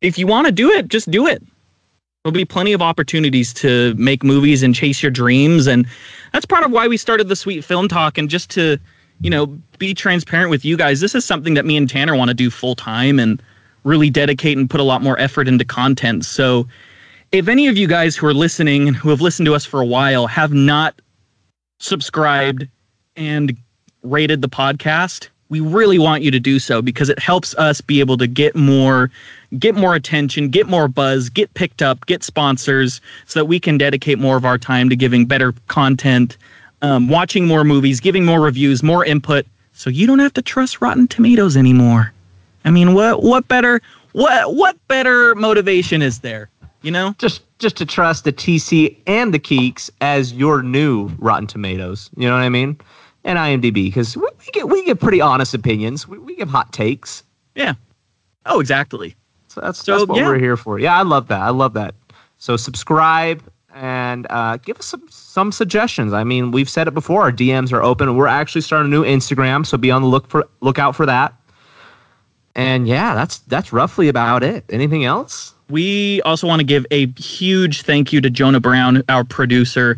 if 0.00 0.18
you 0.18 0.26
want 0.26 0.46
to 0.46 0.52
do 0.52 0.70
it, 0.70 0.88
just 0.88 1.10
do 1.10 1.26
it. 1.26 1.42
There'll 2.24 2.34
be 2.34 2.44
plenty 2.44 2.72
of 2.72 2.82
opportunities 2.82 3.54
to 3.54 3.94
make 3.94 4.22
movies 4.22 4.62
and 4.62 4.74
chase 4.74 5.02
your 5.02 5.10
dreams. 5.10 5.66
And 5.66 5.86
that's 6.32 6.44
part 6.44 6.64
of 6.64 6.70
why 6.70 6.88
we 6.88 6.96
started 6.96 7.28
the 7.28 7.36
Sweet 7.36 7.64
Film 7.64 7.88
Talk. 7.88 8.18
And 8.18 8.28
just 8.28 8.50
to, 8.50 8.78
you 9.20 9.30
know, 9.30 9.46
be 9.78 9.94
transparent 9.94 10.50
with 10.50 10.64
you 10.64 10.76
guys, 10.76 11.00
this 11.00 11.14
is 11.14 11.24
something 11.24 11.54
that 11.54 11.64
me 11.64 11.76
and 11.76 11.88
Tanner 11.88 12.16
want 12.16 12.28
to 12.28 12.34
do 12.34 12.50
full 12.50 12.74
time 12.74 13.18
and 13.18 13.42
really 13.84 14.10
dedicate 14.10 14.56
and 14.56 14.68
put 14.68 14.80
a 14.80 14.84
lot 14.84 15.02
more 15.02 15.18
effort 15.18 15.48
into 15.48 15.64
content. 15.64 16.24
So 16.24 16.68
if 17.32 17.48
any 17.48 17.68
of 17.68 17.76
you 17.76 17.86
guys 17.86 18.16
who 18.16 18.26
are 18.26 18.34
listening 18.34 18.88
and 18.88 18.96
who 18.96 19.10
have 19.10 19.20
listened 19.20 19.46
to 19.46 19.54
us 19.54 19.64
for 19.64 19.80
a 19.80 19.86
while 19.86 20.26
have 20.26 20.52
not 20.52 21.00
subscribed 21.78 22.66
and 23.16 23.56
rated 24.02 24.42
the 24.42 24.48
podcast, 24.48 25.28
we 25.50 25.60
really 25.60 25.98
want 25.98 26.22
you 26.22 26.30
to 26.30 26.40
do 26.40 26.58
so 26.58 26.82
because 26.82 27.08
it 27.08 27.18
helps 27.18 27.54
us 27.56 27.80
be 27.80 28.00
able 28.00 28.16
to 28.18 28.26
get 28.26 28.54
more 28.54 29.10
get 29.58 29.74
more 29.74 29.94
attention, 29.94 30.50
get 30.50 30.66
more 30.66 30.88
buzz, 30.88 31.30
get 31.30 31.52
picked 31.54 31.80
up, 31.80 32.04
get 32.04 32.22
sponsors 32.22 33.00
so 33.26 33.40
that 33.40 33.46
we 33.46 33.58
can 33.58 33.78
dedicate 33.78 34.18
more 34.18 34.36
of 34.36 34.44
our 34.44 34.58
time 34.58 34.90
to 34.90 34.96
giving 34.96 35.24
better 35.24 35.54
content, 35.68 36.36
um, 36.82 37.08
watching 37.08 37.46
more 37.46 37.64
movies, 37.64 38.00
giving 38.00 38.24
more 38.24 38.40
reviews, 38.40 38.82
more 38.82 39.04
input 39.04 39.46
so 39.78 39.90
you 39.90 40.08
don't 40.08 40.18
have 40.18 40.32
to 40.32 40.42
trust 40.42 40.80
Rotten 40.80 41.06
Tomatoes 41.06 41.56
anymore. 41.56 42.12
I 42.64 42.70
mean, 42.70 42.94
what 42.94 43.22
what 43.22 43.46
better 43.46 43.80
what 44.10 44.56
what 44.56 44.76
better 44.88 45.36
motivation 45.36 46.02
is 46.02 46.18
there? 46.18 46.50
You 46.82 46.90
know, 46.90 47.14
just 47.18 47.42
just 47.60 47.76
to 47.76 47.86
trust 47.86 48.24
the 48.24 48.32
TC 48.32 48.96
and 49.06 49.32
the 49.32 49.38
Keeks 49.38 49.88
as 50.00 50.32
your 50.32 50.64
new 50.64 51.06
Rotten 51.18 51.46
Tomatoes. 51.46 52.10
You 52.16 52.26
know 52.26 52.34
what 52.34 52.42
I 52.42 52.48
mean? 52.48 52.76
And 53.22 53.38
IMDb 53.38 53.84
because 53.84 54.16
we, 54.16 54.22
we, 54.22 54.52
get 54.52 54.68
we 54.68 54.84
get 54.84 54.98
pretty 54.98 55.20
honest 55.20 55.54
opinions. 55.54 56.08
We, 56.08 56.18
we 56.18 56.34
give 56.34 56.48
hot 56.48 56.72
takes. 56.72 57.22
Yeah. 57.54 57.74
Oh, 58.46 58.58
exactly. 58.58 59.14
So 59.46 59.60
that's, 59.60 59.84
so, 59.84 59.98
that's 59.98 60.08
what 60.08 60.18
yeah. 60.18 60.26
we're 60.26 60.40
here 60.40 60.56
for. 60.56 60.80
Yeah, 60.80 60.98
I 60.98 61.02
love 61.02 61.28
that. 61.28 61.40
I 61.40 61.50
love 61.50 61.74
that. 61.74 61.94
So 62.38 62.56
subscribe 62.56 63.44
and 63.78 64.26
uh, 64.28 64.56
give 64.56 64.76
us 64.78 64.86
some 64.86 65.06
some 65.08 65.52
suggestions. 65.52 66.12
I 66.12 66.24
mean, 66.24 66.50
we've 66.50 66.68
said 66.68 66.88
it 66.88 66.94
before. 66.94 67.22
Our 67.22 67.32
DMs 67.32 67.72
are 67.72 67.82
open. 67.82 68.16
We're 68.16 68.26
actually 68.26 68.62
starting 68.62 68.92
a 68.92 68.96
new 68.96 69.04
Instagram, 69.04 69.64
so 69.64 69.78
be 69.78 69.90
on 69.90 70.02
the 70.02 70.08
look 70.08 70.28
for 70.28 70.46
lookout 70.60 70.96
for 70.96 71.06
that. 71.06 71.32
And 72.56 72.88
yeah, 72.88 73.14
that's 73.14 73.38
that's 73.38 73.72
roughly 73.72 74.08
about 74.08 74.42
it. 74.42 74.64
Anything 74.68 75.04
else? 75.04 75.54
We 75.70 76.20
also 76.22 76.46
want 76.48 76.58
to 76.60 76.64
give 76.64 76.86
a 76.90 77.06
huge 77.18 77.82
thank 77.82 78.12
you 78.12 78.20
to 78.20 78.30
Jonah 78.30 78.58
Brown, 78.58 79.04
our 79.08 79.22
producer. 79.22 79.96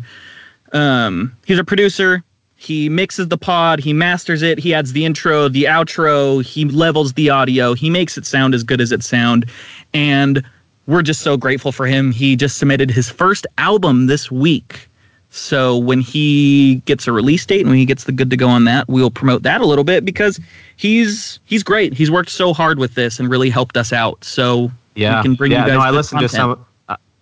Um, 0.73 1.35
he's 1.45 1.57
a 1.59 1.63
producer. 1.63 2.23
He 2.57 2.89
mixes 2.89 3.29
the 3.29 3.39
pod, 3.39 3.79
he 3.79 3.91
masters 3.91 4.43
it, 4.43 4.59
he 4.59 4.71
adds 4.71 4.93
the 4.93 5.03
intro, 5.03 5.47
the 5.49 5.63
outro, 5.63 6.45
he 6.45 6.65
levels 6.65 7.13
the 7.13 7.27
audio, 7.27 7.73
he 7.73 7.89
makes 7.89 8.19
it 8.19 8.25
sound 8.27 8.53
as 8.53 8.61
good 8.61 8.79
as 8.79 8.91
it 8.91 9.01
sound. 9.01 9.49
And 9.95 10.43
we're 10.87 11.01
just 11.01 11.21
so 11.21 11.37
grateful 11.37 11.71
for 11.71 11.85
him. 11.85 12.11
He 12.11 12.35
just 12.35 12.57
submitted 12.57 12.89
his 12.91 13.09
first 13.09 13.45
album 13.57 14.07
this 14.07 14.31
week. 14.31 14.87
So 15.29 15.77
when 15.77 16.01
he 16.01 16.75
gets 16.85 17.07
a 17.07 17.11
release 17.13 17.45
date 17.45 17.61
and 17.61 17.69
when 17.69 17.79
he 17.79 17.85
gets 17.85 18.03
the 18.03 18.11
good 18.11 18.29
to 18.31 18.37
go 18.37 18.49
on 18.49 18.65
that, 18.65 18.87
we'll 18.89 19.09
promote 19.09 19.43
that 19.43 19.61
a 19.61 19.65
little 19.65 19.85
bit 19.85 20.03
because 20.03 20.39
he's 20.75 21.39
he's 21.45 21.63
great. 21.63 21.93
He's 21.93 22.11
worked 22.11 22.29
so 22.29 22.53
hard 22.53 22.79
with 22.79 22.95
this 22.95 23.17
and 23.17 23.29
really 23.29 23.49
helped 23.49 23.77
us 23.77 23.93
out. 23.93 24.21
So 24.25 24.69
yeah, 24.95 25.19
we 25.19 25.23
can 25.23 25.35
bring 25.35 25.51
yeah. 25.51 25.61
you 25.61 25.71
guys. 25.71 25.77
No, 25.77 25.81
I 25.81 25.91
listened 25.91 26.19
content. 26.19 26.31
to 26.31 26.35
some. 26.37 26.65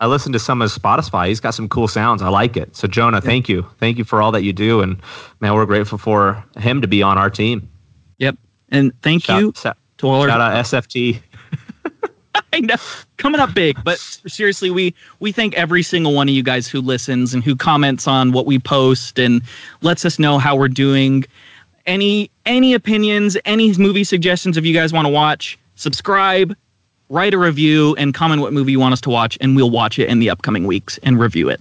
I 0.02 0.08
listened 0.08 0.32
to 0.34 0.40
some 0.40 0.62
of 0.62 0.72
Spotify. 0.72 1.28
He's 1.28 1.42
got 1.42 1.52
some 1.52 1.68
cool 1.68 1.88
sounds. 1.90 2.22
I 2.22 2.30
like 2.30 2.56
it. 2.56 2.74
So 2.76 2.88
Jonah, 2.88 3.18
yeah. 3.18 3.22
thank 3.22 3.50
you, 3.50 3.66
thank 3.80 3.98
you 3.98 4.06
for 4.06 4.22
all 4.22 4.32
that 4.32 4.44
you 4.44 4.54
do, 4.54 4.82
and 4.82 5.00
man, 5.42 5.54
we're 5.54 5.66
grateful 5.66 5.98
for 5.98 6.44
him 6.58 6.82
to 6.82 6.88
be 6.88 7.04
on 7.04 7.18
our 7.18 7.30
team. 7.30 7.70
Yep, 8.18 8.38
and 8.70 8.92
thank 9.02 9.26
shout, 9.26 9.42
you 9.42 9.54
shout, 9.56 9.78
to 9.98 10.08
all 10.08 10.26
shout 10.26 10.42
our 10.42 10.54
out 10.54 10.66
SFT. 10.66 11.22
I 12.54 12.60
know 12.62 12.76
coming 13.18 13.40
up 13.40 13.54
big, 13.54 13.78
but 13.84 13.98
seriously, 14.00 14.70
we 14.70 14.94
we 15.20 15.32
thank 15.32 15.56
every 15.56 15.84
single 15.84 16.14
one 16.14 16.30
of 16.30 16.36
you 16.36 16.44
guys 16.44 16.68
who 16.68 16.82
listens 16.82 17.34
and 17.34 17.44
who 17.44 17.56
comments 17.56 18.08
on 18.08 18.32
what 18.32 18.46
we 18.46 18.60
post 18.60 19.20
and 19.20 19.42
lets 19.82 20.06
us 20.06 20.20
know 20.20 20.38
how 20.38 20.56
we're 20.56 20.68
doing. 20.68 21.26
Any 21.86 22.30
any 22.46 22.74
opinions, 22.74 23.38
any 23.46 23.76
movie 23.78 24.04
suggestions 24.04 24.58
if 24.58 24.66
you 24.66 24.74
guys 24.74 24.94
want 24.94 25.06
to 25.06 25.10
watch, 25.10 25.58
subscribe, 25.76 26.56
write 27.10 27.34
a 27.34 27.38
review 27.38 27.96
and 27.98 28.14
comment 28.14 28.42
what 28.42 28.54
movie 28.54 28.72
you 28.74 28.80
want 28.80 28.94
us 28.94 29.02
to 29.02 29.10
watch, 29.10 29.38
and 29.42 29.56
we'll 29.56 29.72
watch 29.72 30.00
it 30.00 30.10
in 30.10 30.20
the 30.20 30.30
upcoming 30.30 30.66
weeks 30.66 31.00
and 31.04 31.20
review 31.20 31.50
it. 31.50 31.60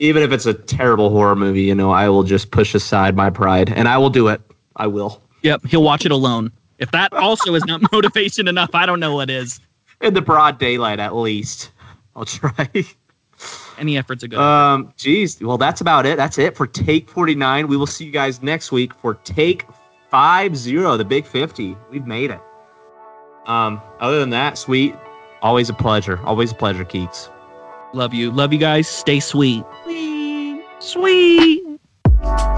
Even 0.00 0.22
if 0.22 0.30
it's 0.30 0.46
a 0.46 0.54
terrible 0.54 1.10
horror 1.10 1.34
movie, 1.34 1.62
you 1.62 1.74
know, 1.74 1.90
I 1.90 2.08
will 2.08 2.22
just 2.22 2.52
push 2.52 2.74
aside 2.74 3.16
my 3.16 3.30
pride 3.30 3.72
and 3.72 3.88
I 3.88 3.98
will 3.98 4.10
do 4.10 4.28
it. 4.28 4.40
I 4.76 4.86
will. 4.86 5.20
Yep, 5.42 5.66
he'll 5.66 5.82
watch 5.82 6.06
it 6.06 6.12
alone. 6.12 6.52
If 6.78 6.92
that 6.92 7.12
also 7.12 7.54
is 7.54 7.64
not 7.64 7.82
motivation 7.92 8.46
enough, 8.46 8.70
I 8.74 8.86
don't 8.86 9.00
know 9.00 9.16
what 9.16 9.28
is. 9.28 9.60
In 10.00 10.14
the 10.14 10.22
broad 10.22 10.58
daylight, 10.58 11.00
at 11.00 11.14
least. 11.14 11.70
I'll 12.14 12.24
try. 12.24 12.68
Any 13.78 13.96
efforts 13.96 14.24
are 14.24 14.28
good. 14.28 14.38
Um, 14.38 14.92
geez. 14.96 15.40
Well, 15.40 15.58
that's 15.58 15.80
about 15.80 16.06
it. 16.06 16.16
That's 16.16 16.38
it 16.38 16.56
for 16.56 16.66
Take 16.66 17.08
49. 17.08 17.68
We 17.68 17.76
will 17.76 17.86
see 17.86 18.04
you 18.04 18.10
guys 18.10 18.42
next 18.42 18.72
week 18.72 18.92
for 18.94 19.14
Take 19.14 19.64
50, 20.10 20.72
the 20.96 21.04
Big 21.08 21.26
50. 21.26 21.76
We've 21.90 22.06
made 22.06 22.30
it. 22.30 22.40
Um, 23.46 23.80
other 24.00 24.18
than 24.20 24.30
that, 24.30 24.58
sweet. 24.58 24.94
Always 25.42 25.70
a 25.70 25.74
pleasure. 25.74 26.18
Always 26.24 26.52
a 26.52 26.54
pleasure, 26.54 26.84
Keeks. 26.84 27.30
Love 27.94 28.12
you. 28.12 28.30
Love 28.30 28.52
you 28.52 28.58
guys. 28.58 28.88
Stay 28.88 29.20
sweet. 29.20 29.64
Sweet. 29.84 30.62
Sweet. 30.80 32.57